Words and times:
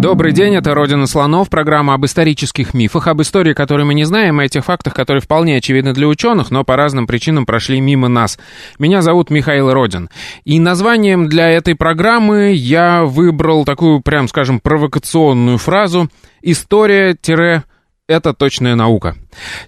Добрый 0.00 0.30
день, 0.30 0.54
это 0.54 0.74
«Родина 0.74 1.08
слонов», 1.08 1.50
программа 1.50 1.94
об 1.94 2.04
исторических 2.06 2.72
мифах, 2.72 3.08
об 3.08 3.20
истории, 3.20 3.52
которую 3.52 3.84
мы 3.84 3.94
не 3.94 4.04
знаем, 4.04 4.40
и 4.40 4.44
о 4.44 4.48
тех 4.48 4.64
фактах, 4.64 4.94
которые 4.94 5.20
вполне 5.20 5.56
очевидны 5.56 5.92
для 5.92 6.06
ученых, 6.06 6.52
но 6.52 6.62
по 6.62 6.76
разным 6.76 7.08
причинам 7.08 7.44
прошли 7.44 7.80
мимо 7.80 8.06
нас. 8.06 8.38
Меня 8.78 9.02
зовут 9.02 9.28
Михаил 9.30 9.72
Родин. 9.72 10.08
И 10.44 10.60
названием 10.60 11.28
для 11.28 11.50
этой 11.50 11.74
программы 11.74 12.52
я 12.52 13.02
выбрал 13.04 13.64
такую, 13.64 14.00
прям 14.00 14.28
скажем, 14.28 14.60
провокационную 14.60 15.58
фразу 15.58 16.08
«История-это 16.42 17.64
точная 18.34 18.76
наука». 18.76 19.16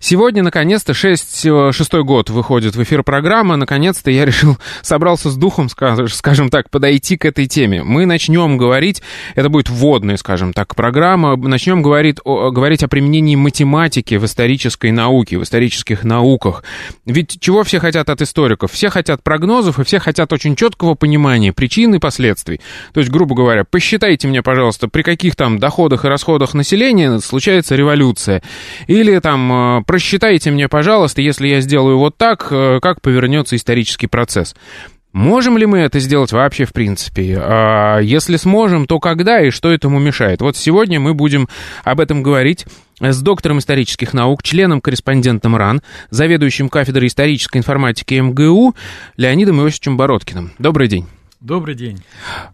Сегодня, 0.00 0.42
наконец-то, 0.42 0.94
шесть, 0.94 1.44
э, 1.44 1.70
шестой 1.72 2.04
год 2.04 2.30
выходит 2.30 2.76
в 2.76 2.82
эфир 2.82 3.02
программа. 3.02 3.56
Наконец-то 3.56 4.10
я 4.10 4.24
решил, 4.24 4.58
собрался 4.82 5.30
с 5.30 5.36
духом, 5.36 5.68
скажем 5.68 6.50
так, 6.50 6.70
подойти 6.70 7.16
к 7.16 7.24
этой 7.24 7.46
теме. 7.46 7.82
Мы 7.82 8.06
начнем 8.06 8.56
говорить, 8.56 9.02
это 9.34 9.48
будет 9.48 9.68
вводная, 9.70 10.16
скажем 10.16 10.52
так, 10.52 10.74
программа, 10.74 11.36
начнем 11.36 11.82
говорить 11.82 12.18
о, 12.24 12.50
говорить 12.50 12.82
о 12.82 12.88
применении 12.88 13.36
математики 13.36 14.14
в 14.16 14.24
исторической 14.24 14.90
науке, 14.90 15.38
в 15.38 15.42
исторических 15.42 16.04
науках. 16.04 16.64
Ведь 17.06 17.38
чего 17.40 17.62
все 17.64 17.80
хотят 17.80 18.10
от 18.10 18.22
историков? 18.22 18.72
Все 18.72 18.90
хотят 18.90 19.22
прогнозов, 19.22 19.78
и 19.78 19.84
все 19.84 19.98
хотят 19.98 20.32
очень 20.32 20.56
четкого 20.56 20.94
понимания 20.94 21.52
причин 21.52 21.94
и 21.94 21.98
последствий. 21.98 22.60
То 22.92 23.00
есть, 23.00 23.10
грубо 23.10 23.34
говоря, 23.34 23.64
посчитайте 23.64 24.28
мне, 24.28 24.42
пожалуйста, 24.42 24.88
при 24.88 25.02
каких 25.02 25.36
там 25.36 25.58
доходах 25.58 26.04
и 26.04 26.08
расходах 26.08 26.54
населения 26.54 27.18
случается 27.20 27.76
революция. 27.76 28.42
Или 28.86 29.18
там 29.18 29.50
просчитайте 29.86 30.50
мне, 30.50 30.68
пожалуйста, 30.68 31.22
если 31.22 31.48
я 31.48 31.60
сделаю 31.60 31.98
вот 31.98 32.16
так, 32.16 32.48
э, 32.50 32.78
как 32.80 33.00
повернется 33.00 33.56
исторический 33.56 34.06
процесс. 34.06 34.54
Можем 35.12 35.58
ли 35.58 35.66
мы 35.66 35.78
это 35.78 35.98
сделать 35.98 36.30
вообще 36.30 36.64
в 36.64 36.72
принципе? 36.72 37.36
А 37.40 37.98
если 37.98 38.36
сможем, 38.36 38.86
то 38.86 39.00
когда 39.00 39.40
и 39.40 39.50
что 39.50 39.72
этому 39.72 39.98
мешает? 39.98 40.40
Вот 40.40 40.56
сегодня 40.56 41.00
мы 41.00 41.14
будем 41.14 41.48
об 41.82 41.98
этом 41.98 42.22
говорить 42.22 42.64
с 43.00 43.20
доктором 43.20 43.58
исторических 43.58 44.14
наук, 44.14 44.42
членом-корреспондентом 44.42 45.56
РАН, 45.56 45.82
заведующим 46.10 46.68
кафедрой 46.68 47.08
исторической 47.08 47.58
информатики 47.58 48.14
МГУ 48.14 48.76
Леонидом 49.16 49.60
Иосифовичем 49.62 49.96
Бородкиным. 49.96 50.52
Добрый 50.58 50.86
день. 50.86 51.06
Добрый 51.40 51.74
день. 51.74 51.98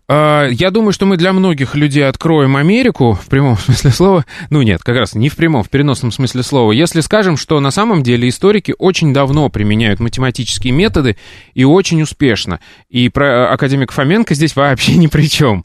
А, 0.06 0.46
я 0.46 0.70
думаю, 0.70 0.92
что 0.92 1.06
мы 1.06 1.16
для 1.16 1.32
многих 1.32 1.74
людей 1.74 2.06
откроем 2.06 2.56
Америку 2.56 3.18
в 3.20 3.26
прямом 3.26 3.58
смысле 3.58 3.90
слова. 3.90 4.26
Ну 4.48 4.62
нет, 4.62 4.82
как 4.84 4.96
раз 4.96 5.16
не 5.16 5.28
в 5.28 5.34
прямом, 5.34 5.64
в 5.64 5.70
переносном 5.70 6.12
смысле 6.12 6.44
слова. 6.44 6.70
Если 6.70 7.00
скажем, 7.00 7.36
что 7.36 7.58
на 7.58 7.72
самом 7.72 8.04
деле 8.04 8.28
историки 8.28 8.76
очень 8.78 9.12
давно 9.12 9.48
применяют 9.48 9.98
математические 9.98 10.72
методы 10.72 11.16
и 11.54 11.64
очень 11.64 12.00
успешно. 12.00 12.60
И 12.88 13.08
про 13.08 13.52
академик 13.52 13.90
Фоменко 13.90 14.36
здесь 14.36 14.54
вообще 14.54 14.94
ни 14.96 15.08
при 15.08 15.28
чем. 15.28 15.64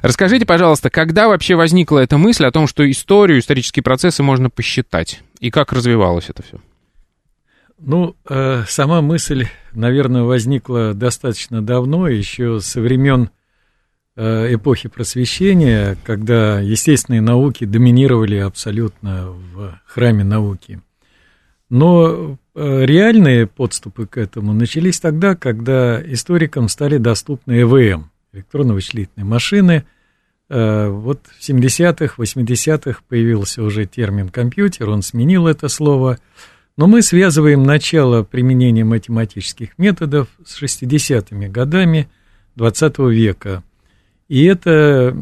Расскажите, 0.00 0.46
пожалуйста, 0.46 0.88
когда 0.88 1.28
вообще 1.28 1.56
возникла 1.56 1.98
эта 1.98 2.16
мысль 2.16 2.46
о 2.46 2.52
том, 2.52 2.66
что 2.66 2.90
историю, 2.90 3.40
исторические 3.40 3.82
процессы 3.82 4.22
можно 4.22 4.48
посчитать? 4.48 5.20
И 5.40 5.50
как 5.50 5.74
развивалось 5.74 6.30
это 6.30 6.42
все? 6.42 6.58
Ну, 7.84 8.14
э, 8.28 8.62
сама 8.68 9.02
мысль, 9.02 9.48
наверное, 9.72 10.22
возникла 10.22 10.94
достаточно 10.94 11.62
давно, 11.62 12.06
еще 12.06 12.60
со 12.60 12.80
времен 12.80 13.30
э, 14.14 14.54
эпохи 14.54 14.88
просвещения, 14.88 15.96
когда 16.04 16.60
естественные 16.60 17.22
науки 17.22 17.64
доминировали 17.64 18.36
абсолютно 18.36 19.30
в 19.30 19.80
храме 19.84 20.22
науки. 20.22 20.80
Но 21.70 22.38
э, 22.54 22.84
реальные 22.84 23.48
подступы 23.48 24.06
к 24.06 24.16
этому 24.16 24.52
начались 24.52 25.00
тогда, 25.00 25.34
когда 25.34 26.00
историкам 26.00 26.68
стали 26.68 26.98
доступны 26.98 27.62
ЭВМ, 27.62 28.10
электронно-вычислительные 28.32 29.26
машины. 29.26 29.84
Вот 30.48 31.20
в 31.38 31.48
70-х, 31.48 32.14
80-х 32.18 33.00
появился 33.08 33.62
уже 33.62 33.86
термин 33.86 34.28
компьютер, 34.28 34.90
он 34.90 35.00
сменил 35.00 35.48
это 35.48 35.68
слово– 35.68 36.18
но 36.76 36.86
мы 36.86 37.02
связываем 37.02 37.62
начало 37.62 38.22
применения 38.22 38.84
математических 38.84 39.76
методов 39.78 40.28
с 40.44 40.62
60-ми 40.62 41.48
годами 41.48 42.08
XX 42.56 43.10
века. 43.10 43.62
И 44.28 44.44
эта 44.44 45.14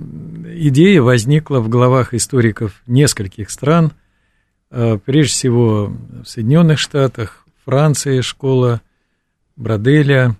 идея 0.46 1.02
возникла 1.02 1.58
в 1.58 1.68
головах 1.68 2.14
историков 2.14 2.82
нескольких 2.86 3.50
стран, 3.50 3.92
а, 4.70 4.98
прежде 4.98 5.32
всего 5.32 5.92
в 6.22 6.24
Соединенных 6.26 6.78
Штатах, 6.78 7.44
Франции, 7.64 8.20
школа 8.20 8.80
Броделя, 9.56 10.36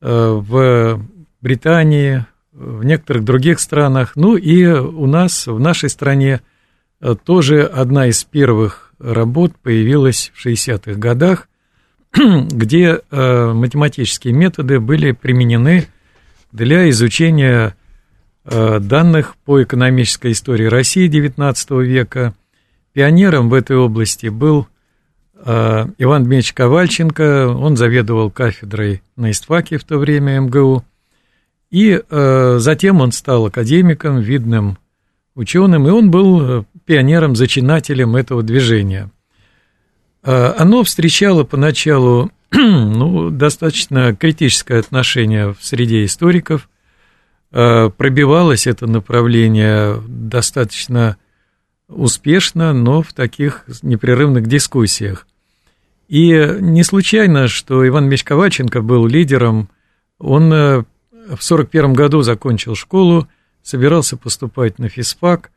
а, 0.00 0.34
в 0.34 1.02
Британии, 1.40 2.26
в 2.52 2.84
некоторых 2.84 3.24
других 3.24 3.58
странах. 3.58 4.12
Ну 4.16 4.36
и 4.36 4.66
у 4.66 5.06
нас, 5.06 5.46
в 5.46 5.58
нашей 5.58 5.88
стране, 5.88 6.42
а, 7.00 7.14
тоже 7.14 7.62
одна 7.62 8.08
из 8.08 8.22
первых 8.24 8.83
работ 9.04 9.52
появилась 9.62 10.32
в 10.34 10.46
60-х 10.46 10.94
годах, 10.94 11.48
где 12.12 13.00
э, 13.10 13.52
математические 13.52 14.32
методы 14.32 14.80
были 14.80 15.12
применены 15.12 15.86
для 16.52 16.88
изучения 16.90 17.76
э, 18.44 18.78
данных 18.78 19.36
по 19.44 19.62
экономической 19.62 20.32
истории 20.32 20.66
России 20.66 21.08
XIX 21.08 21.84
века. 21.84 22.34
Пионером 22.92 23.50
в 23.50 23.54
этой 23.54 23.76
области 23.76 24.28
был 24.28 24.68
э, 25.34 25.86
Иван 25.98 26.24
Дмитриевич 26.24 26.52
Ковальченко, 26.54 27.48
он 27.48 27.76
заведовал 27.76 28.30
кафедрой 28.30 29.02
на 29.16 29.32
истфаке 29.32 29.78
в 29.78 29.84
то 29.84 29.98
время 29.98 30.40
МГУ, 30.40 30.84
и 31.70 32.00
затем 32.08 33.00
он 33.00 33.10
стал 33.10 33.46
академиком, 33.46 34.20
видным 34.20 34.78
ученым, 35.34 35.88
и 35.88 35.90
он 35.90 36.10
был 36.10 36.42
э, 36.42 36.64
пионером, 36.84 37.36
зачинателем 37.36 38.16
этого 38.16 38.42
движения. 38.42 39.10
А, 40.22 40.54
оно 40.58 40.82
встречало 40.84 41.44
поначалу 41.44 42.30
ну, 42.52 43.30
достаточно 43.30 44.14
критическое 44.14 44.78
отношение 44.78 45.54
в 45.54 45.64
среде 45.64 46.04
историков, 46.04 46.68
а, 47.52 47.90
пробивалось 47.90 48.66
это 48.66 48.86
направление 48.86 50.00
достаточно 50.06 51.16
успешно, 51.88 52.72
но 52.72 53.02
в 53.02 53.12
таких 53.12 53.64
непрерывных 53.82 54.46
дискуссиях. 54.46 55.26
И 56.08 56.28
не 56.60 56.82
случайно, 56.84 57.48
что 57.48 57.86
Иван 57.86 58.08
Меч 58.08 58.24
Коваченко 58.24 58.82
был 58.82 59.06
лидером, 59.06 59.68
он 60.18 60.52
э, 60.52 60.78
в 61.10 61.42
1941 61.42 61.92
году 61.94 62.22
закончил 62.22 62.74
школу, 62.74 63.26
собирался 63.64 64.16
поступать 64.16 64.78
на 64.78 64.88
физфак, 64.88 65.50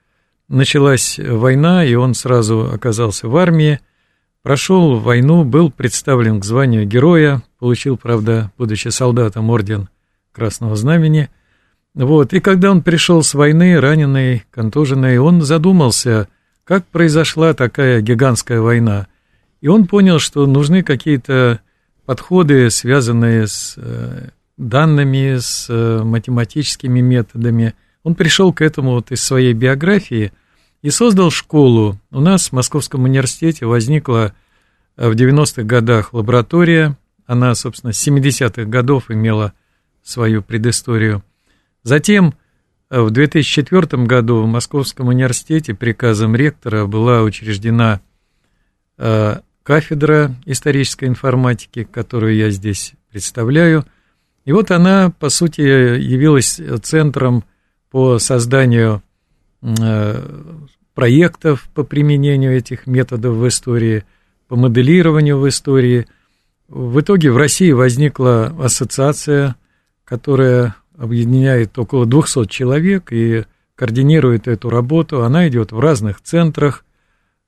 началась 0.47 1.19
война, 1.19 1.85
и 1.85 1.93
он 1.93 2.13
сразу 2.15 2.71
оказался 2.73 3.27
в 3.27 3.35
армии, 3.35 3.81
прошел 4.41 4.97
войну, 4.97 5.43
был 5.43 5.69
представлен 5.69 6.39
к 6.39 6.45
званию 6.45 6.87
героя, 6.87 7.43
получил, 7.59 7.97
правда, 7.97 8.51
будучи 8.57 8.87
солдатом, 8.87 9.49
орден 9.49 9.89
Красного 10.31 10.75
Знамени. 10.77 11.29
Вот, 11.93 12.33
и 12.33 12.39
когда 12.39 12.71
он 12.71 12.81
пришел 12.81 13.23
с 13.23 13.33
войны, 13.33 13.79
раненый, 13.79 14.45
контуженный, 14.51 15.17
он 15.19 15.41
задумался, 15.41 16.29
как 16.63 16.85
произошла 16.85 17.53
такая 17.53 18.01
гигантская 18.01 18.61
война. 18.61 19.07
И 19.59 19.67
он 19.67 19.85
понял, 19.85 20.19
что 20.19 20.45
нужны 20.45 20.81
какие-то 20.81 21.59
подходы, 22.05 22.69
связанные 22.69 23.47
с 23.47 23.73
э, 23.75 24.29
данными, 24.55 25.39
с 25.39 25.65
э, 25.67 26.03
математическими 26.03 27.01
методами– 27.01 27.75
он 28.07 28.15
пришел 28.15 28.53
к 28.53 28.61
этому 28.61 28.91
вот 28.91 29.11
из 29.11 29.21
своей 29.21 29.51
биографии 29.51 30.31
и 30.81 30.89
создал 30.91 31.29
школу. 31.29 31.99
У 32.09 32.21
нас 32.21 32.47
в 32.47 32.51
Московском 32.53 33.03
университете 33.03 33.65
возникла 33.65 34.33
э, 34.95 35.09
в 35.09 35.13
90-х 35.13 35.63
годах 35.63 36.13
лаборатория. 36.13 36.97
Она, 37.25 37.53
собственно, 37.53 37.91
с 37.91 38.07
70-х 38.07 38.63
годов 38.63 39.11
имела 39.11 39.51
свою 40.03 40.41
предысторию. 40.41 41.21
Затем 41.83 42.33
э, 42.89 43.01
в 43.01 43.11
2004 43.11 44.05
году 44.05 44.41
в 44.41 44.47
Московском 44.47 45.09
университете 45.09 45.73
приказом 45.73 46.33
ректора 46.33 46.85
была 46.85 47.23
учреждена 47.23 47.99
э, 48.97 49.39
кафедра 49.63 50.33
исторической 50.45 51.09
информатики, 51.09 51.83
которую 51.83 52.37
я 52.37 52.51
здесь 52.51 52.93
представляю. 53.11 53.85
И 54.45 54.53
вот 54.53 54.71
она, 54.71 55.11
по 55.19 55.27
сути, 55.27 55.59
явилась 55.59 56.61
центром 56.83 57.43
по 57.97 58.19
созданию 58.19 59.01
э, 59.63 60.21
проектов 60.93 61.67
по 61.73 61.83
применению 61.83 62.55
этих 62.55 62.85
методов 62.85 63.33
в 63.33 63.47
истории, 63.47 64.03
по 64.47 64.55
моделированию 64.55 65.39
в 65.39 65.49
истории. 65.49 66.05
В 66.67 67.01
итоге 67.01 67.31
в 67.31 67.37
России 67.37 67.71
возникла 67.71 68.55
ассоциация, 68.59 69.55
которая 70.03 70.75
объединяет 70.95 71.75
около 71.79 72.05
200 72.05 72.45
человек 72.45 73.11
и 73.11 73.45
координирует 73.73 74.47
эту 74.47 74.69
работу. 74.69 75.23
Она 75.23 75.47
идет 75.47 75.71
в 75.71 75.79
разных 75.79 76.21
центрах 76.21 76.85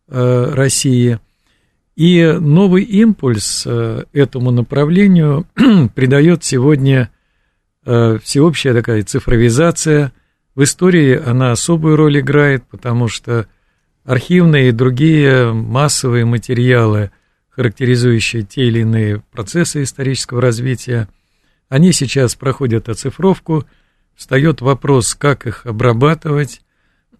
э, 0.07 0.51
России. 0.51 1.19
И 1.95 2.25
новый 2.39 2.85
импульс 2.85 3.65
э, 3.67 4.03
этому 4.13 4.49
направлению 4.49 5.45
придает 5.93 6.43
сегодня 6.43 7.11
всеобщая 7.85 8.73
такая 8.73 9.03
цифровизация. 9.03 10.11
В 10.59 10.63
истории 10.63 11.17
она 11.17 11.53
особую 11.53 11.95
роль 11.95 12.19
играет, 12.19 12.65
потому 12.69 13.07
что 13.07 13.47
архивные 14.03 14.67
и 14.67 14.71
другие 14.73 15.53
массовые 15.53 16.25
материалы, 16.25 17.11
характеризующие 17.47 18.43
те 18.43 18.67
или 18.67 18.81
иные 18.81 19.23
процессы 19.31 19.83
исторического 19.83 20.41
развития, 20.41 21.07
они 21.69 21.93
сейчас 21.93 22.35
проходят 22.35 22.89
оцифровку, 22.89 23.63
встает 24.17 24.59
вопрос, 24.59 25.15
как 25.15 25.47
их 25.47 25.65
обрабатывать, 25.65 26.59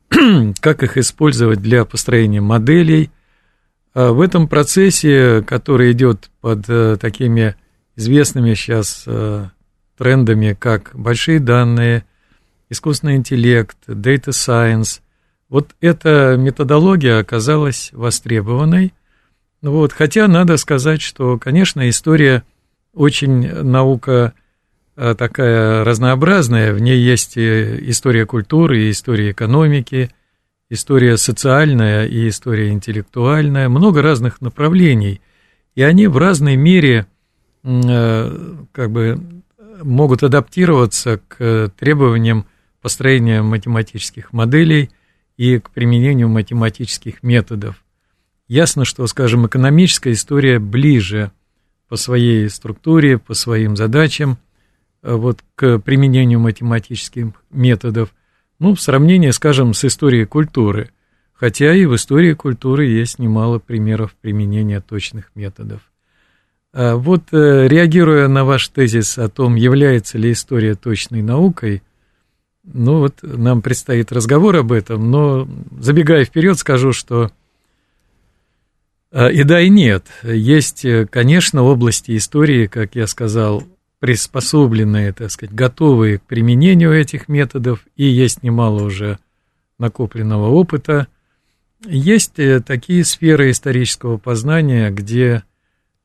как 0.59 0.83
их 0.83 0.97
использовать 0.97 1.61
для 1.61 1.85
построения 1.85 2.41
моделей. 2.41 3.09
А 3.93 4.11
в 4.11 4.19
этом 4.19 4.49
процессе, 4.49 5.45
который 5.47 5.93
идет 5.93 6.29
под 6.41 6.65
э, 6.67 6.97
такими 6.99 7.55
известными 7.95 8.53
сейчас 8.53 9.05
э, 9.07 9.47
трендами, 9.97 10.57
как 10.59 10.91
большие 10.93 11.39
данные, 11.39 12.03
искусственный 12.69 13.15
интеллект, 13.15 13.77
data 13.87 14.29
science, 14.29 15.01
вот 15.49 15.75
эта 15.81 16.35
методология 16.37 17.19
оказалась 17.19 17.89
востребованной. 17.91 18.93
Вот, 19.61 19.93
хотя 19.93 20.27
надо 20.27 20.57
сказать, 20.57 21.01
что, 21.01 21.37
конечно, 21.37 21.89
история 21.89 22.43
очень 22.93 23.47
наука 23.63 24.33
э, 24.95 25.15
такая 25.15 25.83
разнообразная, 25.83 26.73
в 26.73 26.79
ней 26.79 26.99
есть 26.99 27.35
и 27.35 27.89
история 27.89 28.25
культуры, 28.25 28.83
и 28.83 28.91
история 28.91 29.31
экономики, 29.31 30.11
история 30.69 31.17
социальная 31.17 32.05
и 32.05 32.29
история 32.29 32.69
интеллектуальная, 32.69 33.69
много 33.69 34.01
разных 34.01 34.39
направлений, 34.39 35.19
и 35.75 35.81
они 35.81 36.07
в 36.07 36.17
разной 36.17 36.55
мере 36.55 37.07
э, 37.63 38.55
как 38.71 38.91
бы 38.91 39.19
могут 39.81 40.23
адаптироваться 40.23 41.19
к 41.27 41.71
требованиям 41.77 42.45
построения 42.81 43.41
математических 43.41 44.33
моделей 44.33 44.89
и 45.37 45.59
к 45.59 45.69
применению 45.69 46.29
математических 46.29 47.23
методов. 47.23 47.83
Ясно, 48.47 48.83
что, 48.83 49.05
скажем, 49.07 49.45
экономическая 49.47 50.11
история 50.11 50.59
ближе 50.59 51.31
по 51.87 51.95
своей 51.95 52.49
структуре, 52.49 53.17
по 53.17 53.33
своим 53.33 53.75
задачам, 53.75 54.37
э, 55.01 55.13
вот 55.13 55.43
к 55.55 55.79
применению 55.79 56.39
математических 56.39 57.27
методов, 57.51 58.13
ну, 58.59 58.75
в 58.75 58.81
сравнении, 58.81 59.31
скажем, 59.31 59.73
с 59.73 59.85
историей 59.85 60.25
культуры, 60.25 60.89
хотя 61.33 61.73
и 61.73 61.85
в 61.85 61.95
истории 61.95 62.33
культуры 62.33 62.85
есть 62.85 63.19
немало 63.19 63.59
примеров 63.59 64.15
применения 64.19 64.81
точных 64.81 65.31
методов. 65.35 65.81
А 66.73 66.95
вот 66.95 67.23
э, 67.31 67.67
реагируя 67.67 68.27
на 68.27 68.43
ваш 68.45 68.67
тезис 68.67 69.17
о 69.17 69.29
том, 69.29 69.55
является 69.55 70.17
ли 70.17 70.31
история 70.31 70.75
точной 70.75 71.21
наукой, 71.21 71.81
ну 72.63 72.99
вот 72.99 73.19
нам 73.21 73.61
предстоит 73.61 74.11
разговор 74.11 74.57
об 74.57 74.71
этом, 74.71 75.09
но 75.09 75.47
забегая 75.79 76.25
вперед, 76.25 76.57
скажу, 76.57 76.93
что 76.93 77.31
э, 79.11 79.31
и 79.31 79.43
да, 79.43 79.61
и 79.61 79.69
нет. 79.69 80.05
Есть, 80.23 80.85
э, 80.85 81.07
конечно, 81.07 81.63
области 81.63 82.15
истории, 82.17 82.67
как 82.67 82.95
я 82.95 83.07
сказал, 83.07 83.63
приспособленные, 83.99 85.13
так 85.13 85.31
сказать, 85.31 85.53
готовые 85.53 86.19
к 86.19 86.23
применению 86.23 86.93
этих 86.93 87.27
методов, 87.27 87.85
и 87.95 88.05
есть 88.05 88.43
немало 88.43 88.83
уже 88.83 89.19
накопленного 89.77 90.49
опыта. 90.49 91.07
Есть 91.85 92.35
такие 92.65 93.03
сферы 93.05 93.51
исторического 93.51 94.17
познания, 94.17 94.89
где 94.89 95.43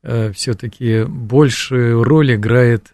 э, 0.02 0.32
все-таки 0.32 1.04
большую 1.04 2.04
роль 2.04 2.34
играет, 2.34 2.93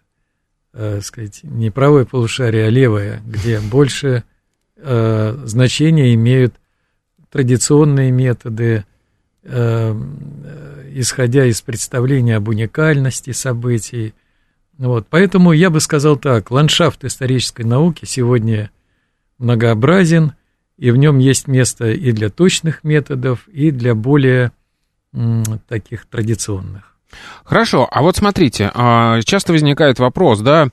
э, 0.72 1.00
сказать, 1.02 1.40
не 1.42 1.70
правое 1.70 2.04
полушарие, 2.04 2.66
а 2.66 2.70
левое, 2.70 3.20
где 3.26 3.60
больше 3.60 4.24
э, 4.76 5.36
значения 5.44 6.14
имеют 6.14 6.54
традиционные 7.30 8.10
методы, 8.10 8.84
э, 9.42 9.94
исходя 10.92 11.46
из 11.46 11.62
представления 11.62 12.36
об 12.36 12.48
уникальности 12.48 13.32
событий. 13.32 14.14
Вот, 14.78 15.06
поэтому 15.08 15.52
я 15.52 15.70
бы 15.70 15.80
сказал 15.80 16.16
так, 16.16 16.50
ландшафт 16.50 17.04
исторической 17.04 17.62
науки 17.62 18.04
сегодня 18.04 18.70
многообразен, 19.38 20.32
и 20.76 20.90
в 20.90 20.96
нем 20.96 21.18
есть 21.18 21.46
место 21.46 21.90
и 21.90 22.12
для 22.12 22.30
точных 22.30 22.84
методов, 22.84 23.46
и 23.48 23.70
для 23.70 23.94
более 23.94 24.52
м, 25.12 25.44
таких 25.68 26.06
традиционных. 26.06 26.96
Хорошо, 27.44 27.88
а 27.90 28.02
вот 28.02 28.16
смотрите, 28.16 28.70
а, 28.74 29.20
часто 29.22 29.52
возникает 29.52 29.98
вопрос, 29.98 30.40
да, 30.40 30.68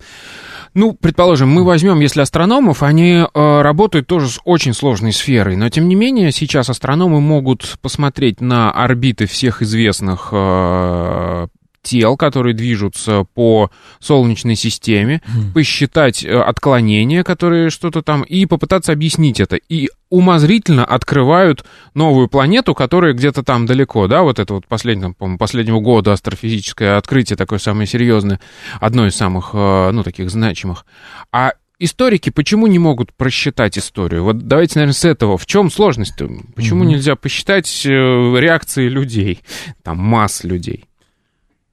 ну, 0.73 0.93
предположим, 0.93 1.49
мы 1.49 1.63
возьмем, 1.63 1.99
если 2.01 2.21
астрономов, 2.21 2.83
они 2.83 3.13
э, 3.13 3.61
работают 3.61 4.05
тоже 4.05 4.27
с 4.27 4.39
очень 4.45 4.73
сложной 4.73 5.11
сферой, 5.11 5.55
но 5.55 5.69
тем 5.69 5.87
не 5.87 5.95
менее 5.95 6.31
сейчас 6.31 6.69
астрономы 6.69 7.19
могут 7.19 7.79
посмотреть 7.81 8.41
на 8.41 8.71
орбиты 8.71 9.25
всех 9.25 9.63
известных 9.63 10.29
э, 10.31 11.47
тел, 11.87 12.17
которые 12.17 12.53
движутся 12.53 13.25
по 13.33 13.71
Солнечной 13.99 14.55
системе, 14.55 15.21
mm. 15.25 15.53
посчитать 15.53 16.23
э, 16.23 16.37
отклонения, 16.37 17.23
которые 17.23 17.69
что-то 17.69 18.01
там, 18.01 18.23
и 18.23 18.45
попытаться 18.45 18.91
объяснить 18.91 19.39
это. 19.39 19.55
И 19.55 19.89
умозрительно 20.09 20.83
открывают 20.83 21.65
новую 21.93 22.27
планету, 22.27 22.73
которая 22.73 23.13
где-то 23.13 23.43
там 23.43 23.65
далеко, 23.65 24.07
да, 24.07 24.23
вот 24.23 24.39
это 24.39 24.53
вот 24.53 24.67
последнего, 24.67 25.13
по 25.13 25.37
последнего 25.37 25.79
года 25.79 26.11
астрофизическое 26.11 26.97
открытие 26.97 27.37
такое 27.37 27.59
самое 27.59 27.87
серьезное, 27.87 28.39
одно 28.81 29.07
из 29.07 29.15
самых, 29.15 29.51
э, 29.53 29.91
ну, 29.91 30.03
таких 30.03 30.29
значимых. 30.29 30.85
А 31.31 31.53
историки 31.79 32.29
почему 32.29 32.67
не 32.67 32.79
могут 32.79 33.13
просчитать 33.13 33.77
историю? 33.77 34.23
Вот 34.23 34.39
давайте, 34.39 34.79
наверное, 34.79 34.93
с 34.93 35.05
этого. 35.05 35.37
В 35.37 35.45
чем 35.45 35.71
сложность? 35.71 36.19
-то? 36.19 36.29
Почему 36.55 36.83
mm-hmm. 36.83 36.87
нельзя 36.87 37.15
посчитать 37.15 37.85
э, 37.85 37.89
реакции 37.89 38.89
людей, 38.89 39.39
там, 39.83 39.97
масс 39.97 40.43
людей? 40.43 40.85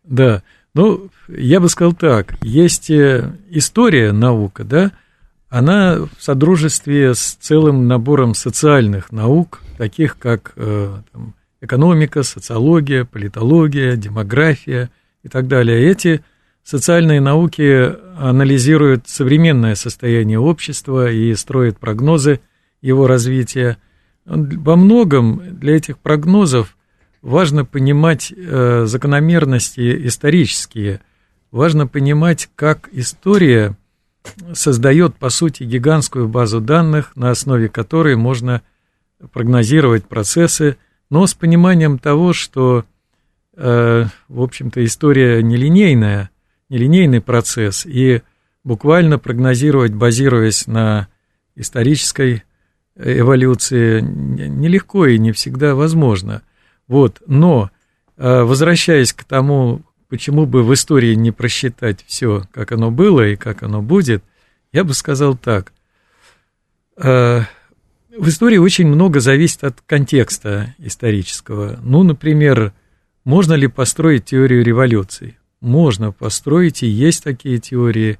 Да, 0.04 0.42
ну, 0.74 1.08
я 1.28 1.60
бы 1.60 1.68
сказал 1.68 1.94
так, 1.94 2.36
есть 2.42 2.90
э, 2.90 3.32
история 3.50 4.12
наука, 4.12 4.64
да, 4.64 4.92
она 5.48 5.98
в 6.18 6.22
содружестве 6.22 7.14
с 7.14 7.34
целым 7.40 7.86
набором 7.86 8.34
социальных 8.34 9.12
наук, 9.12 9.60
таких 9.78 10.18
как 10.18 10.52
э, 10.56 10.96
там, 11.12 11.34
экономика, 11.60 12.22
социология, 12.22 13.04
политология, 13.04 13.96
демография 13.96 14.90
и 15.22 15.28
так 15.28 15.46
далее. 15.46 15.88
Эти 15.88 16.22
социальные 16.64 17.20
науки 17.20 17.92
анализируют 18.18 19.08
современное 19.08 19.76
состояние 19.76 20.40
общества 20.40 21.10
и 21.10 21.34
строят 21.34 21.78
прогнозы 21.78 22.40
его 22.82 23.06
развития. 23.06 23.78
Во 24.24 24.76
многом 24.76 25.40
для 25.58 25.76
этих 25.76 25.98
прогнозов 25.98 26.76
важно 27.24 27.64
понимать 27.64 28.32
э, 28.36 28.84
закономерности 28.86 30.06
исторические, 30.06 31.00
важно 31.50 31.86
понимать, 31.86 32.50
как 32.54 32.90
история 32.92 33.76
создает, 34.52 35.16
по 35.16 35.30
сути, 35.30 35.62
гигантскую 35.64 36.28
базу 36.28 36.60
данных, 36.60 37.16
на 37.16 37.30
основе 37.30 37.68
которой 37.68 38.16
можно 38.16 38.62
прогнозировать 39.32 40.04
процессы, 40.04 40.76
но 41.08 41.26
с 41.26 41.32
пониманием 41.32 41.98
того, 41.98 42.34
что, 42.34 42.84
э, 43.56 44.04
в 44.28 44.42
общем-то, 44.42 44.84
история 44.84 45.42
нелинейная, 45.42 46.28
нелинейный 46.68 47.22
процесс, 47.22 47.86
и 47.86 48.20
буквально 48.64 49.18
прогнозировать, 49.18 49.94
базируясь 49.94 50.66
на 50.66 51.08
исторической 51.56 52.44
эволюции, 52.96 54.00
нелегко 54.02 55.06
и 55.06 55.18
не 55.18 55.32
всегда 55.32 55.74
возможно– 55.74 56.42
вот, 56.88 57.22
но 57.26 57.70
э, 58.16 58.42
возвращаясь 58.42 59.12
к 59.12 59.24
тому, 59.24 59.82
почему 60.08 60.46
бы 60.46 60.62
в 60.62 60.72
истории 60.74 61.14
не 61.14 61.32
просчитать 61.32 62.04
все, 62.06 62.44
как 62.52 62.72
оно 62.72 62.90
было 62.90 63.26
и 63.28 63.36
как 63.36 63.62
оно 63.62 63.82
будет, 63.82 64.22
я 64.72 64.84
бы 64.84 64.94
сказал 64.94 65.36
так. 65.36 65.72
Э, 66.96 67.42
в 68.16 68.28
истории 68.28 68.58
очень 68.58 68.86
много 68.86 69.20
зависит 69.20 69.64
от 69.64 69.80
контекста 69.86 70.74
исторического. 70.78 71.80
Ну, 71.82 72.02
например, 72.02 72.72
можно 73.24 73.54
ли 73.54 73.66
построить 73.66 74.26
теорию 74.26 74.62
революции? 74.62 75.38
Можно 75.60 76.12
построить, 76.12 76.82
и 76.82 76.86
есть 76.86 77.24
такие 77.24 77.58
теории, 77.58 78.18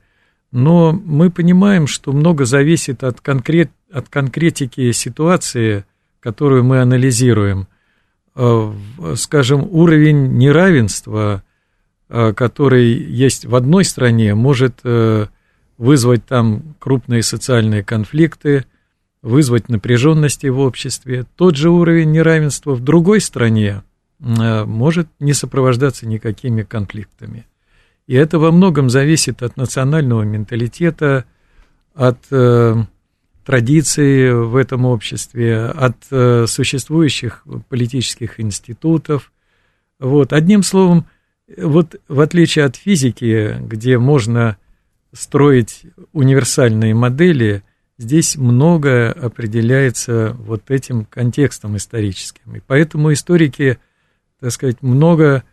но 0.50 0.92
мы 0.92 1.30
понимаем, 1.30 1.86
что 1.86 2.12
много 2.12 2.46
зависит 2.46 3.04
от, 3.04 3.20
конкрет, 3.20 3.70
от 3.92 4.08
конкретики 4.08 4.90
ситуации, 4.92 5.84
которую 6.20 6.64
мы 6.64 6.80
анализируем– 6.80 7.68
скажем, 9.16 9.68
уровень 9.70 10.36
неравенства, 10.38 11.42
который 12.08 12.92
есть 12.92 13.44
в 13.46 13.54
одной 13.54 13.84
стране, 13.84 14.34
может 14.34 14.80
вызвать 15.78 16.24
там 16.26 16.74
крупные 16.78 17.22
социальные 17.22 17.82
конфликты, 17.82 18.64
вызвать 19.22 19.68
напряженности 19.68 20.48
в 20.48 20.60
обществе. 20.60 21.24
Тот 21.36 21.56
же 21.56 21.70
уровень 21.70 22.12
неравенства 22.12 22.74
в 22.74 22.80
другой 22.80 23.20
стране 23.20 23.82
может 24.18 25.08
не 25.18 25.32
сопровождаться 25.32 26.06
никакими 26.06 26.62
конфликтами. 26.62 27.46
И 28.06 28.14
это 28.14 28.38
во 28.38 28.52
многом 28.52 28.90
зависит 28.90 29.42
от 29.42 29.56
национального 29.56 30.22
менталитета, 30.22 31.24
от 31.94 32.18
э, 33.44 33.46
традиций 33.46 34.34
в 34.34 34.56
этом 34.56 34.84
обществе, 34.84 35.66
от 35.66 35.96
э, 36.10 36.46
существующих 36.48 37.44
политических 37.68 38.40
институтов. 38.40 39.32
Вот. 39.98 40.32
Одним 40.32 40.62
словом, 40.62 41.06
вот 41.56 42.00
в 42.08 42.20
отличие 42.20 42.64
от 42.64 42.76
физики, 42.76 43.56
где 43.60 43.98
можно 43.98 44.56
строить 45.12 45.82
универсальные 46.12 46.94
модели, 46.94 47.62
здесь 47.98 48.36
многое 48.36 49.12
определяется 49.12 50.34
вот 50.38 50.70
этим 50.70 51.04
контекстом 51.04 51.76
историческим. 51.76 52.56
И 52.56 52.60
поэтому 52.66 53.12
историки, 53.12 53.78
так 54.40 54.50
сказать, 54.50 54.82
много 54.82 55.44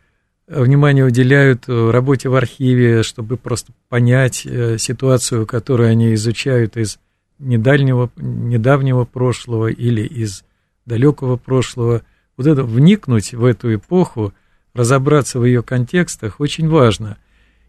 внимания 0.47 1.03
уделяют 1.05 1.65
работе 1.67 2.29
в 2.29 2.35
архиве, 2.35 3.03
чтобы 3.03 3.37
просто 3.37 3.73
понять 3.89 4.45
э, 4.45 4.77
ситуацию, 4.77 5.45
которую 5.45 5.89
они 5.89 6.13
изучают 6.15 6.77
из 6.77 6.99
недальнего, 7.41 8.11
недавнего 8.15 9.05
прошлого 9.05 9.67
или 9.67 10.01
из 10.01 10.43
далекого 10.85 11.37
прошлого. 11.37 12.03
Вот 12.37 12.47
это 12.47 12.63
вникнуть 12.63 13.33
в 13.33 13.43
эту 13.45 13.75
эпоху, 13.75 14.33
разобраться 14.73 15.39
в 15.39 15.45
ее 15.45 15.63
контекстах 15.63 16.39
очень 16.39 16.69
важно. 16.69 17.17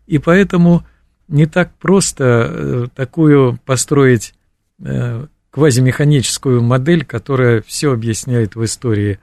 И 0.07 0.19
поэтому 0.19 0.85
не 1.29 1.47
так 1.47 1.75
просто 1.79 2.25
э, 2.25 2.87
такую 2.95 3.59
построить 3.65 4.35
э, 4.81 5.27
квазимеханическую 5.51 6.63
модель, 6.63 7.05
которая 7.05 7.63
все 7.63 7.93
объясняет 7.93 8.55
в 8.55 8.65
истории. 8.65 9.19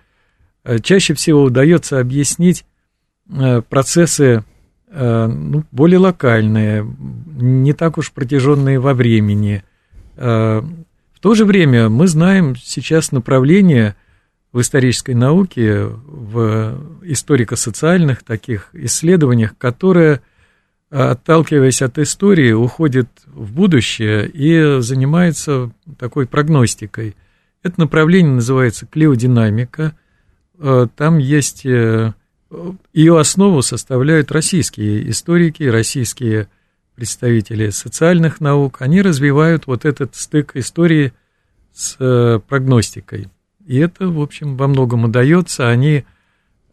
Чаще 0.84 1.14
всего 1.14 1.44
удается 1.44 2.00
объяснить 2.00 2.66
Э, 3.32 3.62
процессы 3.62 4.44
э, 4.90 5.26
ну, 5.28 5.64
более 5.72 6.00
локальные, 6.00 6.86
не 7.38 7.74
так 7.74 7.98
уж 7.98 8.12
протяженные 8.12 8.80
во 8.80 8.94
времени. 8.94 9.64
Э, 10.20 10.62
в 11.14 11.20
то 11.22 11.34
же 11.34 11.46
время 11.46 11.88
мы 11.90 12.08
знаем 12.08 12.56
сейчас 12.58 13.14
направление 13.14 13.96
в 14.52 14.60
исторической 14.60 15.16
науке, 15.16 15.86
в 15.86 16.78
историко-социальных 17.04 18.24
таких 18.24 18.70
исследованиях, 18.74 19.58
которое, 19.58 20.22
отталкиваясь 20.90 21.82
от 21.82 22.00
истории, 22.00 22.52
уходит 22.52 23.08
в 23.28 23.54
будущее 23.54 24.28
и 24.28 24.82
занимается 24.82 25.72
такой 25.98 26.26
прогностикой. 26.26 27.16
Это 27.64 27.80
направление 27.80 28.34
называется 28.34 28.88
клеодинамика. 28.88 29.96
Там 30.58 31.18
есть 31.20 31.64
ее 31.66 33.20
основу 33.20 33.62
составляют 33.62 34.32
российские 34.32 35.10
историки, 35.12 35.64
российские 35.64 36.48
представители 37.00 37.70
социальных 37.70 38.42
наук. 38.42 38.82
Они 38.82 39.02
развивают 39.02 39.68
вот 39.68 39.86
этот 39.86 40.18
стык 40.18 40.58
истории 40.58 41.14
с 41.72 41.96
э, 41.98 42.42
прогностикой. 42.46 43.30
И 43.66 43.78
это, 43.78 44.10
в 44.10 44.20
общем, 44.20 44.58
во 44.58 44.68
многом 44.68 45.06
удается. 45.06 45.70
Они 45.70 46.04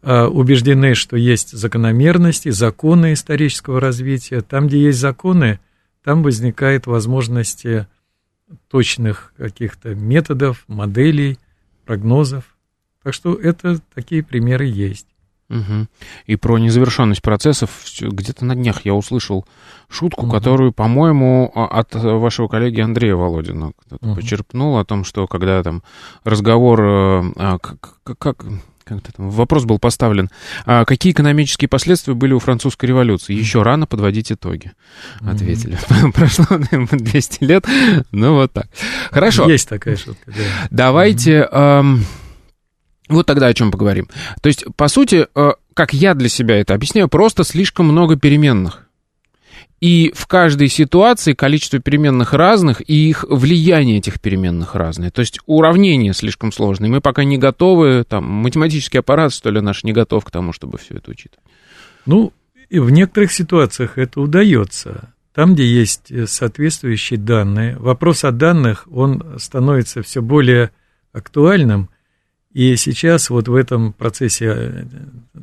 э, 0.01 0.23
убеждены, 0.25 0.95
что 0.95 1.15
есть 1.15 1.51
закономерности, 1.57 2.49
законы 2.49 3.13
исторического 3.13 3.79
развития. 3.79 4.41
Там, 4.41 4.67
где 4.67 4.81
есть 4.81 4.99
законы, 4.99 5.61
там 6.03 6.23
возникает 6.23 6.87
возможность 6.87 7.65
точных 8.69 9.31
каких-то 9.37 9.95
методов, 9.95 10.65
моделей, 10.67 11.39
прогнозов. 11.85 12.57
Так 13.01 13.13
что 13.13 13.33
это 13.33 13.79
такие 13.95 14.23
примеры 14.23 14.65
есть. 14.65 15.07
Угу. 15.49 15.87
И 16.25 16.35
про 16.35 16.57
незавершенность 16.57 17.21
процессов 17.21 17.69
где-то 18.01 18.43
на 18.43 18.55
днях 18.55 18.81
я 18.83 18.93
услышал 18.93 19.45
шутку, 19.89 20.25
угу. 20.25 20.31
которую, 20.31 20.73
по-моему, 20.73 21.51
а, 21.55 21.65
от 21.67 21.95
вашего 21.95 22.47
коллеги 22.47 22.81
Андрея 22.81 23.15
Володина 23.15 23.71
угу. 23.89 24.15
почерпнул 24.15 24.77
о 24.77 24.85
том, 24.85 25.05
что 25.05 25.25
когда 25.27 25.63
там 25.63 25.83
разговор, 26.25 26.81
э, 26.81 27.23
а, 27.37 27.57
как, 27.59 27.95
как, 28.03 28.45
как 28.83 29.01
там, 29.15 29.29
вопрос 29.29 29.63
был 29.63 29.79
поставлен, 29.79 30.29
а 30.65 30.83
какие 30.83 31.13
экономические 31.13 31.69
последствия 31.69 32.13
были 32.13 32.33
у 32.33 32.39
французской 32.39 32.87
революции? 32.87 33.33
Еще 33.33 33.61
рано 33.61 33.87
подводить 33.87 34.31
итоги, 34.33 34.73
ответили. 35.21 35.77
Mm-hmm. 35.77 36.11
Прошло 36.13 36.45
200 36.91 37.43
лет, 37.45 37.65
ну 38.11 38.33
вот 38.33 38.51
так. 38.51 38.67
Хорошо. 39.11 39.49
Есть 39.49 39.69
такая 39.69 39.95
шутка, 39.95 40.31
да. 40.31 40.43
Давайте... 40.71 41.47
Mm-hmm. 41.51 41.99
Вот 43.09 43.25
тогда 43.25 43.47
о 43.47 43.53
чем 43.53 43.71
поговорим. 43.71 44.07
То 44.41 44.47
есть, 44.47 44.65
по 44.75 44.87
сути, 44.87 45.27
э, 45.33 45.51
как 45.73 45.93
я 45.93 46.13
для 46.13 46.29
себя 46.29 46.57
это 46.57 46.73
объясняю, 46.73 47.07
просто 47.07 47.43
слишком 47.43 47.87
много 47.87 48.17
переменных. 48.17 48.83
И 49.79 50.11
в 50.15 50.25
каждой 50.25 50.69
ситуации 50.69 51.33
количество 51.33 51.79
переменных 51.79 52.33
разных, 52.33 52.81
и 52.81 53.09
их 53.09 53.23
влияние 53.29 53.99
этих 53.99 54.19
переменных 54.19 54.73
разное. 54.73 55.11
То 55.11 55.19
есть 55.19 55.39
уравнение 55.45 56.13
слишком 56.13 56.51
сложное. 56.51 56.89
Мы 56.89 56.99
пока 56.99 57.23
не 57.23 57.37
готовы, 57.37 58.03
там, 58.03 58.25
математический 58.25 58.99
аппарат, 58.99 59.33
что 59.33 59.51
ли, 59.51 59.61
наш 59.61 59.83
не 59.83 59.93
готов 59.93 60.25
к 60.25 60.31
тому, 60.31 60.51
чтобы 60.51 60.79
все 60.79 60.95
это 60.95 61.11
учитывать. 61.11 61.45
Ну, 62.07 62.33
и 62.69 62.79
в 62.79 62.89
некоторых 62.89 63.31
ситуациях 63.31 63.97
это 63.99 64.19
удается. 64.19 65.13
Там, 65.33 65.53
где 65.53 65.67
есть 65.67 66.11
э, 66.11 66.25
соответствующие 66.25 67.19
данные, 67.19 67.77
вопрос 67.77 68.23
о 68.23 68.31
данных, 68.31 68.87
он 68.91 69.37
становится 69.37 70.01
все 70.01 70.23
более 70.23 70.71
актуальным– 71.13 71.89
и 72.57 72.75
сейчас 72.75 73.29
вот 73.29 73.47
в 73.47 73.53
этом 73.53 73.93
процессе 73.93 74.45
э, 74.47 74.83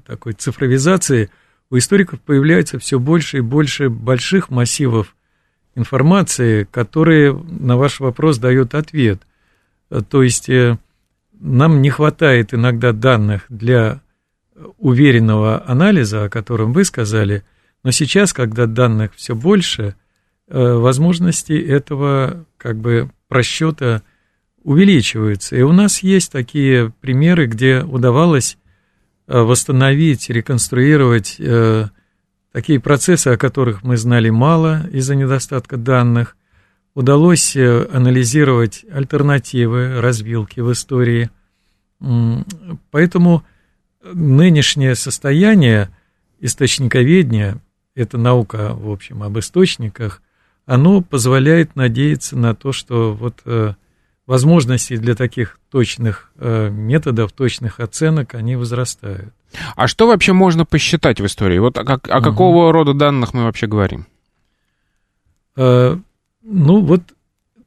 такой 0.04 0.32
цифровизации 0.32 1.30
у 1.70 1.78
историков 1.78 2.20
появляется 2.20 2.80
все 2.80 2.98
больше 2.98 3.38
и 3.38 3.40
больше 3.40 3.88
больших 3.88 4.50
массивов 4.50 5.14
информации, 5.76 6.64
которые 6.64 7.32
на 7.32 7.76
ваш 7.76 8.00
вопрос 8.00 8.38
дают 8.38 8.74
ответ. 8.74 9.22
То 10.08 10.24
есть 10.24 10.48
э, 10.48 10.76
нам 11.38 11.82
не 11.82 11.90
хватает 11.90 12.52
иногда 12.52 12.90
данных 12.90 13.42
для 13.48 14.00
уверенного 14.78 15.62
анализа, 15.68 16.24
о 16.24 16.28
котором 16.28 16.72
вы 16.72 16.84
сказали, 16.84 17.44
но 17.84 17.92
сейчас, 17.92 18.32
когда 18.32 18.66
данных 18.66 19.12
все 19.14 19.36
больше, 19.36 19.94
э, 20.48 20.72
возможности 20.72 21.52
этого 21.52 22.44
как 22.56 22.76
бы 22.76 23.08
просчета– 23.28 24.02
увеличиваются. 24.64 25.56
И 25.56 25.62
у 25.62 25.72
нас 25.72 26.02
есть 26.02 26.32
такие 26.32 26.92
примеры, 27.00 27.46
где 27.46 27.82
удавалось 27.82 28.56
э, 29.28 29.38
восстановить, 29.38 30.30
реконструировать 30.30 31.36
э, 31.38 31.88
такие 32.50 32.80
процессы, 32.80 33.28
о 33.28 33.36
которых 33.36 33.84
мы 33.84 33.96
знали 33.98 34.30
мало 34.30 34.88
из-за 34.90 35.14
недостатка 35.14 35.76
данных. 35.76 36.36
Удалось 36.94 37.54
э, 37.54 37.88
анализировать 37.92 38.86
альтернативы, 38.90 40.00
развилки 40.00 40.60
в 40.60 40.72
истории. 40.72 41.30
Поэтому 42.90 43.44
нынешнее 44.02 44.94
состояние 44.94 45.90
источниковедения, 46.40 47.60
это 47.94 48.18
наука, 48.18 48.74
в 48.74 48.90
общем, 48.90 49.22
об 49.22 49.38
источниках, 49.38 50.22
оно 50.66 51.02
позволяет 51.02 51.76
надеяться 51.76 52.36
на 52.36 52.54
то, 52.54 52.72
что 52.72 53.14
вот 53.14 53.42
возможности 54.26 54.96
для 54.96 55.14
таких 55.14 55.58
точных 55.70 56.30
э, 56.36 56.70
методов, 56.70 57.32
точных 57.32 57.80
оценок, 57.80 58.34
они 58.34 58.56
возрастают. 58.56 59.32
А 59.76 59.86
что 59.86 60.06
вообще 60.06 60.32
можно 60.32 60.64
посчитать 60.64 61.20
в 61.20 61.26
истории? 61.26 61.58
Вот 61.58 61.78
о, 61.78 61.84
как, 61.84 62.08
о 62.08 62.18
угу. 62.18 62.24
какого 62.24 62.72
рода 62.72 62.94
данных 62.94 63.34
мы 63.34 63.44
вообще 63.44 63.66
говорим? 63.66 64.06
Э, 65.56 65.96
ну, 66.42 66.80
вот 66.80 67.02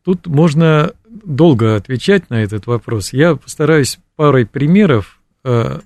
тут 0.04 0.28
можно 0.28 0.94
долго 1.08 1.76
отвечать 1.76 2.30
на 2.30 2.44
этот 2.44 2.68
вопрос. 2.68 3.14
Я 3.14 3.36
постараюсь 3.36 4.00
парой 4.16 4.46
примеров, 4.46 5.20
э, 5.44 5.80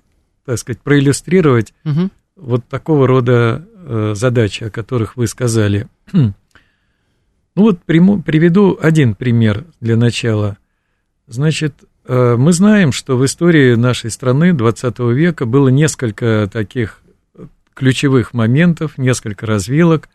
так 0.46 0.58
сказать, 0.58 0.82
проиллюстрировать 0.82 1.74
угу. 1.84 2.10
вот 2.36 2.66
такого 2.68 3.08
рода 3.08 3.66
э, 3.75 4.13
задачи, 4.16 4.66
о 4.66 4.70
которых 4.70 5.18
вы 5.18 5.28
сказали. 5.28 5.88
Ну 7.54 7.63
вот 7.63 7.84
приму, 7.84 8.22
приведу 8.22 8.80
один 8.82 9.13
пример 9.13 9.66
для 9.82 9.98
начала. 9.98 10.58
Значит, 11.28 11.75
э, 12.06 12.36
мы 12.38 12.54
знаем, 12.54 12.92
что 12.92 13.18
в 13.18 13.25
истории 13.25 13.75
нашей 13.75 14.12
страны 14.12 14.54
20 14.54 15.00
века 15.00 15.46
было 15.46 15.70
несколько 15.70 16.50
таких 16.51 17.01
ключевых 17.74 18.34
моментов, 18.34 18.98
несколько 18.98 19.46
развилок. 19.46 20.10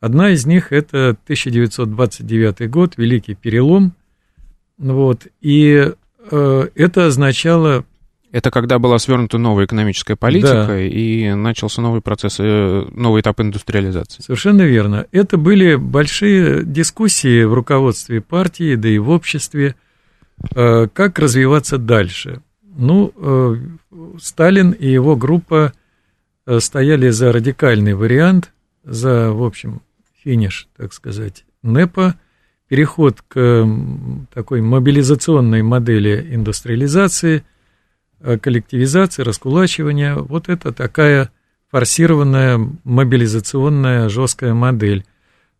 Одна 0.00 0.30
из 0.30 0.44
них 0.46 0.72
это 0.72 1.16
1929 1.24 2.68
год, 2.70 2.94
Великий 2.96 3.34
перелом. 3.34 3.94
Вот, 4.78 5.26
и 5.40 5.92
э, 6.30 6.68
это 6.74 7.06
означало 7.06 7.86
Это 8.30 8.50
когда 8.50 8.78
была 8.78 8.98
свернута 8.98 9.38
новая 9.38 9.64
экономическая 9.64 10.16
политика 10.16 10.66
да. 10.68 10.82
и 10.82 11.32
начался 11.32 11.80
новый 11.80 12.02
процесс, 12.02 12.36
э, 12.38 12.86
новый 12.92 13.22
этап 13.22 13.40
индустриализации. 13.40 14.20
Совершенно 14.20 14.62
верно. 14.62 15.06
Это 15.12 15.38
были 15.38 15.76
большие 15.76 16.62
дискуссии 16.62 17.44
в 17.44 17.54
руководстве 17.54 18.20
партии, 18.20 18.74
да 18.74 18.90
и 18.90 18.98
в 18.98 19.08
обществе, 19.08 19.76
как 20.52 21.18
развиваться 21.18 21.78
дальше. 21.78 22.42
Ну, 22.62 23.12
э, 23.16 23.56
Сталин 24.18 24.72
и 24.72 24.88
его 24.88 25.16
группа 25.16 25.72
стояли 26.58 27.08
за 27.08 27.32
радикальный 27.32 27.94
вариант, 27.94 28.52
за, 28.84 29.32
в 29.32 29.42
общем, 29.42 29.82
финиш, 30.22 30.68
так 30.76 30.92
сказать, 30.92 31.44
НЭПа, 31.62 32.14
переход 32.68 33.22
к 33.26 33.66
такой 34.32 34.60
мобилизационной 34.60 35.62
модели 35.62 36.34
индустриализации– 36.34 37.44
Э, 38.18 38.38
коллективизации, 38.38 39.22
раскулачивания. 39.22 40.16
Вот 40.16 40.48
это 40.48 40.72
такая 40.72 41.30
форсированная 41.70 42.58
мобилизационная 42.84 44.08
жесткая 44.08 44.54
модель. 44.54 45.04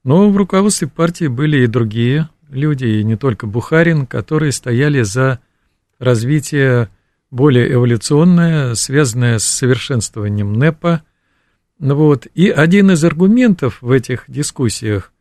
Но 0.05 0.31
в 0.31 0.37
руководстве 0.37 0.89
партии 0.89 1.27
были 1.27 1.59
и 1.59 1.67
другие 1.67 2.29
люди, 2.49 2.85
и 2.85 3.05
не 3.05 3.17
только 3.17 3.47
Бухарин, 3.47 4.07
которые 4.07 4.53
стояли 4.53 5.03
за 5.03 5.41
развитие 5.99 6.89
более 7.31 7.73
эволюционное, 7.73 8.75
связанное 8.75 9.39
с 9.39 9.45
совершенствованием 9.45 10.53
НЭПа. 10.53 11.03
Ну 11.79 11.95
вот. 11.95 12.27
И 12.35 12.49
один 12.49 12.91
из 12.91 13.05
аргументов 13.05 13.83
в 13.83 13.91
этих 13.91 14.25
дискуссиях, 14.29 15.13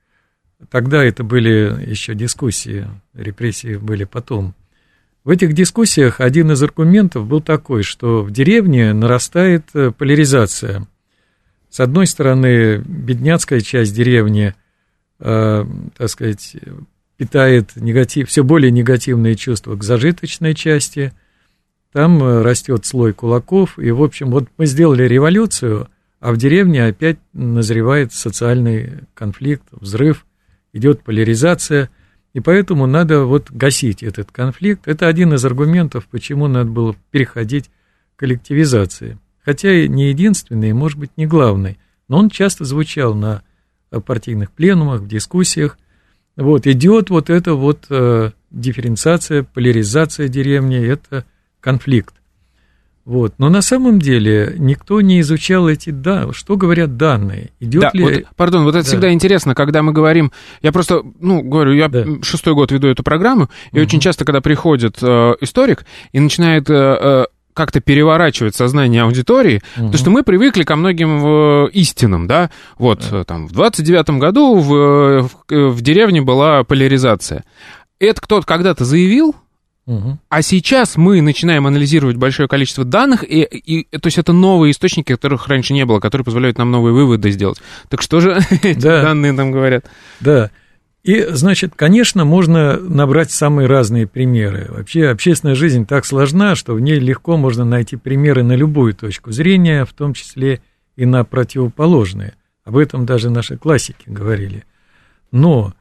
тогда 0.70 1.03
это 1.03 1.24
были 1.24 1.86
еще 1.86 2.13
дискуссии, 2.13 2.88
репрессии 3.13 3.75
были 3.77 4.03
потом– 4.03 4.53
в 5.25 5.32
этих 5.32 5.53
дискуссиях 5.53 6.22
один 6.22 6.51
из 6.51 6.62
аргументов 6.62 7.25
был 7.25 7.41
такой, 7.41 7.82
что 7.82 8.22
в 8.22 8.29
деревне 8.29 8.94
нарастает 8.94 9.63
э, 9.74 9.89
поляризация. 9.89 10.88
С 11.72 11.79
одной 11.79 12.05
стороны, 12.05 12.77
бедняцкая 12.77 13.62
часть 13.62 13.96
деревни, 13.96 14.53
э, 15.20 15.65
так 15.98 16.10
сказать, 16.10 16.55
питает 17.17 17.75
негатив, 17.75 18.29
все 18.29 18.43
более 18.43 18.72
негативные 18.72 19.36
чувства 19.36 19.75
к 19.75 19.84
зажиточной 19.84 20.53
части. 20.53 21.13
Там 21.91 22.22
э, 22.24 22.41
растет 22.41 22.86
слой 22.86 23.13
кулаков. 23.13 23.79
И, 23.79 23.91
в 23.91 24.03
общем, 24.03 24.31
вот 24.31 24.48
мы 24.57 24.65
сделали 24.65 25.03
революцию, 25.03 25.88
а 26.19 26.31
в 26.31 26.38
деревне 26.38 26.86
опять 26.86 27.17
назревает 27.34 28.13
социальный 28.13 29.01
конфликт, 29.13 29.63
взрыв, 29.72 30.25
идет 30.74 31.03
поляризация– 31.03 31.89
и 32.36 32.41
поэтому 32.41 32.86
надо 32.86 33.24
вот 33.24 33.50
гасить 33.50 34.03
этот 34.03 34.29
конфликт. 34.29 34.89
Это 34.89 35.07
один 35.07 35.34
из 35.34 35.45
аргументов, 35.45 36.05
почему 36.12 36.48
надо 36.48 36.69
было 36.69 36.93
переходить 37.10 37.69
к 38.13 38.19
коллективизации. 38.19 39.17
Хотя 39.45 39.74
и 39.74 39.88
не 39.88 40.10
единственный, 40.10 40.72
и, 40.72 40.74
может 40.74 41.00
быть, 41.00 41.12
не 41.15 41.27
главный. 41.27 41.79
Но 42.10 42.17
он 42.17 42.29
часто 42.29 42.65
звучал 42.65 43.15
на 43.15 43.41
партийных 44.05 44.51
пленумах, 44.51 45.00
в 45.00 45.07
дискуссиях. 45.07 45.77
Вот, 46.38 46.68
идет 46.68 47.10
вот 47.10 47.30
эта 47.30 47.54
вот 47.54 47.86
э, 47.89 48.32
дифференциация, 48.51 49.44
поляризация 49.44 50.27
деревни, 50.27 50.77
это 50.77 51.25
конфликт. 51.62 52.13
Вот. 53.06 53.36
Но 53.38 53.50
на 53.50 53.62
самом 53.62 54.00
деле 54.00 54.56
никто 54.58 55.00
не 55.00 55.20
изучал 55.22 55.70
эти 55.70 55.92
данные. 55.92 56.34
Что 56.34 56.58
говорят 56.58 56.98
данные? 56.98 57.51
Идет 57.60 57.84
да, 57.84 57.92
ли... 57.94 58.04
вот, 58.04 58.24
пардон, 58.36 58.63
вот 58.63 58.72
это 58.72 58.84
да. 58.84 58.89
всегда 58.89 59.13
интересно, 59.13 59.54
когда 59.54 59.84
мы 59.84 59.94
говорим... 59.94 60.32
Я 60.63 60.72
просто, 60.72 61.04
ну, 61.20 61.44
говорю, 61.44 61.74
я 61.74 61.88
да. 61.88 62.04
шестой 62.24 62.56
год 62.56 62.72
веду 62.72 62.88
эту 62.88 63.04
программу, 63.04 63.50
и 63.72 63.77
угу. 63.77 63.86
очень 63.86 64.00
часто, 64.00 64.25
когда 64.25 64.42
приходит 64.42 64.98
э, 65.04 65.36
историк 65.39 65.86
и 66.13 66.20
начинает... 66.20 66.70
Э, 66.70 66.74
э, 66.74 67.25
как-то 67.55 67.79
переворачивать 67.79 68.55
сознание 68.55 69.03
аудитории, 69.03 69.63
угу. 69.75 69.85
потому 69.85 69.97
что 69.97 70.12
мы 70.12 70.24
привыкли 70.24 70.63
ко 70.63 70.75
многим 70.75 71.25
э, 71.25 71.69
истинам, 71.71 72.27
да, 72.27 72.51
вот, 72.77 73.07
да. 73.09 73.24
там, 73.24 73.47
в 73.47 73.53
29-м 73.53 74.19
году 74.19 74.59
в, 74.59 74.75
э, 74.75 75.21
в, 75.21 75.69
в 75.71 75.82
деревне 75.82 76.21
была 76.21 76.63
поляризация. 76.63 77.43
Это 77.99 78.21
кто-то 78.21 78.45
когда-то 78.45 78.86
заявил, 78.86 79.36
Угу. 79.88 80.17
А 80.30 80.41
сейчас 80.41 80.97
мы 80.97 81.21
начинаем 81.21 81.67
анализировать 81.67 82.15
большое 82.15 82.49
количество 82.49 82.84
данных, 82.84 83.23
и, 83.23 83.43
и, 83.43 83.84
то 83.97 84.08
есть 84.08 84.17
это 84.17 84.34
новые 84.34 84.71
источники, 84.71 85.12
которых 85.12 85.47
раньше 85.47 85.73
не 85.73 85.86
было, 85.86 85.99
которые 85.99 86.25
позволяют 86.25 86.58
нам 86.58 86.71
новые 86.71 86.91
выводы 86.91 87.30
сделать. 87.30 87.62
Так 87.89 88.01
что 88.01 88.19
же 88.19 88.39
эти 88.63 88.80
да. 88.80 89.03
данные 89.03 89.32
нам 89.32 89.51
говорят? 89.51 89.86
Да. 90.19 90.49
И, 91.06 91.24
значит, 91.30 91.74
конечно, 91.76 92.26
можно 92.26 92.78
набрать 92.80 93.30
самые 93.30 93.68
разные 93.68 94.08
примеры. 94.08 94.65
Вообще 94.70 95.10
общественная 95.10 95.54
жизнь 95.54 95.86
так 95.86 96.04
сложна, 96.04 96.56
что 96.56 96.74
в 96.74 96.80
ней 96.80 96.98
легко 96.98 97.38
можно 97.38 97.63
найти 97.63 97.96
примеры 97.96 98.41
на 98.41 98.54
любую 98.54 98.96
точку 98.96 99.32
зрения, 99.32 99.86
в 99.86 99.94
том 99.94 100.15
числе 100.15 100.62
и 100.96 101.06
на 101.06 101.24
противоположные. 101.24 102.34
Об 102.63 102.78
этом 102.78 103.06
даже 103.06 103.30
наши 103.30 103.56
классики 103.56 104.06
говорили. 104.08 104.63
Но 105.32 105.76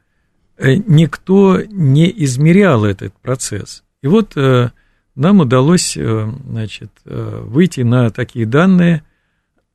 э, 0.57 0.75
никто 0.75 1.59
не 1.71 2.13
измерял 2.23 2.85
этот 2.85 3.15
процесс. 3.15 3.83
И 4.03 4.07
вот 4.07 4.33
э, 4.37 4.69
нам 5.15 5.39
удалось 5.39 5.97
э, 5.97 6.31
значит, 6.47 6.91
выйти 7.03 7.81
на 7.81 8.11
такие 8.11 8.45
данные, 8.45 9.01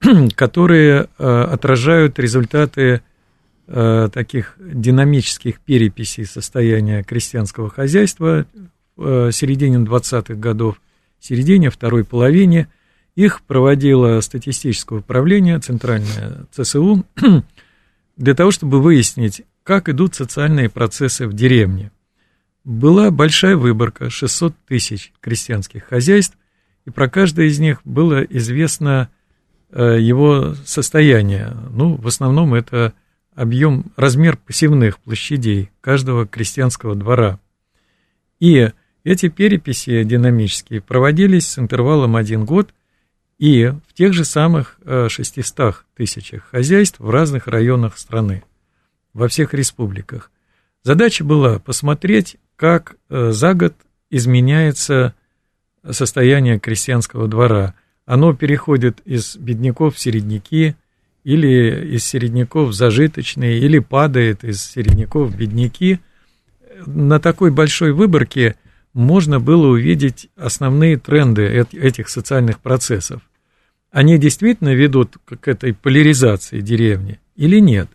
которые 0.36 1.08
отражают 1.18 2.20
результаты 2.20 3.02
таких 3.70 4.56
динамических 4.58 5.60
переписей 5.60 6.26
состояния 6.26 7.04
крестьянского 7.04 7.70
хозяйства 7.70 8.44
в 8.96 9.30
середине 9.30 9.76
20-х 9.76 10.34
годов, 10.34 10.80
середине 11.20 11.70
второй 11.70 12.04
половине. 12.04 12.68
Их 13.14 13.42
проводило 13.42 14.20
статистическое 14.20 14.98
управление, 14.98 15.60
центральное 15.60 16.46
ЦСУ, 16.50 17.06
для 18.16 18.34
того, 18.34 18.50
чтобы 18.50 18.80
выяснить, 18.80 19.42
как 19.62 19.88
идут 19.88 20.16
социальные 20.16 20.68
процессы 20.68 21.28
в 21.28 21.32
деревне 21.32 21.92
была 22.64 23.10
большая 23.10 23.56
выборка, 23.56 24.10
600 24.10 24.54
тысяч 24.66 25.12
крестьянских 25.20 25.84
хозяйств, 25.84 26.36
и 26.84 26.90
про 26.90 27.08
каждое 27.08 27.46
из 27.46 27.58
них 27.58 27.80
было 27.84 28.22
известно 28.22 29.08
э, 29.70 29.98
его 30.00 30.54
состояние. 30.64 31.56
Ну, 31.70 31.96
в 31.96 32.06
основном 32.06 32.54
это 32.54 32.92
объем, 33.34 33.92
размер 33.96 34.36
посевных 34.36 34.98
площадей 34.98 35.70
каждого 35.80 36.26
крестьянского 36.26 36.94
двора. 36.94 37.38
И 38.38 38.70
эти 39.04 39.28
переписи 39.28 40.02
динамические 40.04 40.80
проводились 40.80 41.48
с 41.48 41.58
интервалом 41.58 42.16
один 42.16 42.44
год 42.44 42.74
и 43.38 43.72
в 43.88 43.94
тех 43.94 44.12
же 44.12 44.24
самых 44.24 44.78
600 44.84 45.58
э, 45.58 45.72
тысячах 45.96 46.44
хозяйств 46.50 47.00
в 47.00 47.08
разных 47.08 47.46
районах 47.46 47.96
страны, 47.96 48.42
во 49.14 49.28
всех 49.28 49.54
республиках. 49.54 50.30
Задача 50.82 51.24
была 51.24 51.58
посмотреть, 51.58 52.36
как 52.56 52.96
э, 53.08 53.30
за 53.32 53.54
год 53.54 53.74
изменяется 54.10 55.14
состояние 55.88 56.58
крестьянского 56.58 57.28
двора. 57.28 57.74
Оно 58.04 58.34
переходит 58.34 59.00
из 59.06 59.36
бедняков 59.36 59.96
в 59.96 59.98
середняки, 59.98 60.74
или 61.24 61.94
из 61.96 62.04
середняков 62.04 62.72
зажиточные, 62.72 63.58
или 63.58 63.78
падает 63.78 64.44
из 64.44 64.62
середняков 64.62 65.36
бедняки. 65.36 66.00
На 66.86 67.20
такой 67.20 67.50
большой 67.50 67.92
выборке 67.92 68.56
можно 68.92 69.38
было 69.38 69.68
увидеть 69.68 70.28
основные 70.36 70.96
тренды 70.98 71.42
этих 71.72 72.08
социальных 72.08 72.58
процессов. 72.60 73.22
Они 73.90 74.18
действительно 74.18 74.74
ведут 74.74 75.16
к 75.24 75.48
этой 75.48 75.74
поляризации 75.74 76.60
деревни 76.60 77.20
или 77.36 77.58
нет? 77.60 77.88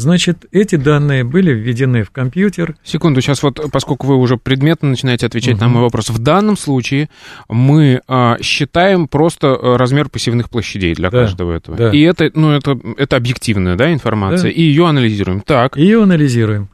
Значит, 0.00 0.46
эти 0.50 0.76
данные 0.76 1.24
были 1.24 1.52
введены 1.52 2.04
в 2.04 2.10
компьютер. 2.10 2.74
Секунду, 2.82 3.20
сейчас 3.20 3.42
вот, 3.42 3.60
поскольку 3.70 4.06
вы 4.06 4.16
уже 4.16 4.38
предметно 4.38 4.88
начинаете 4.88 5.26
отвечать 5.26 5.56
угу. 5.56 5.64
на 5.64 5.68
мой 5.68 5.82
вопрос, 5.82 6.08
в 6.08 6.18
данном 6.18 6.56
случае 6.56 7.10
мы 7.50 8.00
а, 8.08 8.38
считаем 8.40 9.08
просто 9.08 9.48
э, 9.48 9.76
размер 9.76 10.08
посевных 10.08 10.48
площадей 10.48 10.94
для 10.94 11.10
да, 11.10 11.20
каждого 11.20 11.52
этого. 11.52 11.76
Да. 11.76 11.90
И 11.90 12.00
это, 12.00 12.30
ну, 12.34 12.52
это, 12.52 12.80
это 12.96 13.16
объективная 13.16 13.76
да, 13.76 13.92
информация, 13.92 14.50
да. 14.50 14.56
и 14.56 14.62
ее 14.62 14.88
анализируем. 14.88 15.42
Так. 15.42 15.76
Ее 15.76 16.02
анализируем. 16.02 16.70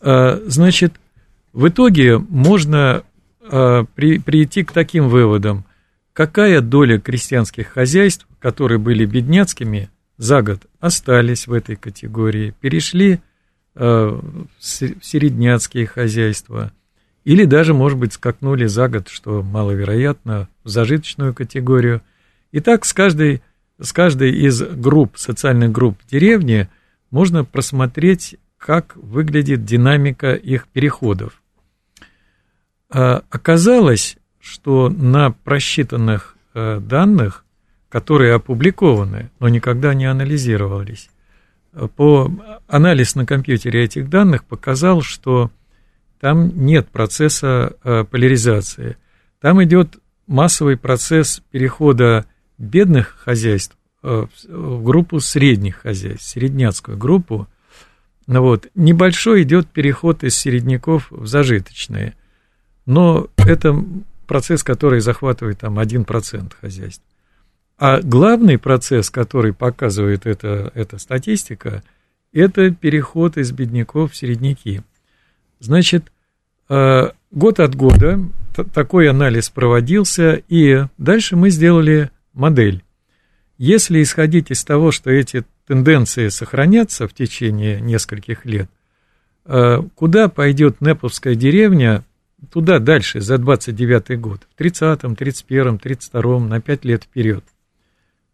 А, 0.00 0.40
значит, 0.46 0.94
в 1.52 1.68
итоге 1.68 2.16
можно 2.16 3.02
а, 3.42 3.84
при, 3.94 4.20
прийти 4.20 4.64
к 4.64 4.72
таким 4.72 5.08
выводам, 5.10 5.66
какая 6.14 6.62
доля 6.62 6.98
крестьянских 6.98 7.68
хозяйств, 7.68 8.26
которые 8.40 8.78
были 8.78 9.04
бедняцкими, 9.04 9.90
за 10.18 10.42
год 10.42 10.66
остались 10.80 11.46
в 11.46 11.52
этой 11.52 11.76
категории, 11.76 12.54
перешли 12.60 13.20
э, 13.74 13.80
в 13.80 14.52
середняцкие 14.60 15.86
хозяйства, 15.86 16.72
или 17.24 17.44
даже, 17.44 17.72
может 17.72 17.98
быть, 17.98 18.12
скакнули 18.12 18.66
за 18.66 18.88
год, 18.88 19.08
что 19.08 19.42
маловероятно, 19.42 20.48
в 20.64 20.68
зажиточную 20.68 21.34
категорию. 21.34 22.02
И 22.52 22.60
так 22.60 22.84
с 22.84 22.92
каждой, 22.92 23.42
с 23.78 23.92
каждой 23.92 24.32
из 24.32 24.62
групп, 24.62 25.16
социальных 25.18 25.70
групп 25.70 25.98
деревни 26.10 26.68
можно 27.10 27.44
просмотреть, 27.44 28.36
как 28.56 28.96
выглядит 28.96 29.64
динамика 29.64 30.34
их 30.34 30.68
переходов. 30.68 31.42
А 32.90 33.22
оказалось, 33.30 34.16
что 34.40 34.88
на 34.88 35.30
просчитанных 35.30 36.36
э, 36.54 36.80
данных, 36.80 37.44
которые 37.88 38.34
опубликованы, 38.34 39.30
но 39.40 39.48
никогда 39.48 39.94
не 39.94 40.06
анализировались, 40.06 41.10
по 41.96 42.30
анализ 42.66 43.14
на 43.14 43.26
компьютере 43.26 43.84
этих 43.84 44.08
данных 44.08 44.44
показал, 44.44 45.02
что 45.02 45.50
там 46.20 46.48
нет 46.66 46.88
процесса 46.88 47.76
э, 47.84 48.04
поляризации. 48.04 48.96
Там 49.40 49.62
идет 49.62 49.98
массовый 50.26 50.76
процесс 50.76 51.40
перехода 51.50 52.26
бедных 52.58 53.16
хозяйств 53.20 53.76
э, 54.02 54.26
в 54.48 54.82
группу 54.82 55.20
средних 55.20 55.76
хозяйств, 55.76 56.28
средняцкую 56.28 56.98
группу. 56.98 57.46
Ну 58.26 58.42
вот. 58.42 58.66
Небольшой 58.74 59.42
идет 59.44 59.68
переход 59.68 60.24
из 60.24 60.36
середняков 60.36 61.10
в 61.10 61.26
зажиточные. 61.26 62.14
Но 62.84 63.28
это 63.36 63.80
процесс, 64.26 64.64
который 64.64 65.00
захватывает 65.00 65.60
там 65.60 65.78
1% 65.78 66.52
хозяйств. 66.60 67.04
А 67.78 68.00
главный 68.02 68.58
процесс, 68.58 69.08
который 69.08 69.52
показывает 69.52 70.26
эта, 70.26 70.72
эта 70.74 70.98
статистика, 70.98 71.84
это 72.32 72.72
переход 72.72 73.36
из 73.36 73.52
бедняков 73.52 74.12
в 74.12 74.16
середняки. 74.16 74.82
Значит, 75.60 76.10
э, 76.68 77.10
год 77.30 77.60
от 77.60 77.76
года 77.76 78.20
такой 78.74 79.08
анализ 79.08 79.50
проводился, 79.50 80.42
и 80.48 80.86
дальше 80.98 81.36
мы 81.36 81.50
сделали 81.50 82.10
модель. 82.32 82.82
Если 83.58 84.02
исходить 84.02 84.50
из 84.50 84.64
того, 84.64 84.90
что 84.90 85.10
эти 85.10 85.44
тенденции 85.66 86.28
сохранятся 86.28 87.06
в 87.06 87.14
течение 87.14 87.80
нескольких 87.80 88.44
лет, 88.44 88.68
э, 89.44 89.82
куда 89.94 90.28
пойдет 90.28 90.80
Неповская 90.80 91.36
деревня, 91.36 92.04
туда 92.50 92.80
дальше, 92.80 93.20
за 93.20 93.38
29 93.38 94.20
год, 94.20 94.40
в 94.52 94.60
30-м, 94.60 95.12
31-м, 95.12 95.76
32-м, 95.76 96.48
на 96.48 96.60
5 96.60 96.84
лет 96.84 97.04
вперед– 97.04 97.44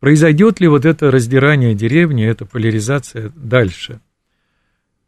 Произойдет 0.05 0.61
ли 0.61 0.69
вот 0.69 0.85
это 0.85 1.11
раздирание 1.11 1.75
деревни, 1.75 2.27
эта 2.27 2.45
поляризация 2.45 3.33
дальше? 3.35 4.03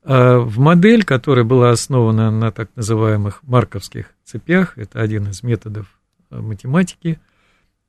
А 0.02 0.38
в 0.38 0.59
модель, 0.59 1.04
которая 1.04 1.44
была 1.44 1.68
основана 1.68 2.30
на 2.30 2.50
так 2.50 2.70
называемых 2.76 3.42
марковских 3.42 4.14
цепях, 4.24 4.78
это 4.78 5.02
один 5.02 5.28
из 5.28 5.42
методов 5.42 6.00
э, 6.30 6.40
математики, 6.40 7.20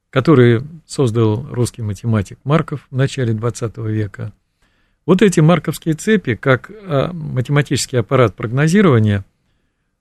который 0.09 0.63
создал 0.85 1.47
русский 1.49 1.81
математик 1.81 2.39
Марков 2.43 2.85
в 2.91 2.95
начале 2.97 3.31
20 3.31 3.77
века. 3.77 4.33
Вот 5.05 5.21
эти 5.21 5.39
марковские 5.39 5.93
цепи, 5.93 6.35
как 6.35 6.69
а, 6.69 7.13
математический 7.13 8.01
аппарат 8.01 8.35
прогнозирования– 8.35 9.23
Э, 9.36 9.36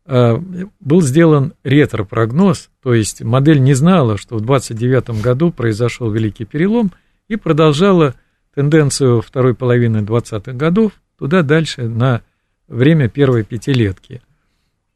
был 0.07 1.03
сделан 1.03 1.55
ретро-прогноз, 1.65 2.71
то 2.83 2.95
есть 2.95 3.23
модель 3.23 3.61
не 3.61 3.75
знала, 3.75 4.17
что 4.17 4.37
в 4.37 4.41
29 4.41 5.21
году 5.21 5.51
произошел 5.51 6.11
великий 6.11 6.45
перелом 6.45 6.93
и 7.27 7.37
продолжала 7.37 8.15
тенденцию 8.55 9.21
второй 9.21 9.55
половины 9.55 9.99
20-х 9.99 10.53
годов 10.53 10.93
туда 11.19 11.43
дальше 11.43 11.89
на 11.89 12.23
время 12.69 13.09
первой 13.09 13.45
пятилетки. 13.45 14.23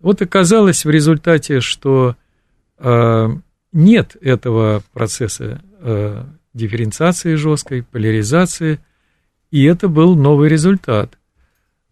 Вот 0.01 0.23
оказалось 0.23 0.85
в 0.85 0.91
результате, 0.91 1.61
что 1.61 2.17
э, 2.79 3.29
нет 3.73 4.17
этого 4.21 4.83
процесса 4.93 5.61
э, 5.81 6.25
дифференциации 6.55 7.35
жесткой, 7.35 7.83
поляризации, 7.83 8.81
и 9.51 9.65
это 9.65 9.89
был 9.89 10.17
новый 10.17 10.49
результат. 10.49 11.19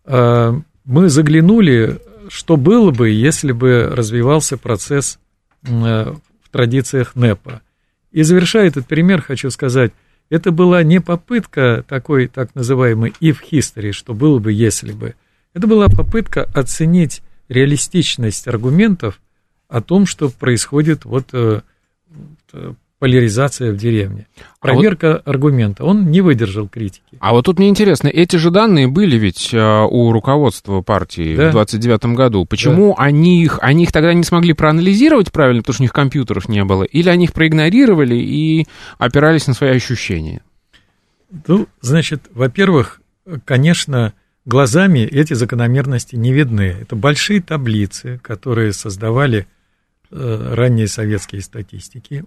Э, 0.04 0.52
мы 0.85 1.09
заглянули 1.11 2.00
что 2.29 2.57
было 2.57 2.91
бы, 2.91 3.11
если 3.11 3.53
бы 3.53 3.88
развивался 3.91 4.57
процесс 4.57 5.19
э, 5.62 5.69
в 5.69 6.49
традициях 6.51 7.17
НЭПа. 7.17 7.62
И 8.11 8.23
завершая 8.23 8.69
этот 8.69 8.87
пример, 8.87 9.23
хочу 9.23 9.51
сказать, 9.51 9.93
это 10.31 10.51
была 10.51 10.83
не 10.83 11.01
попытка 11.01 11.85
такой 11.88 12.29
так 12.29 12.55
называемой 12.55 13.14
if 13.21 13.38
history, 13.51 13.93
что 13.93 14.14
было 14.14 14.38
бы, 14.38 14.53
если 14.53 14.93
бы. 14.93 15.14
Это 15.55 15.67
была 15.67 15.88
попытка 15.88 16.45
оценить 16.55 17.23
реалистичность 17.49 18.47
аргументов 18.47 19.21
о 19.69 19.81
том, 19.81 20.07
что 20.07 20.29
происходит 20.29 21.05
вот 21.05 21.29
э, 21.33 21.62
поляризация 22.99 23.73
в 23.73 23.77
деревне. 23.77 24.27
Проверка 24.61 25.09
а 25.09 25.13
вот... 25.15 25.29
аргумента. 25.29 25.85
Он 25.85 26.11
не 26.11 26.21
выдержал 26.21 26.69
критики. 26.69 27.17
А 27.21 27.33
вот 27.33 27.45
тут 27.45 27.59
мне 27.59 27.69
интересно, 27.69 28.09
эти 28.09 28.37
же 28.37 28.51
данные 28.51 28.89
были 28.89 29.17
ведь 29.17 29.51
а, 29.55 29.85
у 29.85 30.13
руководства 30.13 30.83
партии 30.83 31.37
да. 31.37 31.49
в 31.49 31.53
29 31.53 32.17
году. 32.17 32.45
Почему 32.45 32.95
да. 32.97 33.05
они, 33.05 33.43
их, 33.43 33.59
они 33.63 33.85
их 33.85 33.93
тогда 33.93 34.13
не 34.13 34.25
смогли 34.25 34.53
проанализировать 34.53 35.31
правильно, 35.33 35.63
потому 35.63 35.75
что 35.75 35.83
у 35.83 35.85
них 35.85 35.93
компьютеров 35.93 36.49
не 36.49 36.65
было? 36.65 36.83
Или 36.83 37.09
они 37.09 37.25
их 37.25 37.33
проигнорировали 37.33 38.17
и 38.17 38.67
опирались 38.99 39.47
на 39.47 39.55
свои 39.55 39.71
ощущения? 39.71 40.43
Ну, 41.47 41.69
значит, 41.81 42.23
во-первых, 42.33 43.01
конечно, 43.45 44.15
глазами 44.45 45.01
эти 45.01 45.35
закономерности 45.35 46.17
не 46.17 46.33
видны. 46.33 46.75
Это 46.81 46.97
большие 46.97 47.43
таблицы, 47.43 48.19
которые 48.23 48.73
создавали 48.73 49.47
э, 50.11 50.55
ранние 50.55 50.89
советские 50.89 51.43
статистики. 51.43 52.25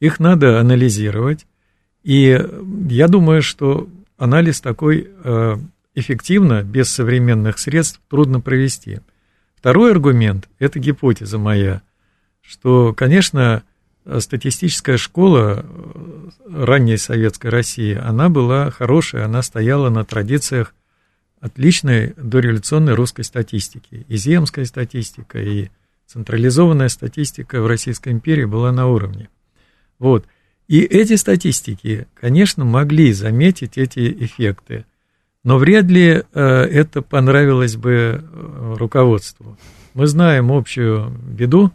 Их 0.00 0.20
надо 0.20 0.60
анализировать. 0.60 1.46
И 2.02 2.40
я 2.88 3.08
думаю, 3.08 3.42
что 3.42 3.88
анализ 4.16 4.60
такой 4.60 5.08
э, 5.24 5.56
эффективно, 5.94 6.62
без 6.62 6.90
современных 6.90 7.58
средств, 7.58 8.00
трудно 8.08 8.40
провести. 8.40 9.00
Второй 9.56 9.90
аргумент– 9.90 10.48
это 10.58 10.78
гипотеза 10.78 11.38
моя, 11.38 11.82
что, 12.42 12.94
конечно, 12.94 13.64
статистическая 14.18 14.98
школа 14.98 15.64
э, 15.64 16.28
ранней 16.48 16.96
советской 16.96 17.48
России, 17.48 17.94
она 17.94 18.28
была 18.28 18.70
хорошая, 18.70 19.24
она 19.24 19.42
стояла 19.42 19.90
на 19.90 20.04
традициях 20.04 20.74
отличной 21.40 22.14
дореволюционной 22.16 22.94
русской 22.94 23.22
статистики. 23.22 24.04
И 24.08 24.16
земская 24.16 24.64
статистика, 24.64 25.40
и 25.40 25.70
централизованная 26.06 26.88
статистика 26.88 27.60
в 27.60 27.66
Российской 27.66 28.10
империи 28.12 28.44
была 28.44 28.70
на 28.72 28.86
уровне. 28.86 29.28
Вот. 29.98 30.24
И 30.68 30.80
эти 30.80 31.14
статистики, 31.14 32.06
конечно, 32.14 32.64
могли 32.64 33.12
заметить 33.12 33.78
эти 33.78 34.12
эффекты, 34.12 34.84
но 35.44 35.58
вряд 35.58 35.84
ли 35.84 36.24
э, 36.34 36.40
это 36.42 37.02
понравилось 37.02 37.76
бы 37.76 38.20
э, 38.20 38.74
руководству. 38.76 39.56
Мы 39.94 40.08
знаем 40.08 40.50
общую 40.50 41.16
беду 41.22 41.70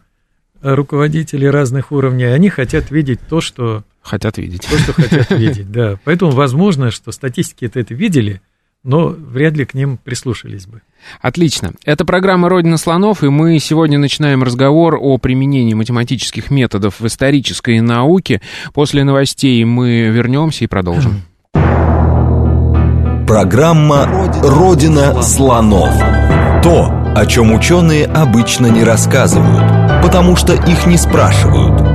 э, 0.61 0.73
руководителей 0.73 1.49
разных 1.49 1.93
уровней, 1.93 2.25
они 2.25 2.49
хотят 2.49 2.91
видеть 2.91 3.21
то, 3.29 3.39
что... 3.39 3.85
Хотят 4.01 4.37
видеть. 4.37 4.63
То, 4.63 4.77
что 4.77 4.93
хотят 4.93 5.31
видеть, 5.39 5.71
да. 5.71 5.97
Поэтому 6.03 6.31
возможно, 6.31 6.91
что 6.91 7.13
статистики 7.13 7.63
это 7.63 7.93
видели, 7.93 8.41
но 8.83 9.07
вряд 9.09 9.55
ли 9.55 9.65
к 9.65 9.73
ним 9.73 9.97
прислушались 9.97 10.65
бы. 10.65 10.81
Отлично. 11.19 11.73
Это 11.83 12.05
программа 12.05 12.49
«Родина 12.49 12.77
слонов», 12.77 13.23
и 13.23 13.29
мы 13.29 13.57
сегодня 13.59 13.97
начинаем 13.97 14.43
разговор 14.43 14.97
о 14.99 15.17
применении 15.17 15.73
математических 15.73 16.51
методов 16.51 16.99
в 16.99 17.07
исторической 17.07 17.79
науке. 17.81 18.41
После 18.73 19.03
новостей 19.03 19.63
мы 19.65 20.07
вернемся 20.09 20.63
и 20.63 20.67
продолжим. 20.67 21.21
Программа 23.27 24.05
«Родина 24.43 25.21
слонов». 25.21 25.93
То, 26.63 27.13
о 27.15 27.25
чем 27.25 27.53
ученые 27.53 28.05
обычно 28.05 28.67
не 28.67 28.83
рассказывают, 28.83 30.03
потому 30.03 30.35
что 30.35 30.53
их 30.53 30.85
не 30.85 30.97
спрашивают– 30.97 31.81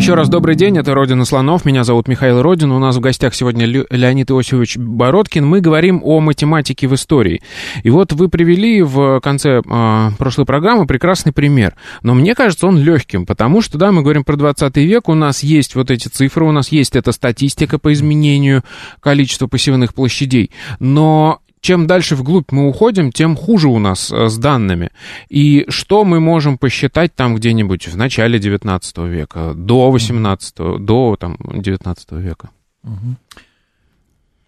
еще 0.00 0.14
раз 0.14 0.30
добрый 0.30 0.54
день, 0.54 0.78
это 0.78 0.94
«Родина 0.94 1.26
слонов», 1.26 1.66
меня 1.66 1.84
зовут 1.84 2.08
Михаил 2.08 2.40
Родин, 2.40 2.72
у 2.72 2.78
нас 2.78 2.96
в 2.96 3.00
гостях 3.00 3.34
сегодня 3.34 3.66
Леонид 3.66 4.30
Иосифович 4.30 4.78
Бородкин, 4.78 5.44
мы 5.44 5.60
говорим 5.60 6.00
о 6.02 6.20
математике 6.20 6.88
в 6.88 6.94
истории. 6.94 7.42
И 7.82 7.90
вот 7.90 8.14
вы 8.14 8.30
привели 8.30 8.80
в 8.80 9.20
конце 9.20 9.60
э, 9.60 10.10
прошлой 10.16 10.46
программы 10.46 10.86
прекрасный 10.86 11.34
пример, 11.34 11.76
но 12.02 12.14
мне 12.14 12.34
кажется 12.34 12.66
он 12.66 12.78
легким, 12.78 13.26
потому 13.26 13.60
что, 13.60 13.76
да, 13.76 13.92
мы 13.92 14.00
говорим 14.00 14.24
про 14.24 14.36
20 14.36 14.74
век, 14.78 15.10
у 15.10 15.14
нас 15.14 15.42
есть 15.42 15.74
вот 15.74 15.90
эти 15.90 16.08
цифры, 16.08 16.46
у 16.46 16.52
нас 16.52 16.72
есть 16.72 16.96
эта 16.96 17.12
статистика 17.12 17.78
по 17.78 17.92
изменению 17.92 18.64
количества 19.00 19.48
посевных 19.48 19.92
площадей, 19.92 20.50
но 20.78 21.40
чем 21.60 21.86
дальше 21.86 22.16
вглубь 22.16 22.52
мы 22.52 22.68
уходим, 22.68 23.12
тем 23.12 23.36
хуже 23.36 23.68
у 23.68 23.78
нас 23.78 24.10
э, 24.10 24.28
с 24.28 24.38
данными. 24.38 24.90
И 25.28 25.66
что 25.68 26.04
мы 26.04 26.20
можем 26.20 26.58
посчитать 26.58 27.14
там 27.14 27.34
где-нибудь 27.34 27.88
в 27.88 27.96
начале 27.96 28.38
19 28.38 28.98
века, 28.98 29.52
до 29.54 29.90
18, 29.90 30.54
до 30.80 31.16
там, 31.18 31.36
19 31.38 32.12
века? 32.12 32.50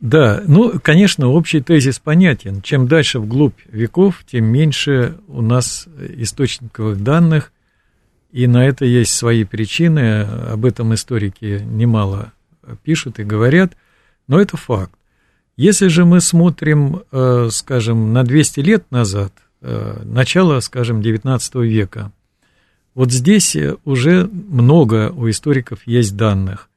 Да, 0.01 0.43
ну, 0.49 0.81
конечно, 0.83 1.29
общий 1.29 1.61
тезис 1.61 2.01
понятен. 2.01 2.61
Чем 2.61 2.89
дальше 2.89 3.21
вглубь 3.21 3.59
веков, 3.69 4.25
тем 4.27 4.47
меньше 4.47 5.19
у 5.29 5.43
нас 5.43 5.87
источниковых 6.17 7.03
данных, 7.03 7.53
и 8.33 8.47
на 8.47 8.67
это 8.67 8.85
есть 8.85 9.15
свои 9.15 9.45
причины, 9.45 10.23
об 10.23 10.65
этом 10.65 10.95
историки 10.95 11.61
немало 11.63 12.33
пишут 12.83 13.21
и 13.21 13.25
говорят, 13.25 13.77
но 14.27 14.41
это 14.41 14.57
факт. 14.57 14.95
Если 15.57 15.89
же 15.89 16.05
мы 16.05 16.21
смотрим, 16.21 17.03
э, 17.13 17.49
скажем, 17.51 18.13
на 18.13 18.25
200 18.25 18.61
лет 18.61 18.91
назад, 18.91 19.33
э, 19.61 20.03
начало, 20.05 20.61
скажем, 20.61 21.03
19 21.03 21.65
века, 21.65 22.13
Вот 22.95 23.11
здесь 23.11 23.57
уже 23.87 24.27
много 24.27 25.11
у 25.13 25.31
историков 25.31 25.87
есть 25.87 26.15
данных. 26.15 26.69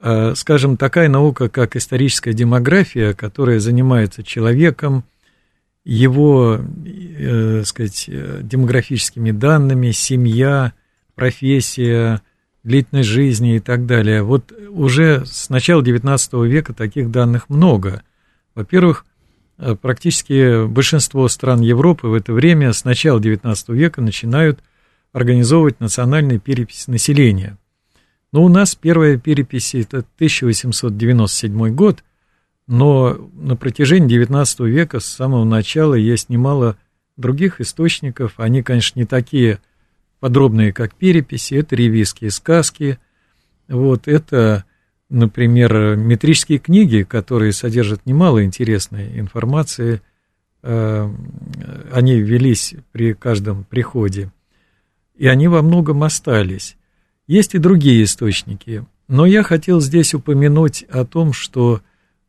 Скажем, 0.00 0.76
такая 0.76 1.08
наука, 1.08 1.48
как 1.48 1.74
историческая 1.74 2.32
демография, 2.32 3.12
которая 3.12 3.58
занимается 3.58 4.22
человеком, 4.22 5.02
его, 5.84 6.60
э, 6.84 7.62
сказать, 7.64 8.08
демографическими 8.08 9.30
данными, 9.30 9.92
семья, 9.92 10.74
профессия, 11.16 12.22
длительность 12.66 13.08
жизни 13.08 13.56
и 13.56 13.60
так 13.60 13.86
далее. 13.86 14.22
Вот 14.22 14.52
уже 14.70 15.24
с 15.24 15.48
начала 15.50 15.82
XIX 15.82 16.46
века 16.46 16.74
таких 16.74 17.12
данных 17.12 17.48
много. 17.48 18.02
Во-первых, 18.56 19.06
э, 19.58 19.76
практически 19.80 20.66
большинство 20.66 21.28
стран 21.28 21.60
Европы 21.60 22.08
в 22.08 22.14
это 22.14 22.32
время 22.32 22.72
с 22.72 22.84
начала 22.84 23.20
XIX 23.20 23.56
века 23.72 24.02
начинают 24.02 24.58
организовывать 25.12 25.78
национальные 25.78 26.40
переписи 26.40 26.90
населения. 26.90 27.56
Но 28.32 28.42
у 28.42 28.48
нас 28.48 28.74
первая 28.74 29.16
перепись 29.16 29.74
это 29.76 29.98
1897 30.16 31.70
год, 31.70 32.02
но 32.66 33.16
на 33.34 33.54
протяжении 33.54 34.20
XIX 34.20 34.68
века 34.68 34.98
с 34.98 35.06
самого 35.06 35.44
начала 35.44 35.94
есть 35.94 36.30
немало 36.30 36.76
других 37.16 37.60
источников. 37.60 38.34
Они, 38.38 38.62
конечно, 38.62 38.98
не 38.98 39.06
такие 39.06 39.60
подробные, 40.26 40.72
как 40.72 40.92
переписи, 40.92 41.54
это 41.54 41.76
ревизские 41.76 42.32
сказки, 42.32 42.98
вот, 43.68 44.08
это, 44.08 44.64
например, 45.08 45.94
метрические 45.94 46.58
книги, 46.58 47.06
которые 47.08 47.52
содержат 47.52 48.06
немало 48.06 48.42
интересной 48.42 49.20
информации, 49.20 50.02
э, 50.64 51.08
они 51.92 52.18
велись 52.18 52.74
при 52.90 53.12
каждом 53.12 53.62
приходе, 53.62 54.32
и 55.14 55.28
они 55.28 55.46
во 55.46 55.62
многом 55.62 56.02
остались. 56.02 56.76
Есть 57.28 57.54
и 57.54 57.58
другие 57.58 58.02
источники, 58.02 58.84
но 59.06 59.26
я 59.26 59.44
хотел 59.44 59.80
здесь 59.80 60.12
упомянуть 60.12 60.82
о 60.90 61.04
том, 61.04 61.32
что 61.32 61.82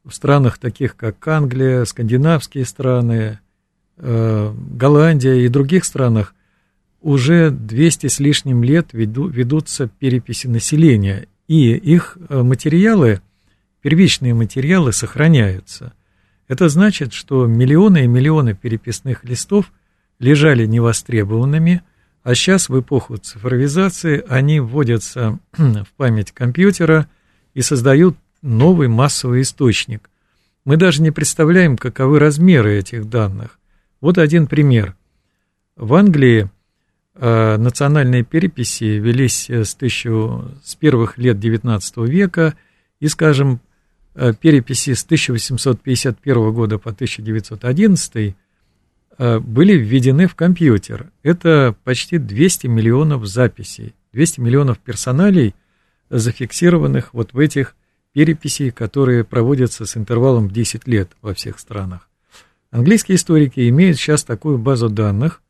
в 0.06 0.12
странах 0.14 0.60
таких, 0.60 0.96
как 0.96 1.28
Англия, 1.28 1.84
скандинавские 1.86 2.66
страны, 2.66 3.40
э, 3.98 4.54
Голландия 4.56 5.44
и 5.44 5.48
других 5.48 5.84
странах 5.84 6.36
уже 7.02 7.52
200 7.52 8.08
с 8.08 8.20
лишним 8.20 8.64
лет 8.64 8.90
веду, 8.94 9.28
ведутся 9.28 9.88
переписи 9.88 10.48
населения, 10.48 11.28
и 11.48 11.72
их 11.74 12.18
э, 12.30 12.42
материалы, 12.42 13.22
первичные 13.82 14.34
материалы 14.34 14.92
сохраняются. 14.92 15.94
Это 16.48 16.70
значит, 16.70 17.14
что 17.14 17.46
миллионы 17.46 18.06
и 18.06 18.08
миллионы 18.08 18.54
переписных 18.54 19.24
листов 19.24 19.72
лежали 20.20 20.66
невостребованными, 20.66 21.84
а 22.24 22.36
сейчас 22.36 22.70
в 22.70 22.80
эпоху 22.80 23.18
цифровизации 23.18 24.24
они 24.28 24.60
вводятся 24.60 25.40
в 25.54 25.88
память 25.96 26.32
компьютера 26.32 27.08
и 27.54 27.62
создают 27.62 28.18
новый 28.42 28.88
массовый 28.88 29.42
источник. 29.42 30.10
Мы 30.66 30.78
даже 30.78 31.02
не 31.02 31.12
представляем, 31.12 31.78
каковы 31.78 32.20
размеры 32.20 32.78
этих 32.78 33.10
данных. 33.10 33.60
Вот 34.02 34.18
один 34.18 34.48
пример. 34.48 34.96
В 35.76 35.94
Англии 35.94 36.50
национальные 37.20 38.24
переписи 38.24 38.84
велись 38.84 39.50
э, 39.50 39.64
с, 39.64 39.76
тысячу, 39.76 40.52
с 40.64 40.76
первых 40.76 41.18
лет 41.18 41.38
XIX 41.38 41.80
века, 42.08 42.56
и, 43.00 43.08
скажем, 43.08 43.60
э, 44.16 44.34
переписи 44.34 44.94
с 44.94 45.04
1851 45.04 46.54
года 46.54 46.78
по 46.78 46.92
1911 46.92 48.36
были 49.20 49.74
введены 49.74 50.28
в 50.28 50.36
компьютер. 50.36 51.10
Это 51.24 51.76
почти 51.84 52.20
200 52.20 52.68
миллионов 52.68 53.26
записей, 53.26 53.96
200 54.14 54.42
миллионов 54.42 54.78
персоналей, 54.78 55.56
зафиксированных 56.12 57.16
вот 57.16 57.34
в 57.34 57.40
этих 57.40 57.76
переписей, 58.14 58.72
которые 58.72 59.24
проводятся 59.24 59.86
с 59.86 59.98
интервалом 59.98 60.48
в 60.50 60.52
10 60.52 60.88
лет 60.88 61.12
во 61.22 61.34
всех 61.34 61.60
странах. 61.60 62.10
Английские 62.72 63.16
историки 63.16 63.68
имеют 63.70 63.98
сейчас 63.98 64.24
такую 64.24 64.58
базу 64.58 64.90
данных, 64.90 65.42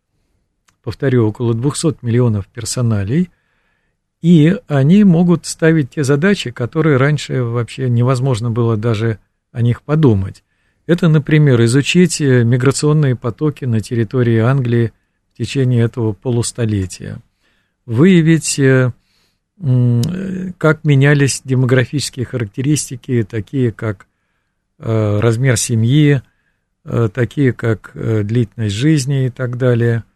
повторю, 0.87 1.27
около 1.27 1.53
200 1.53 1.97
миллионов 2.01 2.47
персоналей, 2.47 3.29
и 4.21 4.55
они 4.69 5.03
могут 5.03 5.45
ставить 5.45 5.89
те 5.89 6.05
задачи, 6.05 6.49
которые 6.49 6.95
раньше 6.95 7.43
вообще 7.43 7.89
невозможно 7.89 8.51
было 8.51 8.77
даже 8.77 9.19
о 9.51 9.61
них 9.61 9.81
подумать. 9.81 10.45
Это, 10.85 11.09
например, 11.09 11.61
изучить 11.65 12.21
э, 12.21 12.45
миграционные 12.45 13.17
потоки 13.17 13.65
на 13.65 13.81
территории 13.81 14.37
Англии 14.37 14.93
в 15.33 15.37
течение 15.37 15.83
этого 15.83 16.13
полустолетия, 16.13 17.17
выявить, 17.85 18.57
э, 18.57 18.93
как 20.57 20.85
менялись 20.85 21.41
демографические 21.43 22.25
характеристики, 22.25 23.27
такие 23.29 23.73
как 23.73 24.07
э, 24.79 25.19
размер 25.19 25.57
семьи, 25.57 26.21
такие 27.13 27.51
как 27.51 27.91
длительность 27.93 28.73
жизни 28.73 29.25
и 29.25 29.29
так 29.29 29.57
далее– 29.57 30.05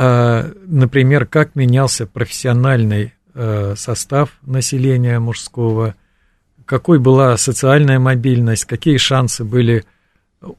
например, 0.00 1.26
как 1.26 1.56
менялся 1.56 2.06
профессиональный 2.06 3.14
э, 3.34 3.74
состав 3.76 4.38
населения 4.42 5.18
мужского, 5.18 5.94
какой 6.64 6.98
была 6.98 7.36
социальная 7.36 7.98
мобильность, 7.98 8.64
какие 8.64 8.96
шансы 8.96 9.44
были 9.44 9.84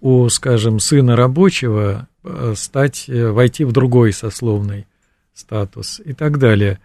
у, 0.02 0.28
скажем, 0.30 0.80
сына 0.80 1.16
рабочего 1.16 2.08
э, 2.24 2.54
стать, 2.56 3.06
э, 3.08 3.30
войти 3.30 3.64
в 3.64 3.72
другой 3.72 4.12
сословный 4.12 4.88
статус 5.34 6.02
и 6.04 6.14
так 6.14 6.38
далее. 6.38 6.80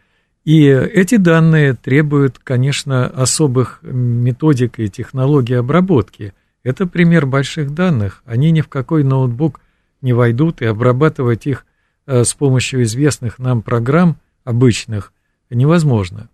И 0.44 0.66
эти 0.66 1.16
данные 1.16 1.74
требуют, 1.74 2.38
конечно, 2.38 3.06
особых 3.06 3.80
методик 3.82 4.78
и 4.78 4.90
технологий 4.90 5.54
обработки. 5.54 6.34
Это 6.62 6.86
пример 6.86 7.26
больших 7.26 7.72
данных. 7.72 8.22
Они 8.26 8.50
ни 8.50 8.60
в 8.60 8.68
какой 8.68 9.04
ноутбук 9.04 9.60
не 10.02 10.12
войдут, 10.12 10.60
и 10.60 10.66
обрабатывать 10.66 11.46
их 11.46 11.64
с 12.06 12.34
помощью 12.34 12.82
известных 12.82 13.38
нам 13.38 13.62
программ 13.62 14.18
обычных 14.44 15.12
невозможно. 15.50 16.28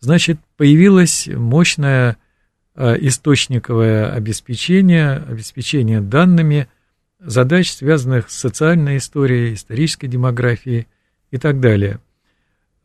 Значит, 0.00 0.38
появилось 0.56 1.28
мощное 1.28 2.16
э, 2.74 2.96
источниковое 3.00 4.12
обеспечение, 4.12 5.16
обеспечение 5.16 6.00
данными 6.00 6.68
задач, 7.20 7.72
связанных 7.72 8.30
с 8.30 8.38
социальной 8.38 8.98
историей, 8.98 9.54
исторической 9.54 10.06
демографией 10.06 10.88
и 11.30 11.38
так 11.38 11.60
далее. 11.60 12.00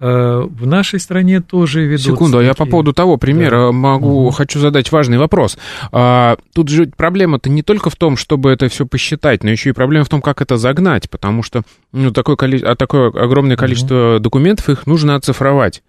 Э, 0.01 0.47
в 0.49 0.65
нашей 0.65 0.97
стране 0.99 1.41
тоже 1.41 1.85
ведут. 1.85 2.05
Секунду, 2.05 2.37
такие... 2.37 2.47
я 2.47 2.53
по 2.53 2.65
поводу 2.65 2.93
того 2.93 3.17
примера 3.17 3.67
да. 3.67 3.71
могу, 3.73 4.27
угу. 4.27 4.31
хочу 4.31 4.59
задать 4.59 4.91
важный 4.93 5.17
вопрос. 5.17 5.57
А, 5.91 6.37
тут 6.53 6.69
же 6.69 6.85
проблема-то 6.85 7.49
не 7.49 7.63
только 7.63 7.89
в 7.89 7.97
том, 7.97 8.15
чтобы 8.15 8.49
это 8.49 8.69
все 8.69 8.85
посчитать, 8.85 9.43
но 9.43 9.49
еще 9.49 9.71
и 9.71 9.73
проблема 9.73 10.05
в 10.05 10.09
том, 10.09 10.21
как 10.21 10.41
это 10.41 10.55
загнать, 10.55 11.09
потому 11.09 11.43
что 11.43 11.63
ну, 11.91 12.11
такое, 12.11 12.37
коли... 12.37 12.61
а 12.61 12.75
такое 12.75 13.09
огромное 13.09 13.57
количество 13.57 14.15
угу. 14.15 14.19
документов, 14.19 14.69
их 14.69 14.87
нужно 14.87 15.15
оцифровать. 15.15 15.83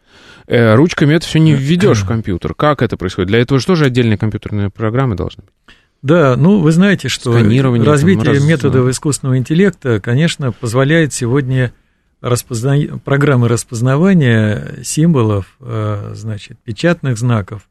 Э, 0.48 0.74
ручками 0.74 1.14
это 1.14 1.24
все 1.26 1.38
не 1.38 1.54
введешь 1.54 2.02
в 2.02 2.06
компьютер. 2.08 2.54
Как 2.54 2.82
это 2.82 2.96
происходит? 2.96 3.28
Для 3.28 3.38
этого 3.38 3.60
же 3.60 3.66
тоже 3.66 3.84
отдельные 3.84 4.18
компьютерные 4.18 4.70
программы 4.70 5.14
должны 5.14 5.44
быть. 5.44 5.76
Да, 6.02 6.34
ну 6.36 6.58
вы 6.58 6.72
знаете, 6.72 7.08
что 7.08 7.32
развитие 7.32 8.24
там, 8.24 8.34
раз... 8.34 8.44
методов 8.44 8.88
искусственного 8.88 9.36
интеллекта, 9.36 10.00
конечно, 10.00 10.50
позволяет 10.50 11.12
сегодня 11.12 11.72
распозна... 12.20 12.98
программы 13.04 13.48
распознавания 13.48 14.82
символов, 14.82 15.56
э, 15.60 16.12
значит, 16.14 16.58
печатных 16.60 17.18
знаков, 17.18 17.68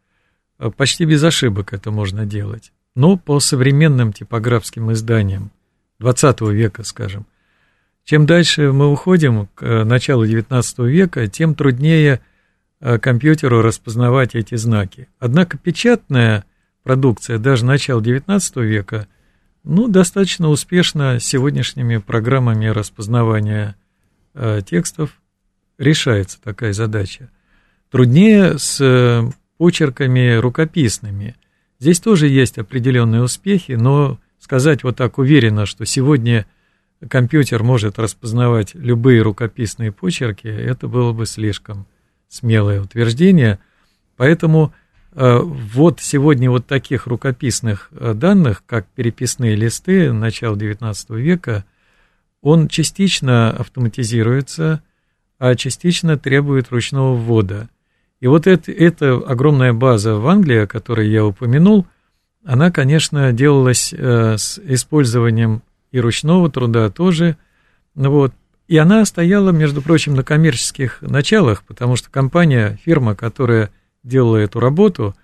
э, 0.60 0.70
почти 0.76 1.06
без 1.06 1.24
ошибок 1.24 1.74
это 1.74 1.92
можно 1.92 2.26
делать. 2.26 2.72
Но 2.96 3.18
по 3.18 3.40
современным 3.40 4.14
типографским 4.14 4.92
изданиям 4.92 5.52
20 6.00 6.42
века, 6.42 6.84
скажем, 6.84 7.26
чем 8.04 8.26
дальше 8.26 8.72
мы 8.72 8.92
уходим 8.92 9.48
к 9.56 9.64
э, 9.64 9.84
началу 9.84 10.26
19 10.26 10.80
века, 10.80 11.28
тем 11.28 11.56
труднее 11.56 12.22
компьютеру 13.02 13.62
распознавать 13.62 14.36
эти 14.36 14.56
знаки. 14.56 15.10
Однако 15.20 15.58
печатная 15.58 16.46
продукция 16.84 17.38
даже 17.38 17.66
начала 17.66 18.02
19 18.02 18.56
века, 18.58 19.06
ну, 19.66 19.90
достаточно 19.90 20.48
успешна 20.48 21.20
сегодняшними 21.20 21.98
программами 21.98 22.68
распознавания 22.68 23.76
текстов 24.66 25.20
решается 25.80 26.40
такая 26.44 26.74
задача. 26.74 27.32
Труднее 27.90 28.60
с 28.60 28.80
э, 28.82 29.24
почерками 29.58 30.36
рукописными. 30.36 31.36
Здесь 31.80 32.00
тоже 32.00 32.28
есть 32.28 32.60
определенные 32.60 33.24
успехи, 33.24 33.72
но 33.72 34.20
сказать 34.40 34.84
вот 34.84 34.98
так 34.98 35.18
уверенно, 35.18 35.66
что 35.66 35.86
сегодня 35.86 36.46
компьютер 37.08 37.64
может 37.64 37.98
распознавать 37.98 38.76
любые 38.76 39.22
рукописные 39.22 39.92
почерки, 39.92 40.48
это 40.48 40.88
было 40.88 41.14
бы 41.14 41.26
слишком 41.26 41.88
смелое 42.28 42.82
утверждение. 42.82 43.58
Поэтому 44.18 44.74
э, 45.14 45.40
вот 45.42 46.02
сегодня 46.02 46.52
вот 46.52 46.68
таких 46.68 47.08
рукописных 47.08 47.90
данных, 47.92 48.64
как 48.68 48.86
переписные 48.88 49.56
листы 49.56 50.12
начала 50.12 50.56
XIX 50.56 51.18
века– 51.18 51.66
он 52.42 52.68
частично 52.68 53.52
автоматизируется, 53.52 54.82
а 55.38 55.56
частично 55.56 56.18
требует 56.18 56.70
ручного 56.70 57.16
ввода. 57.16 57.70
И 58.20 58.28
вот 58.28 58.48
это, 58.48 58.72
эта 58.72 59.16
огромная 59.16 59.74
база 59.74 60.16
в 60.16 60.28
Англии, 60.28 60.64
о 60.64 60.68
которой 60.68 61.10
я 61.10 61.26
упомянул, 61.26 61.88
она, 62.44 62.72
конечно, 62.72 63.32
делалась 63.32 63.94
э, 63.94 64.38
с 64.38 64.60
использованием 64.60 65.62
и 65.92 66.00
ручного 66.00 66.50
труда 66.50 66.90
тоже. 66.90 67.38
Вот. 67.96 68.34
И 68.68 68.78
она 68.78 69.04
стояла, 69.06 69.52
между 69.52 69.82
прочим, 69.82 70.16
на 70.16 70.24
коммерческих 70.24 71.02
началах, 71.02 71.64
потому 71.64 71.96
что 71.96 72.10
компания, 72.10 72.78
фирма, 72.84 73.16
которая 73.16 73.72
делала 74.04 74.38
эту 74.38 74.60
работу, 74.60 75.16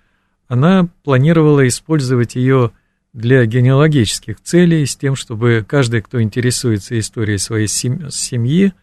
она 0.48 0.88
планировала 1.04 1.66
использовать 1.66 2.34
ее 2.34 2.72
для 3.16 3.46
генеалогических 3.46 4.42
целей, 4.42 4.84
с 4.84 4.94
тем, 4.94 5.16
чтобы 5.16 5.64
каждый, 5.66 6.02
кто 6.02 6.20
интересуется 6.20 6.98
историей 6.98 7.38
своей 7.38 7.66
семьи, 7.66 8.74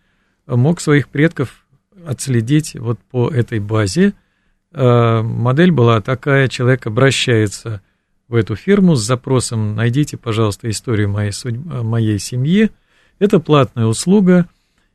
мог 0.47 0.81
своих 0.81 1.07
предков 1.09 1.67
отследить 2.03 2.73
вот 2.73 2.99
по 3.11 3.29
этой 3.29 3.59
базе. 3.59 4.13
А, 4.73 5.21
модель 5.21 5.71
была 5.71 6.01
такая, 6.01 6.47
человек 6.47 6.87
обращается 6.87 7.81
в 8.27 8.33
эту 8.33 8.55
фирму 8.55 8.95
с 8.95 9.05
запросом 9.05 9.75
«найдите, 9.75 10.17
пожалуйста, 10.17 10.67
историю 10.67 11.09
моей, 11.09 11.31
судьбы, 11.31 11.83
моей 11.83 12.17
семьи». 12.17 12.71
Это 13.19 13.39
платная 13.39 13.85
услуга. 13.85 14.47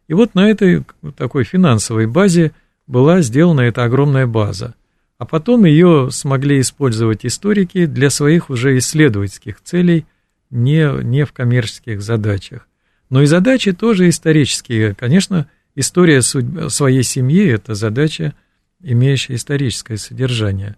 И 0.08 0.14
вот 0.14 0.34
на 0.34 0.50
этой 0.50 0.84
такой 1.16 1.44
финансовой 1.44 2.06
базе 2.06 2.50
была 2.88 3.20
сделана 3.20 3.60
эта 3.60 3.84
огромная 3.84 4.26
база. 4.26 4.74
А 5.18 5.24
потом 5.24 5.64
ее 5.64 6.10
смогли 6.12 6.60
использовать 6.60 7.26
историки 7.26 7.86
для 7.86 8.08
своих 8.08 8.50
уже 8.50 8.78
исследовательских 8.78 9.60
целей, 9.62 10.06
не, 10.50 11.02
не 11.02 11.24
в 11.24 11.32
коммерческих 11.32 12.00
задачах. 12.00 12.68
Но 13.10 13.22
и 13.22 13.26
задачи 13.26 13.72
тоже 13.72 14.08
исторические. 14.08 14.94
Конечно, 14.94 15.48
история 15.74 16.22
судьбы, 16.22 16.70
своей 16.70 17.02
семьи– 17.02 17.46
это 17.52 17.74
задача, 17.74 18.34
имеющая 18.80 19.34
историческое 19.34 19.96
содержание. 19.96 20.76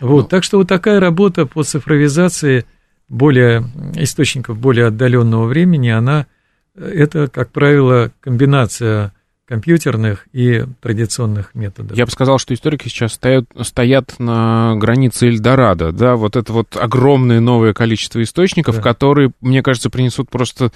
Вот, 0.00 0.22
ну, 0.22 0.28
так 0.28 0.42
что 0.42 0.58
вот 0.58 0.68
такая 0.68 0.98
работа 0.98 1.46
по 1.46 1.62
цифровизации 1.62 2.64
более, 3.08 3.64
источников 3.94 4.58
более 4.58 4.86
отдаленного 4.86 5.46
времени, 5.46 5.88
она, 5.88 6.26
это, 6.74 7.28
как 7.28 7.50
правило, 7.50 8.12
комбинация 8.20 9.12
компьютерных 9.46 10.26
и 10.32 10.64
традиционных 10.80 11.54
методов. 11.54 11.96
Я 11.96 12.04
бы 12.04 12.10
сказал, 12.10 12.38
что 12.38 12.52
историки 12.52 12.88
сейчас 12.88 13.12
стоят, 13.12 13.44
стоят 13.62 14.18
на 14.18 14.74
границе 14.76 15.28
Эльдорадо, 15.28 15.92
да, 15.92 16.16
вот 16.16 16.36
это 16.36 16.52
вот 16.52 16.76
огромное 16.76 17.40
новое 17.40 17.72
количество 17.72 18.22
источников, 18.22 18.76
да. 18.76 18.82
которые, 18.82 19.30
мне 19.40 19.62
кажется, 19.62 19.88
принесут 19.88 20.30
просто 20.30 20.72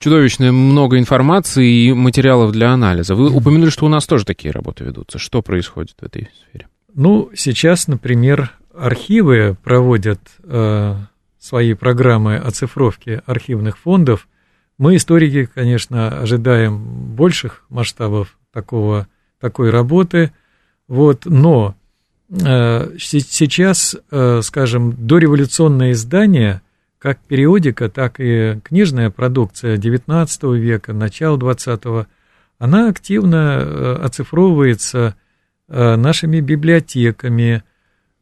чудовищное 0.00 0.50
много 0.50 0.98
информации 0.98 1.86
и 1.86 1.92
материалов 1.92 2.52
для 2.52 2.72
анализа. 2.72 3.14
Вы 3.14 3.30
упомянули, 3.30 3.70
что 3.70 3.86
у 3.86 3.88
нас 3.88 4.06
тоже 4.06 4.24
такие 4.24 4.50
работы 4.50 4.84
ведутся. 4.84 5.18
Что 5.18 5.40
происходит 5.40 5.94
в 6.00 6.04
этой 6.04 6.28
сфере? 6.42 6.66
Ну, 6.94 7.30
сейчас, 7.36 7.86
например, 7.86 8.52
архивы 8.76 9.56
проводят 9.62 10.20
э, 10.42 10.96
свои 11.38 11.74
программы 11.74 12.36
оцифровки 12.36 13.22
архивных 13.26 13.78
фондов– 13.78 14.26
мы, 14.78 14.96
историки, 14.96 15.48
конечно, 15.52 16.20
ожидаем 16.20 16.78
больших 16.78 17.64
масштабов 17.68 18.38
такого, 18.52 19.08
такой 19.40 19.70
работы, 19.70 20.32
вот, 20.86 21.26
но 21.26 21.74
э, 22.30 22.96
сейчас, 22.98 23.96
э, 24.10 24.40
скажем, 24.42 24.94
дореволюционное 25.06 25.92
издание, 25.92 26.62
как 26.98 27.18
периодика, 27.18 27.88
так 27.88 28.20
и 28.20 28.60
книжная 28.64 29.10
продукция 29.10 29.76
XIX 29.76 30.56
века, 30.56 30.92
начала 30.92 31.36
XX, 31.36 32.06
она 32.58 32.88
активно 32.88 33.60
э, 33.60 33.98
оцифровывается 34.02 35.16
э, 35.68 35.96
нашими 35.96 36.40
библиотеками, 36.40 37.62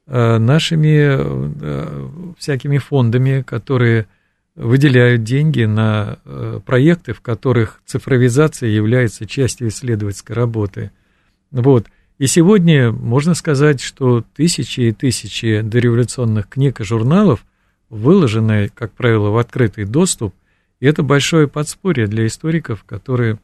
э, 0.07 0.39
нашими 0.39 0.99
э, 1.01 2.35
всякими 2.39 2.79
фондами, 2.79 3.43
которые 3.43 4.07
выделяют 4.57 5.23
деньги 5.23 5.65
на 5.65 6.19
э, 6.25 6.61
проекты, 6.65 7.13
в 7.13 7.21
которых 7.21 7.81
цифровизация 7.85 8.71
является 8.71 9.27
частью 9.27 9.69
исследовательской 9.69 10.35
работы. 10.35 10.91
Вот. 11.51 11.87
И 12.19 12.27
сегодня 12.27 12.91
можно 12.91 13.35
сказать, 13.35 13.83
что 13.83 14.25
тысячи 14.35 14.81
и 14.81 14.93
тысячи 14.93 15.61
дореволюционных 15.61 16.49
книг 16.49 16.81
и 16.81 16.85
журналов 16.85 17.45
выложены, 17.91 18.71
как 18.75 18.93
правило, 18.93 19.29
в 19.29 19.37
открытый 19.37 19.85
доступ, 19.85 20.35
и 20.81 20.87
это 20.87 21.03
большое 21.03 21.49
подспорье 21.49 22.07
для 22.07 22.27
историков, 22.27 22.85
которые 22.85 23.39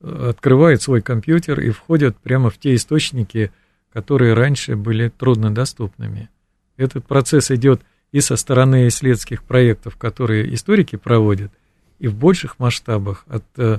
э, 0.00 0.28
открывают 0.30 0.82
свой 0.82 1.00
компьютер 1.00 1.60
и 1.60 1.70
входят 1.70 2.16
прямо 2.16 2.50
в 2.50 2.58
те 2.58 2.74
источники, 2.74 3.52
которые 3.92 4.34
раньше 4.34 4.74
были 4.74 5.08
труднодоступными. 5.08 6.28
Этот 6.76 7.06
процесс 7.06 7.52
идет 7.52 7.82
и 8.12 8.20
со 8.20 8.36
стороны 8.36 8.88
исследовательских 8.88 9.42
проектов, 9.42 9.96
которые 9.96 10.54
историки 10.54 10.96
проводят, 10.96 11.52
и 11.98 12.08
в 12.08 12.14
больших 12.14 12.58
масштабах 12.58 13.24
от 13.28 13.44
э, 13.56 13.78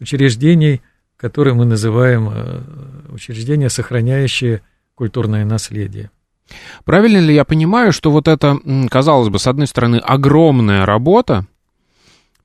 учреждений, 0.00 0.82
которые 1.16 1.54
мы 1.54 1.64
называем 1.64 2.28
э, 2.32 2.62
учреждения, 3.10 3.68
сохраняющие 3.68 4.62
культурное 4.94 5.44
наследие. 5.44 6.10
Правильно 6.84 7.18
ли 7.18 7.34
я 7.34 7.44
понимаю, 7.44 7.92
что 7.92 8.10
вот 8.10 8.26
это, 8.26 8.58
казалось 8.90 9.28
бы, 9.28 9.38
с 9.38 9.46
одной 9.46 9.66
стороны, 9.66 9.96
огромная 9.96 10.86
работа, 10.86 11.46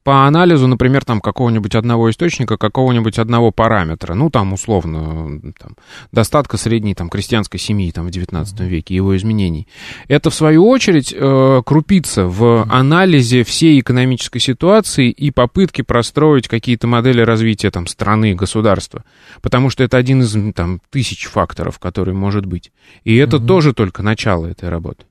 по 0.03 0.27
анализу, 0.27 0.67
например, 0.67 1.05
там 1.05 1.21
какого-нибудь 1.21 1.75
одного 1.75 2.09
источника, 2.09 2.57
какого-нибудь 2.57 3.19
одного 3.19 3.51
параметра, 3.51 4.13
ну, 4.13 4.29
там, 4.29 4.53
условно, 4.53 5.39
там, 5.57 5.75
достатка 6.11 6.57
средней 6.57 6.93
там, 6.93 7.09
крестьянской 7.09 7.59
семьи 7.59 7.91
там, 7.91 8.07
в 8.07 8.09
XIX 8.09 8.45
веке, 8.67 8.95
его 8.95 9.15
изменений. 9.15 9.67
Это, 10.07 10.29
в 10.29 10.35
свою 10.35 10.67
очередь, 10.67 11.13
э, 11.15 11.61
крупица 11.65 12.25
в 12.25 12.67
анализе 12.69 13.43
всей 13.43 13.79
экономической 13.79 14.39
ситуации 14.39 15.09
и 15.09 15.31
попытки 15.31 15.81
простроить 15.81 16.47
какие-то 16.47 16.87
модели 16.87 17.21
развития 17.21 17.71
там, 17.71 17.87
страны, 17.87 18.35
государства. 18.35 19.03
Потому 19.41 19.69
что 19.69 19.83
это 19.83 19.97
один 19.97 20.21
из 20.21 20.35
там, 20.53 20.81
тысяч 20.89 21.25
факторов, 21.25 21.79
который 21.79 22.13
может 22.13 22.45
быть. 22.45 22.71
И 23.05 23.15
это 23.15 23.37
угу. 23.37 23.47
тоже 23.47 23.73
только 23.73 24.03
начало 24.03 24.47
этой 24.47 24.69
работы. 24.69 25.05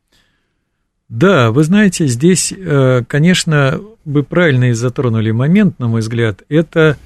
Да, 1.12 1.50
вы 1.50 1.62
знаете, 1.62 2.06
здесь, 2.06 2.54
э, 2.56 3.02
конечно, 3.06 3.78
вы 4.06 4.22
правильно 4.22 4.70
и 4.70 4.72
затронули 4.72 5.30
момент, 5.30 5.78
на 5.78 5.86
мой 5.86 6.00
взгляд, 6.00 6.42
это 6.48 6.96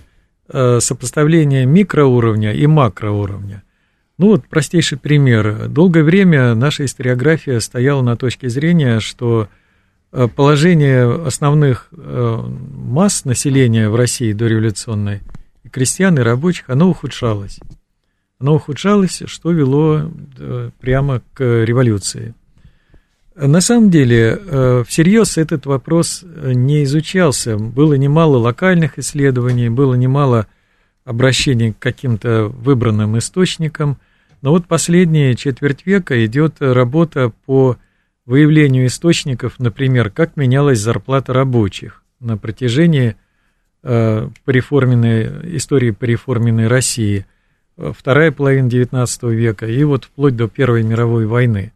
э, 0.49 0.79
сопоставление 0.79 1.67
микроуровня 1.67 2.53
и 2.53 2.69
макроуровня. 2.69 3.65
Ну 4.17 4.29
вот 4.29 4.47
простейший 4.47 4.97
пример. 4.97 5.67
Долгое 5.67 6.05
время 6.05 6.55
наша 6.55 6.85
историография 6.85 7.59
стояла 7.59 8.01
на 8.03 8.17
точке 8.17 8.49
зрения, 8.49 9.01
что 9.01 9.49
э, 10.13 10.29
положение 10.29 11.27
основных 11.27 11.89
масс 11.91 13.25
населения 13.25 13.89
в 13.89 13.97
России 13.97 14.33
дореволюционной, 14.33 15.23
и 15.65 15.69
крестьян, 15.69 16.17
и 16.17 16.23
рабочих, 16.23 16.71
оно 16.71 16.91
ухудшалось. 16.91 17.59
Оно 18.39 18.55
ухудшалось, 18.55 19.25
что 19.27 19.51
вело 19.51 20.13
прямо 20.79 21.23
к 21.35 21.43
революции. 21.43 22.37
На 23.37 23.61
самом 23.61 23.91
деле, 23.91 24.41
э, 24.41 24.85
всерьез 24.89 25.37
этот 25.37 25.67
вопрос 25.67 26.25
э, 26.25 26.53
не 26.55 26.85
изучался. 26.85 27.59
Было 27.59 27.93
немало 27.93 28.39
локальных 28.39 28.99
исследований, 28.99 29.69
было 29.69 29.93
немало 29.93 30.47
обращений 31.05 31.75
к 31.75 31.79
каким-то 31.79 32.45
выбранным 32.47 33.19
источникам. 33.19 33.99
Но 34.41 34.53
вот 34.53 34.67
последние 34.67 35.35
четверть 35.35 35.85
века 35.85 36.25
идет 36.25 36.57
работа 36.61 37.31
по 37.45 37.77
выявлению 38.25 38.87
источников, 38.87 39.59
например, 39.59 40.09
как 40.09 40.37
менялась 40.37 40.79
зарплата 40.79 41.35
рабочих 41.35 42.03
на 42.21 42.39
протяжении 42.39 43.17
э, 43.83 44.31
пореформенной, 44.47 45.57
истории 45.59 45.91
пореформенной 45.91 46.69
России, 46.69 47.27
вторая 47.77 48.33
половина 48.33 48.69
XIX 48.69 49.35
века 49.35 49.67
и 49.67 49.85
вот 49.85 50.05
вплоть 50.07 50.37
до 50.37 50.49
Первой 50.49 50.83
мировой 50.83 51.27
войны. 51.27 51.75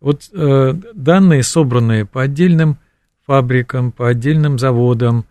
Вот 0.00 0.28
э, 0.32 0.74
данные, 0.94 1.42
собранные 1.42 2.04
по 2.04 2.22
отдельным 2.22 2.78
фабрикам, 3.26 3.92
по 3.92 4.08
отдельным 4.08 4.58
заводам, 4.58 5.24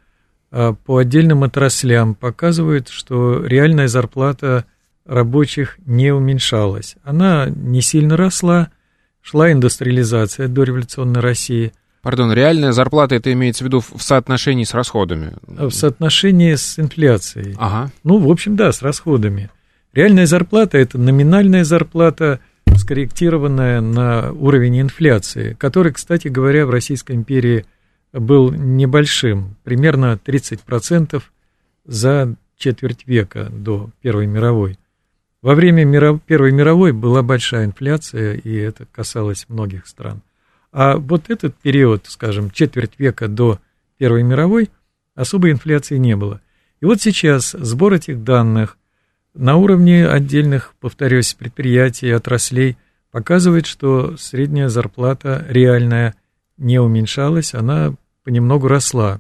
э, 0.51 0.73
по 0.85 0.97
отдельным 0.97 1.43
отраслям, 1.43 2.15
показывают, 2.15 2.89
что 2.89 3.45
реальная 3.45 3.87
зарплата 3.87 4.65
рабочих 5.05 5.77
не 5.85 6.11
уменьшалась. 6.11 6.95
Она 7.03 7.47
не 7.47 7.81
сильно 7.81 8.17
росла, 8.17 8.69
шла 9.21 9.51
индустриализация 9.51 10.47
до 10.47 10.63
революционной 10.63 11.21
России. 11.21 11.71
Пардон, 12.01 12.33
реальная 12.33 12.71
зарплата, 12.71 13.15
это 13.15 13.31
имеется 13.33 13.63
в 13.63 13.67
виду 13.67 13.79
в 13.79 14.01
соотношении 14.01 14.63
с 14.63 14.73
расходами? 14.73 15.33
В 15.47 15.71
соотношении 15.71 16.53
с 16.53 16.77
инфляцией. 16.79 17.55
Ага. 17.57 17.91
Ну, 18.03 18.19
в 18.19 18.29
общем, 18.29 18.55
да, 18.55 18.71
с 18.71 18.81
расходами. 18.81 19.49
Реальная 19.93 20.25
зарплата– 20.25 20.77
это 20.79 20.97
номинальная 20.97 21.63
зарплата– 21.63 22.39
скорректированная 22.77 23.81
на 23.81 24.31
уровень 24.31 24.81
инфляции, 24.81 25.53
который, 25.53 25.91
кстати 25.91 26.27
говоря, 26.27 26.65
в 26.65 26.69
Российской 26.69 27.13
империи 27.15 27.65
был 28.13 28.51
небольшим, 28.51 29.55
примерно 29.63 30.19
30% 30.23 31.21
за 31.85 32.35
четверть 32.57 33.05
века 33.05 33.49
до 33.51 33.89
Первой 34.01 34.27
мировой. 34.27 34.77
Во 35.41 35.53
время 35.53 35.85
миров... 35.85 36.21
Первой 36.25 36.51
мировой 36.51 36.91
была 36.91 37.21
большая 37.21 37.65
инфляция, 37.65 38.33
и 38.33 38.55
это 38.55 38.87
касалось 38.91 39.45
многих 39.47 39.85
стран. 39.85 40.21
А 40.71 40.97
вот 40.97 41.29
этот 41.29 41.55
период, 41.55 42.05
скажем, 42.07 42.49
четверть 42.49 42.93
века 42.97 43.27
до 43.27 43.59
Первой 43.97 44.23
мировой, 44.23 44.69
особой 45.13 45.51
инфляции 45.51 45.97
не 45.97 46.15
было. 46.15 46.41
И 46.81 46.85
вот 46.85 47.01
сейчас 47.01 47.51
сбор 47.51 47.93
этих 47.93 48.23
данных 48.23 48.77
на 49.35 49.57
уровне 49.57 50.07
отдельных, 50.07 50.73
повторюсь, 50.79 51.33
предприятий, 51.33 52.09
отраслей 52.09 52.77
показывает, 53.11 53.65
что 53.65 54.17
средняя 54.17 54.69
зарплата 54.69 55.45
реальная 55.47 56.15
не 56.57 56.79
уменьшалась, 56.79 57.53
она 57.53 57.93
понемногу 58.23 58.67
росла. 58.67 59.19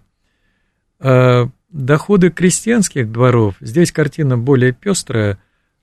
А 0.99 1.49
доходы 1.69 2.29
крестьянских 2.29 3.11
дворов, 3.11 3.55
здесь 3.59 3.91
картина 3.91 4.37
более 4.37 4.71
пестрая, 4.71 5.37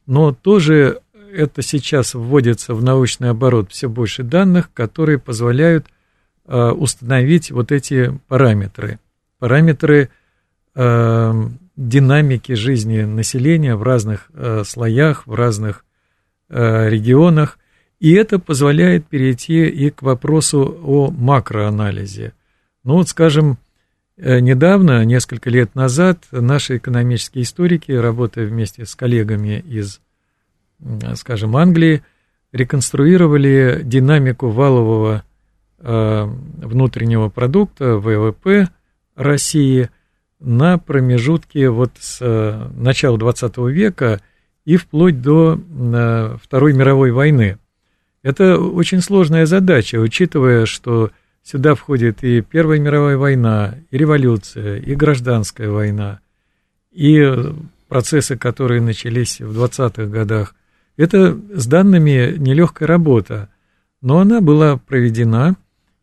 но 0.07 0.33
тоже 0.33 1.01
это 1.33 1.63
сейчас 1.63 2.15
вводится 2.15 2.75
в 2.75 2.83
научный 2.83 3.31
оборот 3.31 3.71
все 3.71 3.89
больше 3.89 4.23
данных, 4.23 4.71
которые 4.73 5.19
позволяют 5.19 5.87
э, 6.47 6.71
установить 6.71 7.51
вот 7.51 7.73
эти 7.73 8.19
параметры. 8.29 8.99
Параметры 9.39 10.11
э, 10.75 11.49
динамики 11.77 12.53
жизни 12.53 13.03
населения 13.03 13.77
в 13.77 13.83
разных 13.83 14.31
э, 14.35 14.63
слоях, 14.65 15.27
в 15.27 15.35
разных 15.35 15.85
э, 16.49 16.89
регионах. 16.89 17.59
И 17.99 18.13
это 18.13 18.39
позволяет 18.39 19.07
перейти 19.07 19.67
и 19.69 19.91
к 19.91 20.03
вопросу 20.03 20.79
о 20.83 21.11
макроанализе. 21.11 22.33
Ну 22.85 22.95
вот, 22.95 23.09
скажем, 23.09 23.59
э, 24.17 24.41
недавно, 24.41 25.05
несколько 25.05 25.51
лет 25.51 25.75
назад, 25.75 26.19
наши 26.31 26.77
экономические 26.77 27.45
историки, 27.45 27.93
работая 27.93 28.47
вместе 28.47 28.85
с 28.85 28.95
коллегами 28.95 29.61
из, 29.67 30.01
скажем, 31.15 31.57
Англии, 31.57 32.03
реконструировали 32.53 33.81
динамику 33.83 34.51
валового 34.51 35.25
э, 35.79 36.25
внутреннего 36.59 37.31
продукта, 37.31 37.97
ВВП 37.97 38.69
России– 39.17 39.89
на 40.43 40.79
промежутке 40.79 41.71
вот 41.71 41.93
с 41.99 42.19
э, 42.21 42.69
начала 42.77 43.19
20 43.19 43.59
века 43.69 44.21
и 44.65 44.77
вплоть 44.77 45.21
до 45.21 45.59
э, 45.59 46.37
Второй 46.43 46.73
мировой 46.73 47.13
войны. 47.13 47.59
Это 48.23 48.59
очень 48.59 49.01
сложная 49.01 49.47
задача, 49.47 49.97
учитывая, 49.97 50.67
что 50.67 51.11
сюда 51.43 51.75
входит 51.75 52.23
и 52.23 52.41
Первая 52.41 52.79
мировая 52.79 53.17
война, 53.17 53.75
и 53.91 53.99
революция, 53.99 54.79
и 54.79 54.95
гражданская 54.95 55.71
война, 55.71 56.21
и 56.93 57.21
процессы, 57.89 58.37
которые 58.37 58.81
начались 58.81 59.41
в 59.41 59.59
20-х 59.61 60.07
годах. 60.07 60.55
Это 60.97 61.39
с 61.53 61.67
данными 61.67 62.37
нелегкая 62.39 62.87
работа, 62.87 63.49
но 64.01 64.19
она 64.19 64.41
была 64.41 64.77
проведена, 64.77 65.57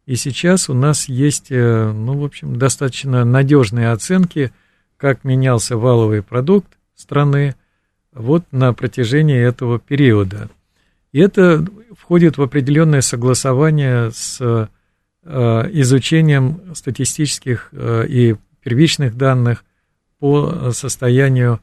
и 0.10 0.16
сейчас 0.16 0.72
у 0.72 0.74
нас 0.74 1.07
есть, 1.07 1.51
э, 1.51 1.91
ну, 1.91 2.18
в 2.18 2.26
общем, 2.26 2.55
достаточно 2.55 3.24
надежные 3.26 3.91
оценки, 3.91 4.51
как 4.97 5.24
менялся 5.24 5.78
валовый 5.78 6.24
продукт 6.24 6.80
страны 6.95 7.53
вот 8.12 8.43
на 8.51 8.74
протяжении 8.74 9.39
этого 9.39 9.78
периода. 9.78 10.49
И 11.12 11.20
это 11.20 11.64
входит 11.95 12.39
в 12.39 12.41
определенное 12.41 13.01
согласование 13.01 14.10
с 14.12 14.39
э, 14.41 14.68
изучением 15.74 16.60
статистических 16.74 17.70
э, 17.72 18.07
и 18.10 18.36
первичных 18.64 19.16
данных 19.16 19.64
по 20.18 20.72
состоянию 20.72 21.60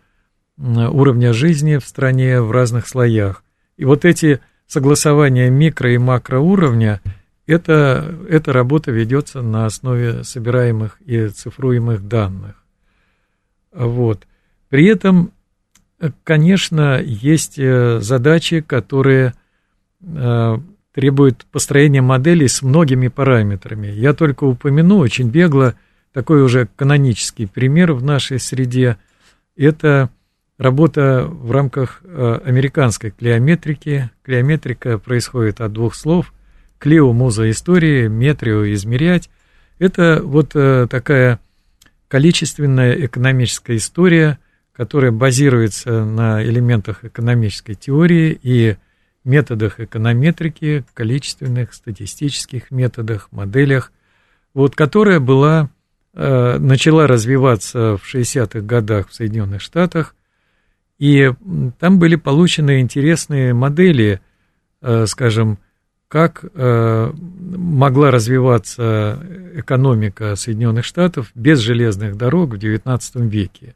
уровня 0.56 1.32
жизни 1.32 1.78
в 1.78 1.84
стране 1.84 2.40
в 2.40 2.52
разных 2.52 2.86
слоях. 2.86 3.42
И 3.76 3.84
вот 3.84 4.04
эти 4.04 4.38
согласования 4.68 5.50
микро- 5.50 5.92
и 5.92 5.98
макроуровня– 5.98 7.00
это, 7.46 8.14
эта 8.28 8.52
работа 8.52 8.90
ведется 8.90 9.40
на 9.42 9.66
основе 9.66 10.24
собираемых 10.24 11.00
и 11.02 11.28
цифруемых 11.28 12.06
данных. 12.08 12.56
Вот. 13.72 14.26
При 14.68 14.86
этом, 14.86 15.32
конечно, 16.24 17.00
есть 17.00 17.58
э, 17.58 18.00
задачи, 18.00 18.62
которые 18.62 19.34
э, 20.02 20.58
требуют 20.92 21.46
построения 21.52 22.02
моделей 22.02 22.48
с 22.48 22.62
многими 22.62 23.08
параметрами. 23.08 23.88
Я 23.88 24.12
только 24.12 24.44
упомяну 24.44 24.98
очень 24.98 25.28
бегло 25.28 25.74
такой 26.12 26.42
уже 26.42 26.68
канонический 26.74 27.46
пример 27.46 27.92
в 27.92 28.02
нашей 28.02 28.40
среде. 28.40 28.96
Это 29.56 30.08
работа 30.58 31.26
в 31.28 31.50
рамках 31.50 32.00
э, 32.02 32.40
американской 32.44 33.10
клеометрики. 33.10 34.10
Клеометрика 34.22 34.98
происходит 34.98 35.60
от 35.60 35.72
двух 35.72 35.94
слов 35.94 36.32
Клео 36.78 37.12
муза 37.12 37.50
истории, 37.50 38.08
метрио 38.08 38.72
измерять. 38.72 39.30
Это 39.78 40.20
вот 40.22 40.52
э, 40.54 40.86
такая 40.88 41.40
количественная 42.08 42.92
экономическая 43.06 43.76
история, 43.76 44.38
которая 44.72 45.10
базируется 45.10 46.04
на 46.04 46.42
элементах 46.44 47.04
экономической 47.04 47.74
теории 47.74 48.38
и 48.42 48.76
методах 49.24 49.80
эконометрики, 49.80 50.84
количественных, 50.94 51.74
статистических 51.74 52.70
методах, 52.70 53.28
моделях, 53.32 53.92
вот, 54.54 54.74
которая 54.76 55.18
была, 55.18 55.68
э, 56.14 56.58
начала 56.58 57.06
развиваться 57.06 57.96
в 57.96 58.02
60-х 58.04 58.60
годах 58.60 59.08
в 59.08 59.14
Соединенных 59.14 59.60
Штатах, 59.60 60.14
и 60.98 61.32
там 61.78 61.98
были 61.98 62.16
получены 62.16 62.80
интересные 62.80 63.52
модели, 63.52 64.20
э, 64.80 65.06
скажем, 65.06 65.58
как 66.08 66.44
э, 66.44 67.12
могла 67.12 68.10
развиваться 68.10 69.20
экономика 69.54 70.36
Соединенных 70.36 70.84
Штатов 70.84 71.30
без 71.34 71.58
железных 71.58 72.16
дорог 72.16 72.54
в 72.54 72.58
XIX 72.58 73.00
веке. 73.28 73.74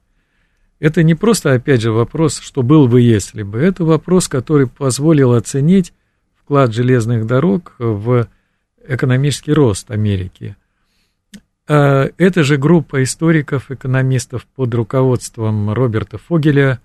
Это 0.79 1.03
не 1.03 1.15
просто, 1.15 1.53
опять 1.53 1.83
же, 1.83 1.93
вопрос, 1.93 2.39
что 2.39 2.63
был 2.63 2.89
бы, 2.89 3.01
если 3.01 3.43
бы. 3.43 3.59
Это 3.59 3.85
вопрос, 3.85 4.29
который 4.29 4.67
позволил 4.67 5.35
оценить 5.35 5.93
вклад 6.37 6.73
железных 6.73 7.27
дорог 7.27 7.75
в 7.79 8.29
экономический 8.87 9.53
рост 9.53 9.91
Америки. 9.91 10.57
А 11.69 12.09
эта 12.17 12.43
же 12.43 12.57
группа 12.57 13.03
историков, 13.03 13.71
экономистов 13.71 14.47
под 14.57 14.75
руководством 14.75 15.73
Роберта 15.73 16.19
Фогеля 16.19 16.81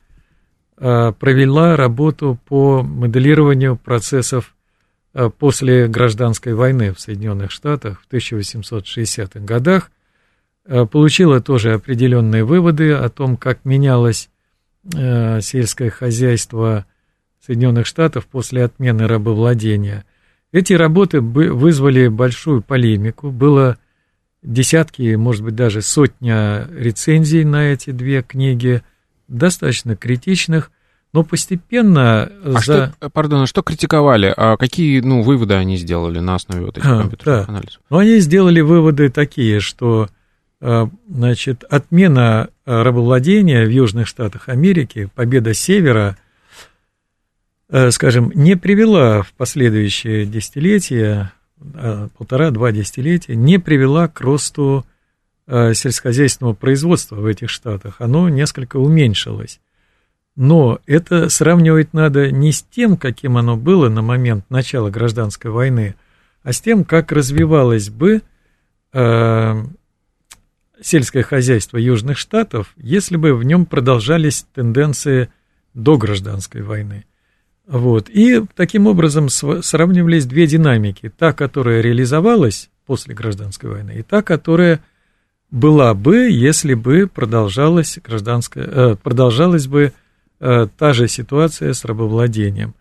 э, 0.78 1.14
провела 1.18 1.76
работу 1.76 2.38
по 2.48 2.84
моделированию 2.84 3.78
процессов 3.78 4.56
после 5.38 5.88
гражданской 5.88 6.54
войны 6.54 6.94
в 6.94 7.00
Соединенных 7.00 7.52
Штатах 7.52 8.02
в 8.02 8.14
1860-х 8.14 9.40
годах, 9.40 9.92
э, 10.66 10.86
получила 10.86 11.40
тоже 11.42 11.74
определенные 11.74 12.44
выводы 12.44 12.92
о 12.92 13.08
том, 13.10 13.38
как 13.38 13.64
менялось 13.64 14.30
э, 14.94 15.40
сельское 15.42 15.90
хозяйство 15.90 16.86
Соединенных 17.46 17.86
Штатов 17.86 18.26
после 18.26 18.64
отмены 18.64 19.08
рабовладения. 19.08 20.04
Эти 20.52 20.74
работы 20.74 21.22
вызвали 21.22 22.08
большую 22.08 22.62
полемику, 22.62 23.30
было 23.30 23.78
десятки, 24.42 25.16
может 25.16 25.44
быть, 25.44 25.56
даже 25.56 25.82
сотня 25.82 26.68
рецензий 26.72 27.44
на 27.44 27.66
эти 27.66 27.92
две 27.92 28.22
книги, 28.22 28.82
достаточно 29.28 29.96
критичных, 29.96 30.72
но 31.16 31.24
постепенно... 31.24 32.30
А 32.44 32.60
за... 32.60 32.62
что, 33.00 33.10
пардон, 33.10 33.44
а 33.44 33.48
что 33.48 33.62
критиковали? 33.62 34.34
А 34.36 34.58
какие 34.58 35.00
ну, 35.00 35.22
выводы 35.22 35.54
они 35.54 35.78
сделали 35.78 36.20
на 36.20 36.36
основе 36.36 36.66
вот 36.66 36.78
этих 36.78 36.86
а, 36.86 37.00
компьютерных 37.00 37.46
да. 37.46 37.54
анализов? 37.54 37.82
Ну, 37.90 37.98
они 38.00 38.20
сделали 38.20 38.60
выводы 38.60 39.10
такие, 39.10 39.62
что 39.62 40.10
а, 40.60 40.90
значит, 41.08 41.64
отмена 41.64 42.50
рабовладения 42.66 43.66
в 43.66 43.70
Южных 43.70 44.08
Штатах 44.10 44.50
Америки, 44.50 45.10
победа 45.16 45.54
Севера, 45.54 46.18
а, 47.70 47.92
скажем, 47.92 48.34
не 48.36 48.58
привела 48.58 49.22
в 49.22 49.32
последующие 49.32 50.26
десятилетия, 50.26 51.32
полтора-два 52.18 52.74
десятилетия, 52.74 53.38
не 53.38 53.58
привела 53.58 54.10
к 54.10 54.20
росту 54.20 54.86
сельскохозяйственного 55.48 56.56
производства 56.56 57.16
в 57.16 57.26
этих 57.26 57.50
штатах. 57.50 58.02
Оно 58.02 58.28
несколько 58.28 58.76
уменьшилось. 58.76 59.62
Но 60.36 60.80
это 60.86 61.30
сравнивать 61.30 61.94
надо 61.94 62.32
не 62.32 62.52
с 62.52 62.62
тем, 62.62 62.98
каким 62.98 63.38
оно 63.38 63.56
было 63.56 63.88
на 63.90 64.02
момент 64.02 64.46
начала 64.50 64.90
гражданской 64.90 65.50
войны, 65.50 65.96
а 66.44 66.52
с 66.52 66.60
тем, 66.60 66.84
как 66.84 67.12
развивалось 67.12 67.90
бы 67.90 68.22
э, 68.94 69.64
сельское 70.82 71.24
хозяйство 71.24 71.78
Южных 71.78 72.18
Штатов, 72.18 72.74
если 72.76 73.16
бы 73.16 73.34
в 73.34 73.44
нем 73.44 73.66
продолжались 73.66 74.46
тенденции 74.54 75.30
до 75.74 75.98
гражданской 75.98 76.62
войны. 76.62 77.06
Вот. 77.66 78.10
И 78.10 78.44
таким 78.56 78.88
образом 78.88 79.30
сравнивались 79.30 80.26
две 80.26 80.48
динамики. 80.48 81.10
Та, 81.10 81.34
которая 81.34 81.82
реализовалась 81.82 82.70
после 82.86 83.16
гражданской 83.16 83.70
войны, 83.70 83.96
и 83.98 84.04
та, 84.04 84.22
которая 84.22 84.82
была 85.50 85.94
бы, 85.94 86.30
если 86.30 86.74
бы 86.74 87.08
продолжалась 87.08 87.98
гражданская, 88.04 88.66
э, 88.66 88.96
продолжалась 89.02 89.68
бы 89.68 89.94
та 90.40 90.94
же 90.94 91.08
ситуация 91.08 91.74
с 91.74 91.86
рабовладением. 91.86 92.74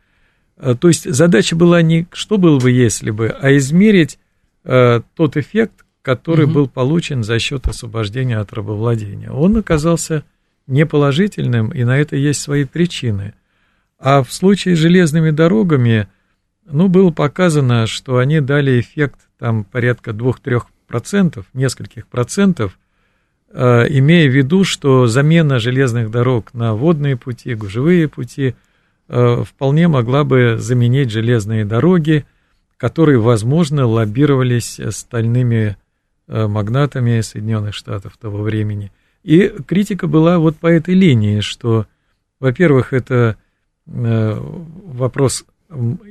То 0.56 0.88
есть 0.88 1.12
задача 1.12 1.56
была 1.56 1.82
не 1.82 2.06
что 2.12 2.38
было 2.38 2.58
бы, 2.58 2.70
если 2.70 3.10
бы, 3.10 3.28
а 3.28 3.56
измерить 3.56 4.18
тот 4.62 5.36
эффект, 5.36 5.84
который 6.02 6.44
угу. 6.44 6.54
был 6.54 6.68
получен 6.68 7.24
за 7.24 7.38
счет 7.38 7.66
освобождения 7.66 8.38
от 8.38 8.52
рабовладения. 8.52 9.30
Он 9.30 9.56
оказался 9.56 10.24
неположительным, 10.66 11.70
и 11.70 11.84
на 11.84 11.98
это 11.98 12.16
есть 12.16 12.40
свои 12.40 12.64
причины. 12.64 13.34
А 13.98 14.22
в 14.22 14.32
случае 14.32 14.76
с 14.76 14.78
железными 14.78 15.30
дорогами, 15.30 16.08
ну, 16.66 16.88
было 16.88 17.10
показано, 17.10 17.86
что 17.86 18.18
они 18.18 18.40
дали 18.40 18.80
эффект 18.80 19.18
там 19.38 19.64
порядка 19.64 20.10
2-3%, 20.10 21.44
нескольких 21.54 22.06
процентов, 22.06 22.78
э, 22.78 22.83
имея 23.54 24.28
в 24.28 24.34
виду, 24.34 24.64
что 24.64 25.06
замена 25.06 25.58
железных 25.58 26.10
дорог 26.10 26.52
на 26.54 26.74
водные 26.74 27.16
пути, 27.16 27.54
гужевые 27.54 28.08
пути 28.08 28.54
э, 29.08 29.44
вполне 29.46 29.88
могла 29.88 30.24
бы 30.24 30.56
заменить 30.58 31.10
железные 31.10 31.64
дороги, 31.64 32.26
которые, 32.76 33.18
возможно, 33.18 33.86
лоббировались 33.86 34.80
стальными 34.90 35.76
э, 36.26 36.46
магнатами 36.46 37.20
Соединенных 37.20 37.74
Штатов 37.74 38.16
того 38.16 38.42
времени– 38.42 38.90
и 39.24 39.48
критика 39.66 40.06
была 40.06 40.38
вот 40.38 40.56
по 40.56 40.66
этой 40.66 40.94
линии, 40.94 41.40
что, 41.40 41.86
во-первых, 42.40 42.92
это 42.92 43.36
э, 43.86 44.38
вопрос, 44.38 45.46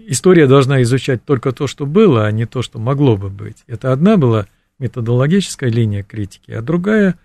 история 0.07 0.47
должна 0.47 0.81
изучать 0.81 1.23
только 1.23 1.51
то, 1.51 1.67
что 1.67 1.85
было, 1.85 2.25
а 2.25 2.31
не 2.31 2.45
то, 2.47 2.63
что 2.63 2.79
могло 2.79 3.15
бы 3.15 3.29
быть. 3.29 3.63
Это 3.67 3.93
одна 3.93 4.17
была 4.17 4.47
методологическая 4.79 5.69
линия 5.69 6.01
критики, 6.01 6.51
а 6.51 6.63
другая 6.63 7.15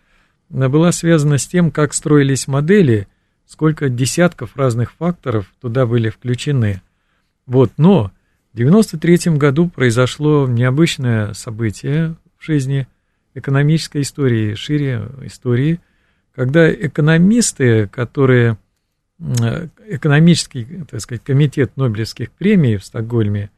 была 0.50 0.92
связана 0.92 1.38
с 1.38 1.46
тем, 1.46 1.70
как 1.70 1.94
строились 1.94 2.48
модели, 2.48 3.08
сколько 3.46 3.88
десятков 3.88 4.56
разных 4.56 4.92
факторов 4.92 5.52
туда 5.60 5.86
были 5.86 6.08
включены. 6.08 6.82
Вот, 7.46 7.72
но 7.76 8.12
в 8.52 8.60
1993 8.60 9.36
году 9.36 9.68
произошло 9.68 10.46
необычное 10.48 11.32
событие 11.34 12.16
в 12.38 12.44
жизни– 12.44 12.86
экономической 13.38 14.02
истории, 14.02 14.54
шире 14.54 15.08
истории, 15.22 15.80
когда 16.34 16.70
экономисты, 16.72 17.88
которые 17.88 18.58
экономический, 19.18 20.64
так 20.88 21.00
сказать, 21.00 21.24
комитет 21.24 21.76
Нобелевских 21.76 22.30
премий 22.30 22.76
в 22.76 22.84
Стокгольме 22.84 23.50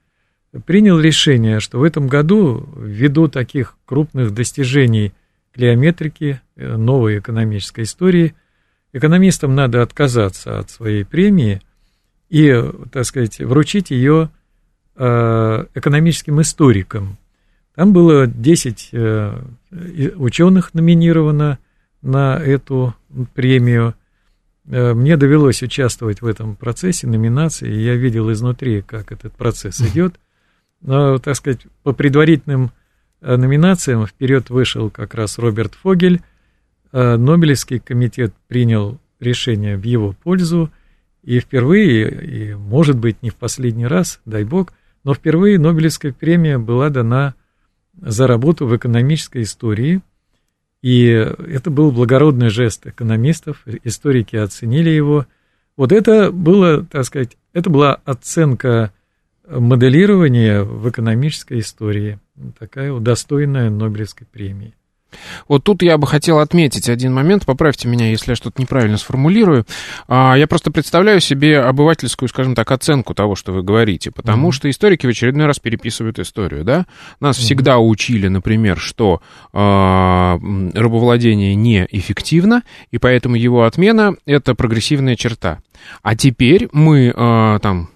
принял 0.64 0.98
решение, 0.98 1.60
что 1.60 1.78
в 1.78 1.82
этом 1.82 2.08
году, 2.08 2.66
ввиду 2.76 3.28
таких 3.28 3.76
крупных 3.84 4.32
достижений 4.32 5.12
клеометрики, 5.52 6.40
э, 6.56 6.76
новой 6.76 7.18
экономической 7.18 7.84
истории, 7.84 8.34
экономистам 8.92 9.54
надо 9.54 9.82
отказаться 9.82 10.58
от 10.58 10.70
своей 10.70 11.04
премии 11.04 11.62
и, 12.28 12.62
так 12.92 13.04
сказать, 13.04 13.38
вручить 13.40 13.90
ее 13.90 14.30
э, 14.96 15.64
экономическим 15.74 16.40
историкам, 16.40 17.18
там 17.74 17.92
было 17.92 18.26
10 18.26 18.90
э, 18.92 19.42
ученых 20.16 20.74
номинировано 20.74 21.58
на 22.02 22.36
эту 22.36 22.94
премию. 23.34 23.94
Мне 24.64 25.16
довелось 25.16 25.62
участвовать 25.62 26.20
в 26.20 26.26
этом 26.26 26.56
процессе 26.56 27.06
номинации, 27.06 27.72
и 27.72 27.82
я 27.82 27.94
видел 27.94 28.30
изнутри, 28.32 28.82
как 28.82 29.12
этот 29.12 29.32
процесс 29.32 29.80
идет. 29.80 30.14
Но, 30.80 31.18
так 31.18 31.36
сказать, 31.36 31.60
по 31.82 31.92
предварительным 31.92 32.70
номинациям 33.20 34.06
вперед 34.06 34.50
вышел 34.50 34.90
как 34.90 35.14
раз 35.14 35.38
Роберт 35.38 35.74
Фогель. 35.74 36.20
Нобелевский 36.92 37.78
комитет 37.78 38.34
принял 38.48 38.98
решение 39.20 39.76
в 39.76 39.84
его 39.84 40.12
пользу, 40.12 40.70
и 41.22 41.38
впервые, 41.38 42.08
и, 42.24 42.54
может 42.54 42.96
быть, 42.96 43.22
не 43.22 43.30
в 43.30 43.36
последний 43.36 43.86
раз, 43.86 44.20
дай 44.24 44.44
бог, 44.44 44.72
но 45.04 45.14
впервые 45.14 45.58
Нобелевская 45.58 46.12
премия 46.12 46.58
была 46.58 46.88
дана 46.88 47.34
за 48.00 48.26
работу 48.26 48.66
в 48.66 48.76
экономической 48.76 49.42
истории. 49.42 50.00
И 50.82 51.04
это 51.06 51.70
был 51.70 51.92
благородный 51.92 52.48
жест 52.48 52.86
экономистов, 52.86 53.62
историки 53.84 54.36
оценили 54.36 54.88
его. 54.88 55.26
Вот 55.76 55.92
это 55.92 56.32
было, 56.32 56.84
так 56.84 57.04
сказать, 57.04 57.36
это 57.52 57.68
была 57.68 58.00
оценка 58.06 58.92
моделирования 59.50 60.62
в 60.62 60.88
экономической 60.88 61.60
истории, 61.60 62.18
такая 62.58 62.92
удостоенная 62.92 63.70
Нобелевской 63.70 64.26
премии. 64.26 64.74
Вот 65.48 65.64
тут 65.64 65.82
я 65.82 65.98
бы 65.98 66.06
хотел 66.06 66.38
отметить 66.38 66.88
один 66.88 67.12
момент, 67.12 67.44
поправьте 67.44 67.88
меня, 67.88 68.08
если 68.10 68.32
я 68.32 68.36
что-то 68.36 68.60
неправильно 68.60 68.96
сформулирую. 68.96 69.66
А, 70.08 70.34
я 70.36 70.46
просто 70.46 70.70
представляю 70.70 71.20
себе 71.20 71.60
обывательскую, 71.60 72.28
скажем 72.28 72.54
так, 72.54 72.70
оценку 72.70 73.14
того, 73.14 73.34
что 73.34 73.52
вы 73.52 73.62
говорите, 73.62 74.10
потому 74.10 74.48
mm-hmm. 74.48 74.52
что 74.52 74.70
историки 74.70 75.06
в 75.06 75.10
очередной 75.10 75.46
раз 75.46 75.58
переписывают 75.58 76.18
историю, 76.18 76.64
да? 76.64 76.86
Нас 77.18 77.36
mm-hmm. 77.36 77.40
всегда 77.40 77.78
учили, 77.78 78.28
например, 78.28 78.78
что 78.78 79.20
э, 79.52 79.58
рабовладение 79.58 81.54
неэффективно, 81.54 82.62
и 82.90 82.98
поэтому 82.98 83.36
его 83.36 83.64
отмена— 83.64 84.14
это 84.26 84.54
прогрессивная 84.54 85.16
черта. 85.16 85.60
А 86.02 86.14
теперь 86.14 86.68
мы 86.72 87.12
э, 87.14 87.58
там 87.62 87.90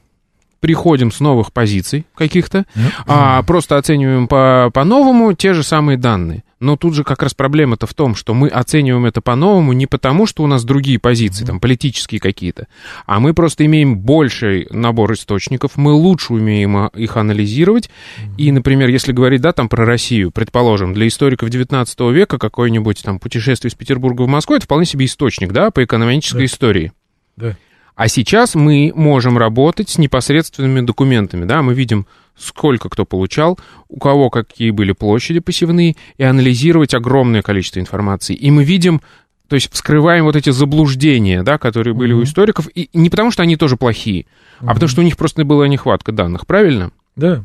приходим 0.65 1.13
с 1.13 1.21
новых 1.21 1.53
позиций 1.53 2.07
каких-то, 2.15 2.61
mm-hmm. 2.61 2.93
а 3.07 3.43
просто 3.43 3.77
оцениваем 3.77 4.27
по- 4.27 4.71
по-новому 4.73 5.35
те 5.35 5.53
же 5.53 5.63
самые 5.63 5.99
данные. 5.99 6.43
Но 6.59 6.79
тут 6.79 6.95
же 6.95 7.05
как 7.05 7.23
раз 7.23 7.35
проблема-то 7.35 7.87
в 7.87 7.93
том, 7.93 8.15
что 8.15 8.33
мы 8.33 8.49
оцениваем 8.49 9.05
это 9.05 9.21
по-новому 9.21 9.75
не 9.75 9.87
потому, 9.87 10.27
что 10.27 10.43
у 10.43 10.47
нас 10.47 10.65
другие 10.65 10.99
позиции, 10.99 11.45
там, 11.45 11.61
политические 11.61 12.19
какие-то, 12.19 12.67
а 13.05 13.21
мы 13.21 13.35
просто 13.35 13.67
имеем 13.67 13.99
больший 13.99 14.67
набор 14.71 15.13
источников, 15.13 15.73
мы 15.77 15.93
лучше 15.93 16.33
умеем 16.33 16.87
их 16.87 17.19
анализировать. 17.19 17.91
И, 18.39 18.51
например, 18.51 18.89
если 18.89 19.13
говорить, 19.13 19.43
да, 19.43 19.53
там, 19.53 19.69
про 19.69 19.85
Россию, 19.85 20.31
предположим, 20.31 20.95
для 20.95 21.09
историков 21.09 21.51
19 21.51 22.01
века 22.11 22.39
какое-нибудь 22.39 23.03
там 23.03 23.19
путешествие 23.19 23.69
из 23.69 23.75
Петербурга 23.75 24.23
в 24.23 24.29
Москву, 24.29 24.57
это 24.57 24.65
вполне 24.65 24.87
себе 24.87 25.05
источник, 25.05 25.53
да, 25.53 25.71
по 25.71 25.85
экономической 25.85 26.39
да. 26.39 26.45
истории. 26.47 26.93
Да. 27.37 27.55
А 27.95 28.09
сейчас 28.09 28.55
мы 28.55 28.93
можем 28.95 29.39
работать 29.39 29.89
с 29.89 29.99
непосредственными 29.99 30.85
документами, 30.85 31.45
да, 31.45 31.63
мы 31.63 31.75
видим, 31.75 32.07
сколько 32.37 32.89
кто 32.89 33.05
получал, 33.05 33.59
у 33.89 33.99
кого 33.99 34.31
какие 34.31 34.71
были 34.71 34.93
площади 34.93 35.39
посевные, 35.39 35.95
и 36.19 36.25
анализировать 36.25 36.95
огромное 36.95 37.43
количество 37.43 37.79
информации. 37.79 38.35
И 38.35 38.51
мы 38.51 38.65
видим, 38.65 39.01
то 39.49 39.55
есть 39.55 39.73
вскрываем 39.73 40.25
вот 40.25 40.35
эти 40.35 40.51
заблуждения, 40.51 41.45
да, 41.45 41.59
которые 41.59 41.95
были 41.95 42.15
mm-hmm. 42.15 42.21
у 42.21 42.25
историков, 42.25 42.69
и 42.75 42.91
не 42.93 43.11
потому, 43.11 43.31
что 43.31 43.45
они 43.45 43.57
тоже 43.57 43.77
плохие, 43.77 44.23
mm-hmm. 44.23 44.67
а 44.67 44.75
потому, 44.75 44.89
что 44.89 45.01
у 45.01 45.05
них 45.05 45.17
просто 45.17 45.45
была 45.45 45.69
нехватка 45.69 46.11
данных, 46.11 46.47
правильно? 46.47 46.91
Да. 47.15 47.45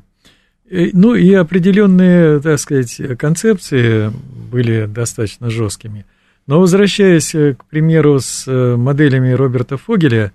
Ну 0.72 1.16
и 1.16 1.32
определенные, 1.34 2.39
так 2.39 2.60
сказать, 2.60 3.00
концепции 3.18 4.12
были 4.52 4.86
достаточно 4.86 5.50
жесткими. 5.50 6.06
Но 6.45 6.60
возвращаясь, 6.60 7.32
к 7.32 7.66
примеру, 7.70 8.20
с 8.20 8.45
э, 8.47 8.76
моделями 8.76 9.32
Роберта 9.32 9.78
Фогеля, 9.78 10.32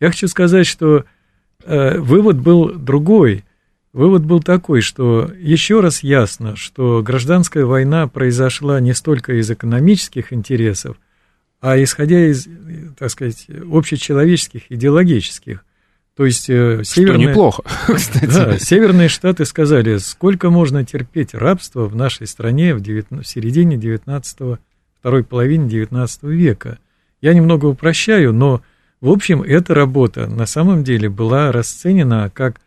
я 0.00 0.08
хочу 0.08 0.28
сказать, 0.28 0.66
что 0.66 1.04
э, 1.64 1.98
вывод 1.98 2.38
был 2.38 2.72
другой. 2.72 3.44
Вывод 3.92 4.24
был 4.24 4.40
такой, 4.40 4.80
что 4.80 5.30
еще 5.38 5.80
раз 5.80 6.02
ясно, 6.02 6.56
что 6.56 7.02
гражданская 7.02 7.64
война 7.64 8.06
произошла 8.06 8.80
не 8.80 8.94
столько 8.94 9.34
из 9.34 9.50
экономических 9.50 10.32
интересов, 10.32 10.96
а 11.60 11.80
исходя 11.82 12.26
из, 12.26 12.48
так 12.98 13.10
сказать, 13.10 13.46
общечеловеческих, 13.48 14.62
идеологических. 14.70 15.64
То 16.16 16.24
есть 16.24 16.48
э, 16.48 16.82
северные... 16.84 17.22
Что 17.22 17.30
неплохо, 17.30 17.62
кстати. 17.94 18.26
Да, 18.26 18.58
северные 18.58 19.08
штаты 19.08 19.44
сказали, 19.44 19.98
сколько 19.98 20.50
можно 20.50 20.84
терпеть 20.84 21.34
рабство 21.34 21.86
в 21.86 21.96
нашей 21.96 22.26
стране 22.26 22.74
в, 22.74 22.80
19, 22.80 23.26
в 23.26 23.28
середине 23.28 23.76
19 23.76 24.58
второй 24.98 25.24
половине 25.24 25.68
19 25.68 26.22
века. 26.24 26.78
Я 27.20 27.34
немного 27.34 27.66
упрощаю, 27.66 28.32
но 28.32 28.62
в 29.00 29.08
общем, 29.08 29.42
эта 29.42 29.74
работа 29.74 30.26
на 30.26 30.46
самом 30.46 30.84
деле 30.84 31.08
была 31.08 31.52
расценена 31.52 32.30
как 32.32 32.60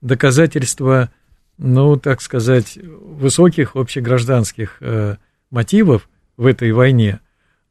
доказательство, 0.00 1.10
ну, 1.58 1.96
так 1.96 2.22
сказать, 2.22 2.78
высоких 2.80 3.74
общегражданских 3.74 4.76
э, 4.80 5.16
мотивов 5.50 6.08
в 6.36 6.46
этой 6.46 6.70
войне, 6.72 7.18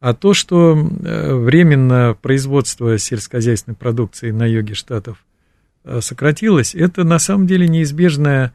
а 0.02 0.14
то, 0.14 0.34
что 0.34 0.78
э, 0.78 1.34
временно 1.34 2.16
производство 2.22 2.98
сельскохозяйственной 2.98 3.76
продукции 3.76 4.32
на 4.32 4.46
юге 4.46 4.74
штатов 4.74 5.26
э, 5.86 6.02
сократилось, 6.02 6.76
это 6.76 7.06
на 7.06 7.20
самом 7.20 7.48
деле 7.48 7.68
неизбежное 7.68 8.54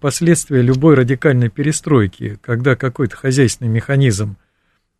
последствие 0.00 0.62
любой 0.62 0.94
радикальной 0.94 1.50
перестройки, 1.50 2.38
когда 2.40 2.74
какой-то 2.74 3.16
хозяйственный 3.16 3.68
механизм 3.68 4.36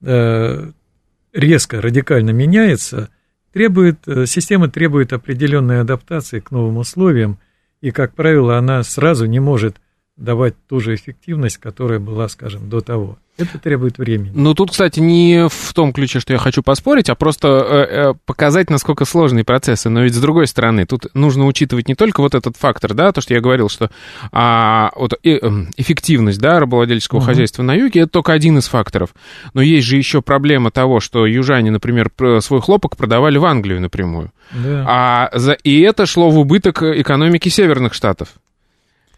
резко, 0.03 1.81
радикально 1.81 2.31
меняется– 2.31 3.09
требует, 3.55 4.07
э, 4.09 4.27
система 4.27 4.69
требует 4.69 5.13
определенной 5.13 5.81
адаптации 5.81 6.41
к 6.41 6.51
новым 6.51 6.79
условиям, 6.79 7.39
и, 7.81 7.93
как 7.93 8.13
правило, 8.15 8.59
она 8.59 8.83
сразу 8.83 9.27
не 9.27 9.39
может 9.39 9.77
давать 10.17 10.55
ту 10.67 10.81
же 10.81 10.95
эффективность, 10.97 11.59
которая 11.59 12.01
была, 12.01 12.29
скажем, 12.29 12.69
до 12.69 12.81
того. 12.81 13.17
Это 13.37 13.59
требует 13.59 13.99
времени. 13.99 14.31
Ну, 14.33 14.55
тут, 14.55 14.71
кстати, 14.71 15.01
не 15.01 15.49
в 15.49 15.75
том 15.75 15.93
ключе, 15.93 16.21
что 16.21 16.33
я 16.33 16.39
хочу 16.39 16.63
поспорить, 16.63 17.11
а 17.11 17.17
просто 17.17 17.49
э, 17.49 17.87
э, 18.11 18.15
показать, 18.27 18.71
насколько 18.71 19.05
сложные 19.05 19.45
процессы. 19.45 19.89
Но 19.89 20.03
ведь 20.03 20.15
с 20.15 20.21
другой 20.21 20.47
стороны, 20.47 20.87
тут 20.87 21.07
нужно 21.15 21.47
учитывать 21.47 21.89
не 21.89 21.97
только 21.97 22.21
вот 22.21 22.37
этот 22.37 22.57
фактор, 22.57 22.95
да, 22.95 23.11
то, 23.11 23.21
что 23.21 23.35
я 23.35 23.41
говорил, 23.41 23.69
что 23.69 23.91
а, 24.31 24.93
вот, 24.95 25.15
э, 25.25 25.31
эм, 25.31 25.71
эффективность, 25.77 26.39
да, 26.39 26.61
рабовладельческого 26.61 27.19
угу. 27.19 27.27
хозяйства 27.27 27.65
на 27.65 27.75
юге, 27.75 28.03
это 28.03 28.11
только 28.11 28.33
один 28.33 28.59
из 28.59 28.69
факторов. 28.69 29.11
Но 29.53 29.63
есть 29.63 29.89
же 29.89 29.97
еще 29.97 30.23
проблема 30.23 30.71
того, 30.71 31.01
что 31.01 31.27
южане, 31.27 31.73
например, 31.73 32.13
свой 32.41 32.61
хлопок 32.61 32.97
продавали 32.97 33.39
в 33.39 33.45
Англию 33.47 33.81
напрямую. 33.81 34.31
Да. 34.53 34.85
А 34.87 35.31
за, 35.33 35.55
и 35.55 35.81
это 35.81 36.07
шло 36.07 36.31
в 36.31 36.39
убыток 36.39 36.85
экономики 36.85 37.49
северных 37.49 37.95
штатов. 37.95 38.29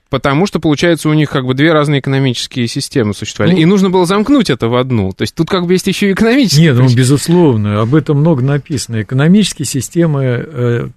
Потому 0.09 0.47
что, 0.47 0.61
получается, 0.61 1.09
у 1.09 1.15
них 1.15 1.31
как 1.31 1.47
бы 1.47 1.55
две 1.55 1.73
разные 1.73 1.99
экономические 1.99 2.69
системы 2.69 3.13
существовали. 3.13 3.55
Ну, 3.55 3.61
и 3.61 3.65
нужно 3.65 3.91
было 3.91 4.07
замкнуть 4.07 4.51
это 4.51 4.69
в 4.69 4.77
одну. 4.77 5.13
То 5.13 5.23
есть 5.23 5.35
тут 5.35 5.51
как 5.51 5.67
бы 5.67 5.73
есть 5.73 5.89
еще 5.89 6.11
и 6.11 6.13
экономические. 6.13 6.67
Нет, 6.67 6.77
ну, 6.77 6.95
безусловно, 6.95 7.81
об 7.81 7.95
этом 7.95 8.19
много 8.19 8.43
написано. 8.43 9.03
Экономические 9.03 9.67
системы, 9.67 10.23
э, 10.25 10.89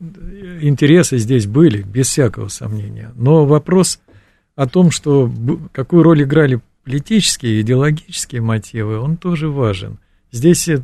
интересы 0.62 1.18
здесь 1.18 1.48
были, 1.48 1.82
без 1.82 2.08
всякого 2.08 2.50
сомнения. 2.50 3.12
Но 3.16 3.46
вопрос 3.46 4.00
о 4.56 4.68
том, 4.68 4.92
что 4.92 5.32
какую 5.72 6.04
роль 6.04 6.22
играли 6.22 6.60
политические 6.84 7.62
идеологические 7.62 8.42
мотивы, 8.42 9.00
он 9.00 9.18
тоже 9.18 9.50
важен. 9.50 9.98
Здесь 10.32 10.70
э, 10.70 10.82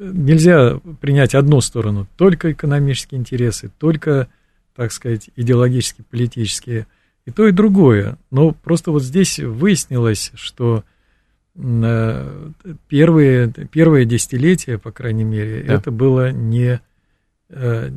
нельзя 0.00 0.80
принять 1.00 1.36
одну 1.36 1.60
сторону, 1.60 2.08
только 2.16 2.50
экономические 2.50 3.20
интересы, 3.20 3.70
только, 3.78 4.26
так 4.74 4.90
сказать, 4.92 5.30
идеологические, 5.36 6.04
политические 6.10 6.86
и 7.28 7.30
то, 7.30 7.46
и 7.46 7.52
другое. 7.52 8.16
Но 8.30 8.52
просто 8.52 8.90
вот 8.90 9.02
здесь 9.02 9.38
выяснилось, 9.38 10.32
что 10.34 10.82
э, 11.54 12.50
первые, 12.88 13.52
первые 13.70 14.06
десятилетия, 14.06 14.78
по 14.78 14.92
крайней 14.92 15.24
мере, 15.24 15.62
да. 15.62 15.74
это 15.74 15.90
было 15.90 16.32
не, 16.32 16.80
э, 17.50 17.90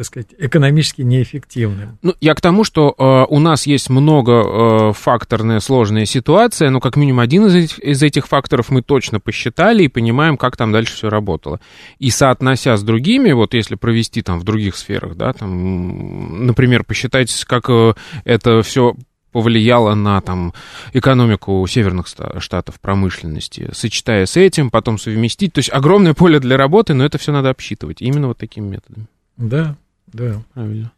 так 0.00 0.06
сказать, 0.06 0.28
экономически 0.38 1.02
неэффективным. 1.02 1.98
Ну, 2.00 2.14
я 2.22 2.34
к 2.34 2.40
тому, 2.40 2.64
что 2.64 2.94
э, 2.96 3.26
у 3.28 3.38
нас 3.38 3.66
есть 3.66 3.90
многофакторная 3.90 5.58
э, 5.58 5.60
сложная 5.60 6.06
ситуация, 6.06 6.70
но 6.70 6.80
как 6.80 6.96
минимум 6.96 7.20
один 7.20 7.44
из 7.44 7.54
этих, 7.54 7.78
из 7.80 8.02
этих 8.02 8.26
факторов 8.26 8.70
мы 8.70 8.80
точно 8.80 9.20
посчитали 9.20 9.82
и 9.82 9.88
понимаем, 9.88 10.38
как 10.38 10.56
там 10.56 10.72
дальше 10.72 10.94
все 10.94 11.10
работало. 11.10 11.60
И 11.98 12.08
соотнося 12.08 12.78
с 12.78 12.82
другими, 12.82 13.32
вот 13.32 13.52
если 13.52 13.74
провести 13.74 14.22
там 14.22 14.40
в 14.40 14.44
других 14.44 14.76
сферах, 14.76 15.16
да, 15.16 15.34
там, 15.34 16.46
например, 16.46 16.84
посчитать, 16.84 17.44
как 17.44 17.68
э, 17.68 17.92
это 18.24 18.62
все 18.62 18.96
повлияло 19.32 19.94
на 19.94 20.22
там, 20.22 20.54
экономику 20.94 21.66
северных 21.68 22.06
штатов, 22.38 22.80
промышленности, 22.80 23.68
сочетая 23.74 24.24
с 24.24 24.38
этим, 24.38 24.70
потом 24.70 24.96
совместить. 24.96 25.52
То 25.52 25.58
есть 25.58 25.70
огромное 25.70 26.14
поле 26.14 26.40
для 26.40 26.56
работы, 26.56 26.94
но 26.94 27.04
это 27.04 27.18
все 27.18 27.32
надо 27.32 27.50
обсчитывать 27.50 28.00
именно 28.00 28.28
вот 28.28 28.38
такими 28.38 28.66
методами. 28.66 29.06
Да, 29.40 29.76
да. 30.12 30.42
Правильно. 30.54 30.92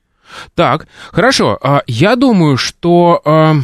Так, 0.55 0.87
хорошо. 1.11 1.59
А, 1.61 1.83
я 1.87 2.17
думаю, 2.17 2.57
что 2.57 3.21
а, 3.25 3.57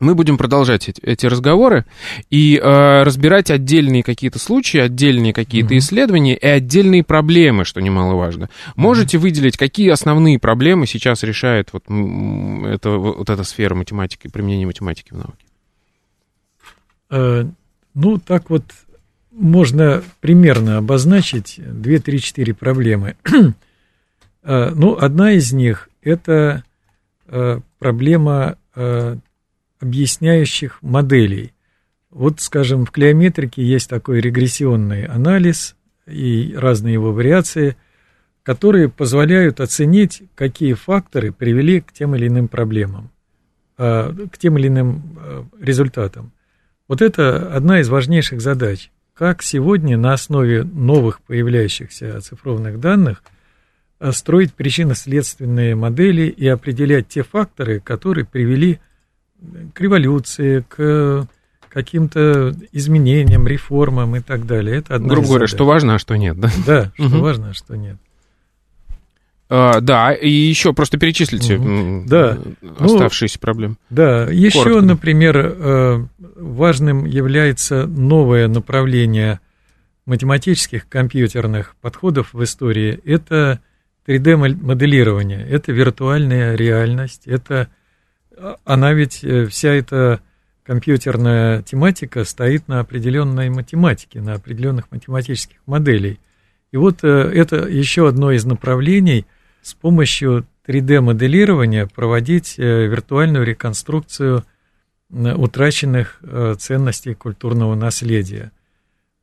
мы 0.00 0.14
будем 0.14 0.36
продолжать 0.36 0.88
эти, 0.88 1.00
эти 1.00 1.26
разговоры 1.26 1.84
и 2.30 2.60
э, 2.62 3.02
разбирать 3.02 3.50
отдельные 3.50 4.02
какие-то 4.02 4.38
случаи, 4.38 4.78
отдельные 4.78 5.32
какие-то 5.32 5.74
mm-hmm. 5.74 5.78
исследования 5.78 6.36
и 6.36 6.46
отдельные 6.46 7.02
проблемы, 7.02 7.64
что 7.64 7.80
немаловажно. 7.80 8.50
Можете 8.76 9.16
mm-hmm. 9.16 9.20
выделить, 9.20 9.56
какие 9.56 9.90
основные 9.90 10.38
проблемы 10.38 10.86
сейчас 10.86 11.22
решает 11.22 11.70
вот, 11.72 11.84
это, 11.86 12.90
вот 12.90 13.30
эта 13.30 13.44
сфера 13.44 13.74
математики, 13.74 14.28
применения 14.28 14.66
математики 14.66 15.12
в 15.12 15.16
науке? 15.16 15.46
Э, 17.10 17.44
ну, 17.94 18.18
так 18.18 18.50
вот 18.50 18.64
можно 19.30 20.02
примерно 20.20 20.78
обозначить 20.78 21.58
2-3-4 21.58 22.54
проблемы. 22.54 23.16
Э, 24.44 24.70
ну, 24.74 24.96
одна 24.96 25.32
из 25.32 25.52
них– 25.52 25.88
это 26.02 26.64
э, 27.26 27.60
проблема 27.78 28.58
э, 28.74 29.16
объясняющих 29.80 30.82
моделей. 30.82 31.52
Вот, 32.10 32.40
скажем, 32.40 32.84
в 32.84 32.90
клеометрике 32.90 33.64
есть 33.64 33.88
такой 33.88 34.20
регрессионный 34.20 35.06
анализ 35.06 35.76
и 36.06 36.54
разные 36.56 36.92
его 36.92 37.12
вариации, 37.12 37.76
которые 38.42 38.88
позволяют 38.88 39.60
оценить, 39.60 40.22
какие 40.34 40.74
факторы 40.74 41.32
привели 41.32 41.80
к 41.80 41.92
тем 41.92 42.14
или 42.14 42.28
иным 42.28 42.46
проблемам, 42.46 43.10
к 43.76 44.30
тем 44.38 44.58
или 44.58 44.68
иным 44.68 45.50
результатам. 45.58 46.30
Вот 46.86 47.00
это 47.00 47.56
одна 47.56 47.80
из 47.80 47.88
важнейших 47.88 48.42
задач. 48.42 48.90
Как 49.14 49.42
сегодня 49.42 49.96
на 49.96 50.12
основе 50.12 50.62
новых 50.62 51.22
появляющихся 51.22 52.18
оцифрованных 52.18 52.78
данных– 52.78 53.24
строить 54.12 54.52
причинно-следственные 54.54 55.74
модели 55.74 56.22
и 56.28 56.46
определять 56.46 57.08
те 57.08 57.22
факторы, 57.22 57.80
которые 57.80 58.24
привели 58.24 58.80
к 59.72 59.80
революции, 59.80 60.64
к 60.68 61.28
каким-то 61.74 62.54
изменениям, 62.70 63.48
реформам 63.48 64.14
и 64.16 64.20
так 64.20 64.46
далее. 64.46 64.78
Это 64.78 64.94
одна 64.94 65.08
Грубо 65.08 65.26
говоря, 65.26 65.46
что 65.48 65.66
важно, 65.66 65.96
а 65.96 65.98
что 65.98 66.16
нет, 66.16 66.38
да? 66.38 66.50
Да, 66.64 66.92
что 66.94 67.06
угу. 67.06 67.18
важно, 67.18 67.50
а 67.50 67.54
что 67.54 67.76
нет. 67.76 67.96
А, 69.50 69.80
да, 69.80 70.12
и 70.12 70.30
еще 70.30 70.72
просто 70.72 70.98
перечислите 70.98 71.56
угу. 71.56 72.04
да. 72.06 72.38
оставшиеся 72.78 73.38
ну, 73.38 73.42
проблемы. 73.42 73.74
Да, 73.90 74.24
еще, 74.24 74.62
Коротко. 74.62 74.86
например, 74.86 75.36
э, 75.36 76.06
важным 76.36 77.04
является 77.04 77.86
новое 77.86 78.48
направление 78.48 79.40
математических 80.06 80.88
компьютерных 80.88 81.74
подходов 81.80 82.32
в 82.32 82.42
истории. 82.44 83.00
Это 83.04 83.60
3D-моделирование, 84.06 85.46
это 85.48 85.72
виртуальная 85.72 86.54
реальность, 86.54 87.26
это 87.26 87.68
а, 88.36 88.56
она 88.64 88.92
ведь, 88.92 89.22
э, 89.22 89.46
вся 89.46 89.70
эта 89.70 90.20
компьютерная 90.64 91.62
тематика 91.62 92.24
стоит 92.24 92.68
на 92.68 92.80
определенной 92.80 93.50
математике, 93.50 94.20
на 94.20 94.34
определенных 94.34 94.90
математических 94.90 95.58
моделей. 95.66 96.20
И 96.72 96.76
вот 96.76 97.04
э, 97.04 97.08
это 97.08 97.68
еще 97.68 98.08
одно 98.08 98.32
из 98.32 98.44
направлений 98.44 99.26
с 99.62 99.74
помощью 99.74 100.46
3D-моделирования 100.66 101.86
проводить 101.86 102.58
э, 102.58 102.86
виртуальную 102.86 103.44
реконструкцию 103.44 104.44
утраченных 105.10 106.20
ценностей 106.58 107.14
культурного 107.14 107.76
наследия. 107.76 108.50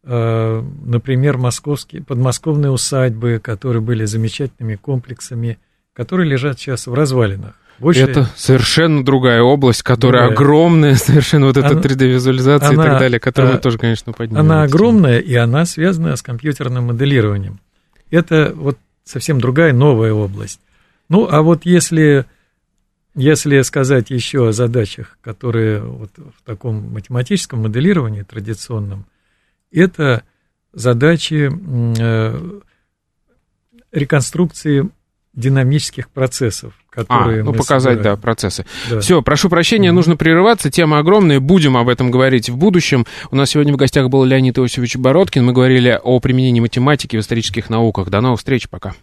Э, 0.04 0.64
например, 0.86 1.38
московские, 1.38 2.04
подмосковные 2.04 2.72
усадьбы, 2.72 3.40
которые 3.42 3.82
были 3.82 4.06
замечательными 4.06 4.76
комплексами, 4.76 5.60
которые 5.94 6.30
лежат 6.30 6.60
сейчас 6.60 6.88
в 6.88 6.94
развалинах. 6.94 7.54
Больше... 7.78 8.02
Это 8.02 8.30
совершенно 8.36 9.06
другая 9.06 9.42
область, 9.42 9.84
которая 9.84 10.28
да. 10.28 10.34
огромная, 10.34 10.96
совершенно 10.96 11.48
вот 11.48 11.58
эта 11.58 11.76
3D-визуализация 11.76 12.74
и 12.74 12.76
так 12.76 13.00
далее, 13.00 13.20
которую 13.20 13.54
а, 13.54 13.56
мы 13.56 13.60
тоже, 13.60 13.78
конечно, 13.78 14.14
поднимем. 14.14 14.42
Она 14.42 14.64
огромная, 14.64 15.20
и 15.20 15.36
она 15.36 15.66
связана 15.66 16.16
с 16.16 16.22
компьютерным 16.22 16.86
моделированием. 16.86 17.60
Это 18.10 18.54
вот 18.56 18.78
совсем 19.04 19.40
другая 19.40 19.74
новая 19.74 20.14
область. 20.14 20.60
Ну, 21.10 21.28
а 21.30 21.42
вот 21.42 21.66
если, 21.66 22.26
если 23.16 23.62
сказать 23.62 24.10
еще 24.10 24.48
о 24.48 24.52
задачах, 24.52 25.18
которые 25.22 25.82
вот 25.82 26.12
в 26.18 26.46
таком 26.46 26.92
математическом 26.94 27.62
моделировании 27.62 28.24
традиционном, 28.24 29.06
это 29.72 30.24
задачи 30.74 31.50
э, 32.00 32.60
реконструкции 33.92 34.90
динамических 35.34 36.10
процессов, 36.10 36.74
которые 36.90 37.42
а, 37.42 37.44
ну, 37.46 37.54
показать, 37.54 37.98
собираем. 37.98 38.18
да, 38.18 38.22
процессы. 38.22 38.66
Да. 38.90 39.00
Все, 39.00 39.22
прошу 39.22 39.50
прощения, 39.50 39.90
mm-hmm. 39.90 39.94
нужно 39.94 40.18
прерываться, 40.18 40.70
тема 40.70 41.00
огромная, 41.00 41.40
будем 41.40 41.78
об 41.78 41.88
этом 41.88 42.12
говорить 42.12 42.50
в 42.50 42.58
будущем. 42.58 43.06
У 43.32 43.36
нас 43.36 43.52
сегодня 43.52 43.74
в 43.74 43.78
гостях 43.78 44.10
был 44.10 44.26
Леонид 44.26 44.58
Иосифович 44.60 44.98
Бородкин, 44.98 45.46
мы 45.46 45.54
говорили 45.54 46.00
о 46.04 46.20
применении 46.20 46.60
математики 46.60 47.16
в 47.16 47.22
исторических 47.22 47.70
науках. 47.70 48.10
До 48.10 48.20
новых 48.20 48.40
встреч, 48.40 48.68
пока. 48.68 48.94